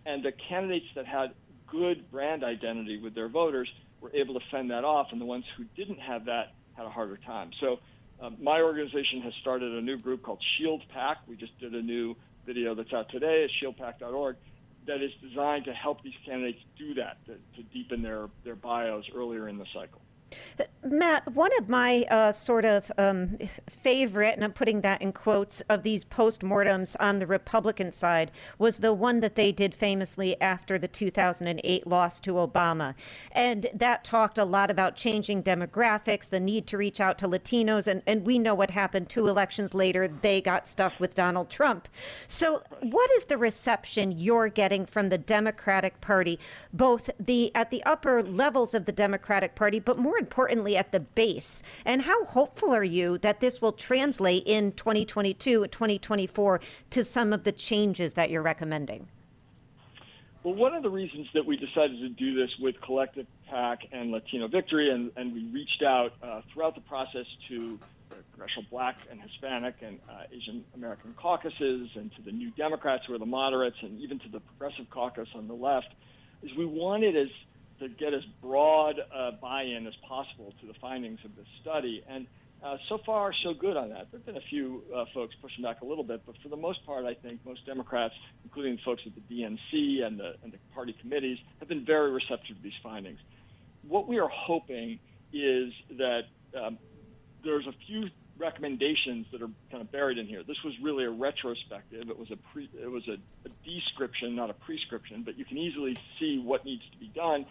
And 0.06 0.22
the 0.22 0.32
candidates 0.48 0.86
that 0.94 1.06
had 1.06 1.32
good 1.66 2.10
brand 2.10 2.44
identity 2.44 3.00
with 3.00 3.14
their 3.14 3.28
voters 3.28 3.70
were 4.00 4.10
able 4.14 4.34
to 4.34 4.40
fend 4.50 4.70
that 4.70 4.84
off, 4.84 5.08
and 5.12 5.20
the 5.20 5.26
ones 5.26 5.44
who 5.56 5.64
didn't 5.76 6.00
have 6.00 6.26
that 6.26 6.54
had 6.74 6.86
a 6.86 6.90
harder 6.90 7.18
time. 7.18 7.50
So 7.60 7.80
uh, 8.20 8.30
my 8.40 8.60
organization 8.60 9.20
has 9.22 9.32
started 9.40 9.72
a 9.72 9.80
new 9.80 9.98
group 9.98 10.22
called 10.22 10.42
Shield 10.56 10.82
PAC. 10.92 11.18
We 11.26 11.36
just 11.36 11.58
did 11.58 11.74
a 11.74 11.82
new 11.82 12.16
video 12.46 12.74
that's 12.74 12.92
out 12.92 13.08
today 13.10 13.44
at 13.44 13.50
shieldpack.org 13.62 14.36
that 14.86 15.02
is 15.02 15.10
designed 15.22 15.64
to 15.66 15.72
help 15.72 16.02
these 16.02 16.14
candidates 16.24 16.58
do 16.78 16.94
that, 16.94 17.18
to, 17.26 17.34
to 17.56 17.62
deepen 17.72 18.02
their, 18.02 18.28
their 18.44 18.56
bios 18.56 19.04
earlier 19.14 19.48
in 19.48 19.58
the 19.58 19.66
cycle. 19.74 20.00
Matt, 20.82 21.34
one 21.34 21.50
of 21.58 21.68
my 21.68 22.06
uh, 22.10 22.32
sort 22.32 22.64
of 22.64 22.90
um, 22.96 23.36
favorite, 23.68 24.34
and 24.34 24.44
I'm 24.44 24.52
putting 24.52 24.80
that 24.80 25.02
in 25.02 25.12
quotes, 25.12 25.60
of 25.68 25.82
these 25.82 26.04
postmortems 26.04 26.96
on 26.98 27.18
the 27.18 27.26
Republican 27.26 27.92
side 27.92 28.30
was 28.58 28.78
the 28.78 28.94
one 28.94 29.20
that 29.20 29.34
they 29.34 29.52
did 29.52 29.74
famously 29.74 30.40
after 30.40 30.78
the 30.78 30.88
2008 30.88 31.86
loss 31.86 32.18
to 32.20 32.32
Obama. 32.34 32.94
And 33.32 33.68
that 33.74 34.04
talked 34.04 34.38
a 34.38 34.44
lot 34.44 34.70
about 34.70 34.96
changing 34.96 35.42
demographics, 35.42 36.28
the 36.28 36.40
need 36.40 36.66
to 36.68 36.78
reach 36.78 37.00
out 37.00 37.18
to 37.18 37.28
Latinos, 37.28 37.86
and, 37.86 38.02
and 38.06 38.24
we 38.24 38.38
know 38.38 38.54
what 38.54 38.70
happened 38.70 39.08
two 39.08 39.28
elections 39.28 39.74
later. 39.74 40.08
They 40.08 40.40
got 40.40 40.66
stuck 40.66 40.98
with 40.98 41.14
Donald 41.14 41.50
Trump. 41.50 41.88
So, 42.26 42.62
what 42.80 43.10
is 43.12 43.24
the 43.24 43.36
reception 43.36 44.12
you're 44.12 44.48
getting 44.48 44.86
from 44.86 45.10
the 45.10 45.18
Democratic 45.18 46.00
Party, 46.00 46.38
both 46.72 47.10
the 47.18 47.54
at 47.54 47.70
the 47.70 47.82
upper 47.84 48.22
levels 48.22 48.74
of 48.74 48.86
the 48.86 48.92
Democratic 48.92 49.54
Party, 49.54 49.78
but 49.78 49.98
more 49.98 50.19
importantly, 50.20 50.76
at 50.76 50.92
the 50.92 51.00
base? 51.00 51.64
And 51.84 52.02
how 52.02 52.24
hopeful 52.24 52.72
are 52.72 52.84
you 52.84 53.18
that 53.18 53.40
this 53.40 53.60
will 53.60 53.72
translate 53.72 54.44
in 54.46 54.72
2022 54.72 55.64
and 55.64 55.72
2024 55.72 56.60
to 56.90 57.04
some 57.04 57.32
of 57.32 57.42
the 57.42 57.52
changes 57.52 58.14
that 58.14 58.30
you're 58.30 58.42
recommending? 58.42 59.08
Well, 60.42 60.54
one 60.54 60.74
of 60.74 60.82
the 60.82 60.88
reasons 60.88 61.26
that 61.34 61.44
we 61.44 61.56
decided 61.56 61.98
to 62.00 62.08
do 62.08 62.34
this 62.34 62.50
with 62.60 62.80
Collective 62.80 63.26
PAC 63.50 63.80
and 63.92 64.10
Latino 64.10 64.48
Victory, 64.48 64.90
and, 64.90 65.10
and 65.16 65.34
we 65.34 65.44
reached 65.52 65.82
out 65.82 66.12
uh, 66.22 66.40
throughout 66.52 66.74
the 66.74 66.80
process 66.80 67.26
to 67.48 67.78
the 68.08 68.16
Congressional 68.32 68.64
Black 68.70 68.96
and 69.10 69.20
Hispanic 69.20 69.74
and 69.82 69.98
uh, 70.08 70.22
Asian 70.34 70.64
American 70.74 71.14
caucuses, 71.20 71.90
and 71.94 72.10
to 72.16 72.22
the 72.22 72.32
New 72.32 72.50
Democrats 72.52 73.04
who 73.06 73.14
are 73.14 73.18
the 73.18 73.26
moderates, 73.26 73.76
and 73.82 74.00
even 74.00 74.18
to 74.20 74.28
the 74.30 74.40
Progressive 74.40 74.88
Caucus 74.88 75.28
on 75.34 75.46
the 75.46 75.54
left, 75.54 75.88
is 76.42 76.50
we 76.56 76.64
wanted 76.64 77.16
as 77.16 77.28
to 77.80 77.88
get 77.88 78.14
as 78.14 78.22
broad 78.42 78.96
uh, 79.00 79.32
buy-in 79.40 79.86
as 79.86 79.94
possible 80.06 80.52
to 80.60 80.66
the 80.66 80.74
findings 80.80 81.18
of 81.24 81.34
this 81.36 81.46
study. 81.60 82.02
And 82.08 82.26
uh, 82.62 82.76
so 82.90 82.98
far, 83.06 83.32
so 83.42 83.54
good 83.54 83.76
on 83.76 83.88
that. 83.88 84.08
There 84.10 84.20
have 84.20 84.26
been 84.26 84.36
a 84.36 84.48
few 84.50 84.82
uh, 84.94 85.06
folks 85.14 85.34
pushing 85.40 85.64
back 85.64 85.80
a 85.80 85.86
little 85.86 86.04
bit, 86.04 86.22
but 86.26 86.34
for 86.42 86.50
the 86.50 86.56
most 86.56 86.84
part, 86.84 87.06
I 87.06 87.14
think 87.14 87.40
most 87.44 87.64
Democrats, 87.64 88.14
including 88.44 88.76
the 88.76 88.82
folks 88.84 89.02
at 89.06 89.12
the 89.14 89.34
DNC 89.34 90.04
and 90.04 90.20
the, 90.20 90.34
and 90.44 90.52
the 90.52 90.58
party 90.74 90.94
committees, 91.00 91.38
have 91.58 91.68
been 91.68 91.86
very 91.86 92.10
receptive 92.10 92.56
to 92.56 92.62
these 92.62 92.76
findings. 92.82 93.18
What 93.88 94.06
we 94.06 94.18
are 94.18 94.28
hoping 94.28 94.98
is 95.32 95.72
that 95.96 96.22
um, 96.54 96.78
there's 97.42 97.66
a 97.66 97.72
few 97.86 98.10
recommendations 98.36 99.26
that 99.32 99.40
are 99.40 99.50
kind 99.70 99.82
of 99.82 99.90
buried 99.90 100.18
in 100.18 100.26
here. 100.26 100.42
This 100.42 100.56
was 100.64 100.74
really 100.82 101.04
a 101.04 101.10
retrospective. 101.10 102.10
It 102.10 102.18
was 102.18 102.30
a 102.30 102.36
pre, 102.52 102.68
it 102.74 102.90
was 102.90 103.06
a, 103.08 103.16
a 103.46 103.50
description, 103.64 104.36
not 104.36 104.50
a 104.50 104.54
prescription, 104.54 105.22
but 105.24 105.38
you 105.38 105.46
can 105.46 105.56
easily 105.56 105.96
see 106.18 106.42
what 106.44 106.64
needs 106.66 106.82
to 106.92 106.98
be 106.98 107.10
done 107.14 107.46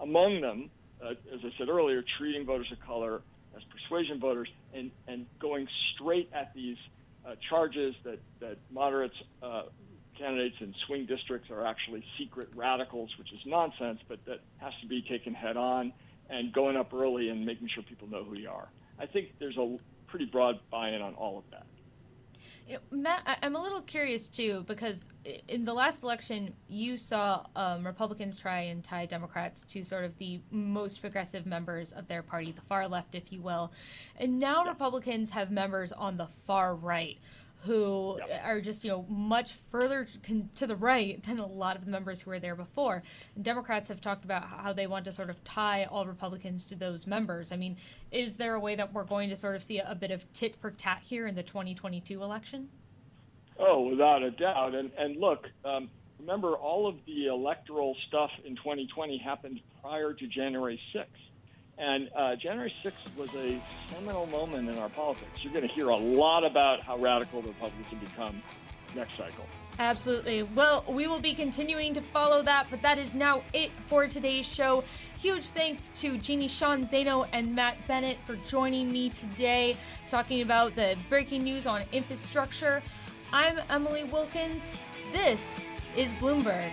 among 0.00 0.40
them, 0.40 0.70
uh, 1.02 1.10
as 1.10 1.40
I 1.44 1.50
said 1.58 1.68
earlier, 1.68 2.02
treating 2.18 2.44
voters 2.46 2.70
of 2.72 2.78
color 2.86 3.22
as 3.56 3.62
persuasion 3.64 4.20
voters 4.20 4.48
and, 4.74 4.90
and 5.06 5.26
going 5.40 5.66
straight 5.94 6.30
at 6.32 6.52
these 6.54 6.76
uh, 7.26 7.34
charges 7.48 7.94
that, 8.04 8.18
that 8.40 8.58
moderates 8.70 9.14
uh, 9.42 9.62
candidates 10.18 10.56
in 10.60 10.74
swing 10.86 11.06
districts 11.06 11.50
are 11.50 11.66
actually 11.66 12.04
secret 12.18 12.48
radicals, 12.54 13.10
which 13.18 13.32
is 13.32 13.38
nonsense, 13.46 14.00
but 14.08 14.18
that 14.26 14.40
has 14.58 14.72
to 14.82 14.88
be 14.88 15.02
taken 15.02 15.34
head 15.34 15.56
on 15.56 15.92
and 16.28 16.52
going 16.52 16.76
up 16.76 16.92
early 16.92 17.28
and 17.28 17.46
making 17.46 17.68
sure 17.72 17.82
people 17.82 18.08
know 18.08 18.24
who 18.24 18.36
you 18.36 18.48
are. 18.48 18.68
I 18.98 19.06
think 19.06 19.28
there's 19.38 19.56
a 19.56 19.78
pretty 20.08 20.26
broad 20.26 20.56
buy 20.70 20.90
in 20.90 21.02
on 21.02 21.14
all 21.14 21.38
of 21.38 21.44
that. 21.50 21.66
Matt, 22.90 23.38
I'm 23.42 23.56
a 23.56 23.62
little 23.62 23.80
curious 23.82 24.28
too 24.28 24.64
because 24.66 25.08
in 25.48 25.64
the 25.64 25.72
last 25.72 26.02
election, 26.02 26.52
you 26.68 26.96
saw 26.96 27.44
um, 27.56 27.86
Republicans 27.86 28.38
try 28.38 28.60
and 28.60 28.84
tie 28.84 29.06
Democrats 29.06 29.64
to 29.64 29.82
sort 29.82 30.04
of 30.04 30.16
the 30.18 30.40
most 30.50 31.00
progressive 31.00 31.46
members 31.46 31.92
of 31.92 32.08
their 32.08 32.22
party, 32.22 32.52
the 32.52 32.60
far 32.62 32.86
left, 32.86 33.14
if 33.14 33.32
you 33.32 33.40
will. 33.40 33.72
And 34.16 34.38
now 34.38 34.64
Republicans 34.64 35.30
have 35.30 35.50
members 35.50 35.92
on 35.92 36.16
the 36.16 36.26
far 36.26 36.74
right 36.74 37.18
who 37.60 38.20
are 38.44 38.60
just 38.60 38.84
you 38.84 38.90
know 38.90 39.04
much 39.08 39.54
further 39.70 40.06
to 40.54 40.66
the 40.66 40.76
right 40.76 41.22
than 41.24 41.38
a 41.38 41.46
lot 41.46 41.76
of 41.76 41.84
the 41.84 41.90
members 41.90 42.20
who 42.20 42.30
were 42.30 42.38
there 42.38 42.54
before. 42.54 43.02
And 43.34 43.44
Democrats 43.44 43.88
have 43.88 44.00
talked 44.00 44.24
about 44.24 44.44
how 44.44 44.72
they 44.72 44.86
want 44.86 45.04
to 45.06 45.12
sort 45.12 45.30
of 45.30 45.42
tie 45.44 45.84
all 45.84 46.06
Republicans 46.06 46.66
to 46.66 46.76
those 46.76 47.06
members. 47.06 47.50
I 47.52 47.56
mean, 47.56 47.76
is 48.12 48.36
there 48.36 48.54
a 48.54 48.60
way 48.60 48.76
that 48.76 48.92
we're 48.92 49.04
going 49.04 49.28
to 49.30 49.36
sort 49.36 49.56
of 49.56 49.62
see 49.62 49.78
a, 49.78 49.90
a 49.90 49.94
bit 49.94 50.10
of 50.10 50.30
tit 50.32 50.56
for 50.56 50.70
tat 50.70 51.02
here 51.02 51.26
in 51.26 51.34
the 51.34 51.42
2022 51.42 52.22
election? 52.22 52.68
Oh, 53.58 53.88
without 53.88 54.22
a 54.22 54.30
doubt. 54.30 54.74
And 54.74 54.90
and 54.96 55.16
look, 55.16 55.46
um, 55.64 55.90
remember 56.20 56.54
all 56.54 56.86
of 56.86 56.94
the 57.06 57.26
electoral 57.26 57.96
stuff 58.06 58.30
in 58.44 58.54
2020 58.56 59.18
happened 59.18 59.60
prior 59.82 60.12
to 60.12 60.26
January 60.26 60.80
6th. 60.94 61.06
And 61.78 62.10
uh, 62.16 62.34
January 62.34 62.72
6th 62.84 63.16
was 63.16 63.32
a 63.34 63.60
seminal 63.94 64.26
moment 64.26 64.68
in 64.68 64.78
our 64.78 64.88
politics. 64.88 65.30
You're 65.42 65.52
going 65.52 65.66
to 65.66 65.72
hear 65.72 65.88
a 65.88 65.96
lot 65.96 66.44
about 66.44 66.82
how 66.82 66.98
radical 66.98 67.40
the 67.40 67.48
Republicans 67.48 67.86
have 67.90 68.00
become 68.00 68.42
next 68.96 69.16
cycle. 69.16 69.44
Absolutely. 69.78 70.42
Well, 70.42 70.84
we 70.88 71.06
will 71.06 71.20
be 71.20 71.34
continuing 71.34 71.92
to 71.94 72.00
follow 72.00 72.42
that, 72.42 72.66
but 72.68 72.82
that 72.82 72.98
is 72.98 73.14
now 73.14 73.42
it 73.52 73.70
for 73.86 74.08
today's 74.08 74.46
show. 74.46 74.82
Huge 75.20 75.46
thanks 75.46 75.90
to 76.00 76.18
Jeannie 76.18 76.48
Sheehan 76.48 76.82
Zaino 76.82 77.28
and 77.32 77.54
Matt 77.54 77.76
Bennett 77.86 78.18
for 78.26 78.34
joining 78.36 78.90
me 78.90 79.10
today, 79.10 79.76
talking 80.08 80.42
about 80.42 80.74
the 80.74 80.96
breaking 81.08 81.44
news 81.44 81.66
on 81.66 81.82
infrastructure. 81.92 82.82
I'm 83.32 83.60
Emily 83.70 84.02
Wilkins. 84.04 84.72
This 85.12 85.64
is 85.96 86.12
Bloomberg. 86.14 86.72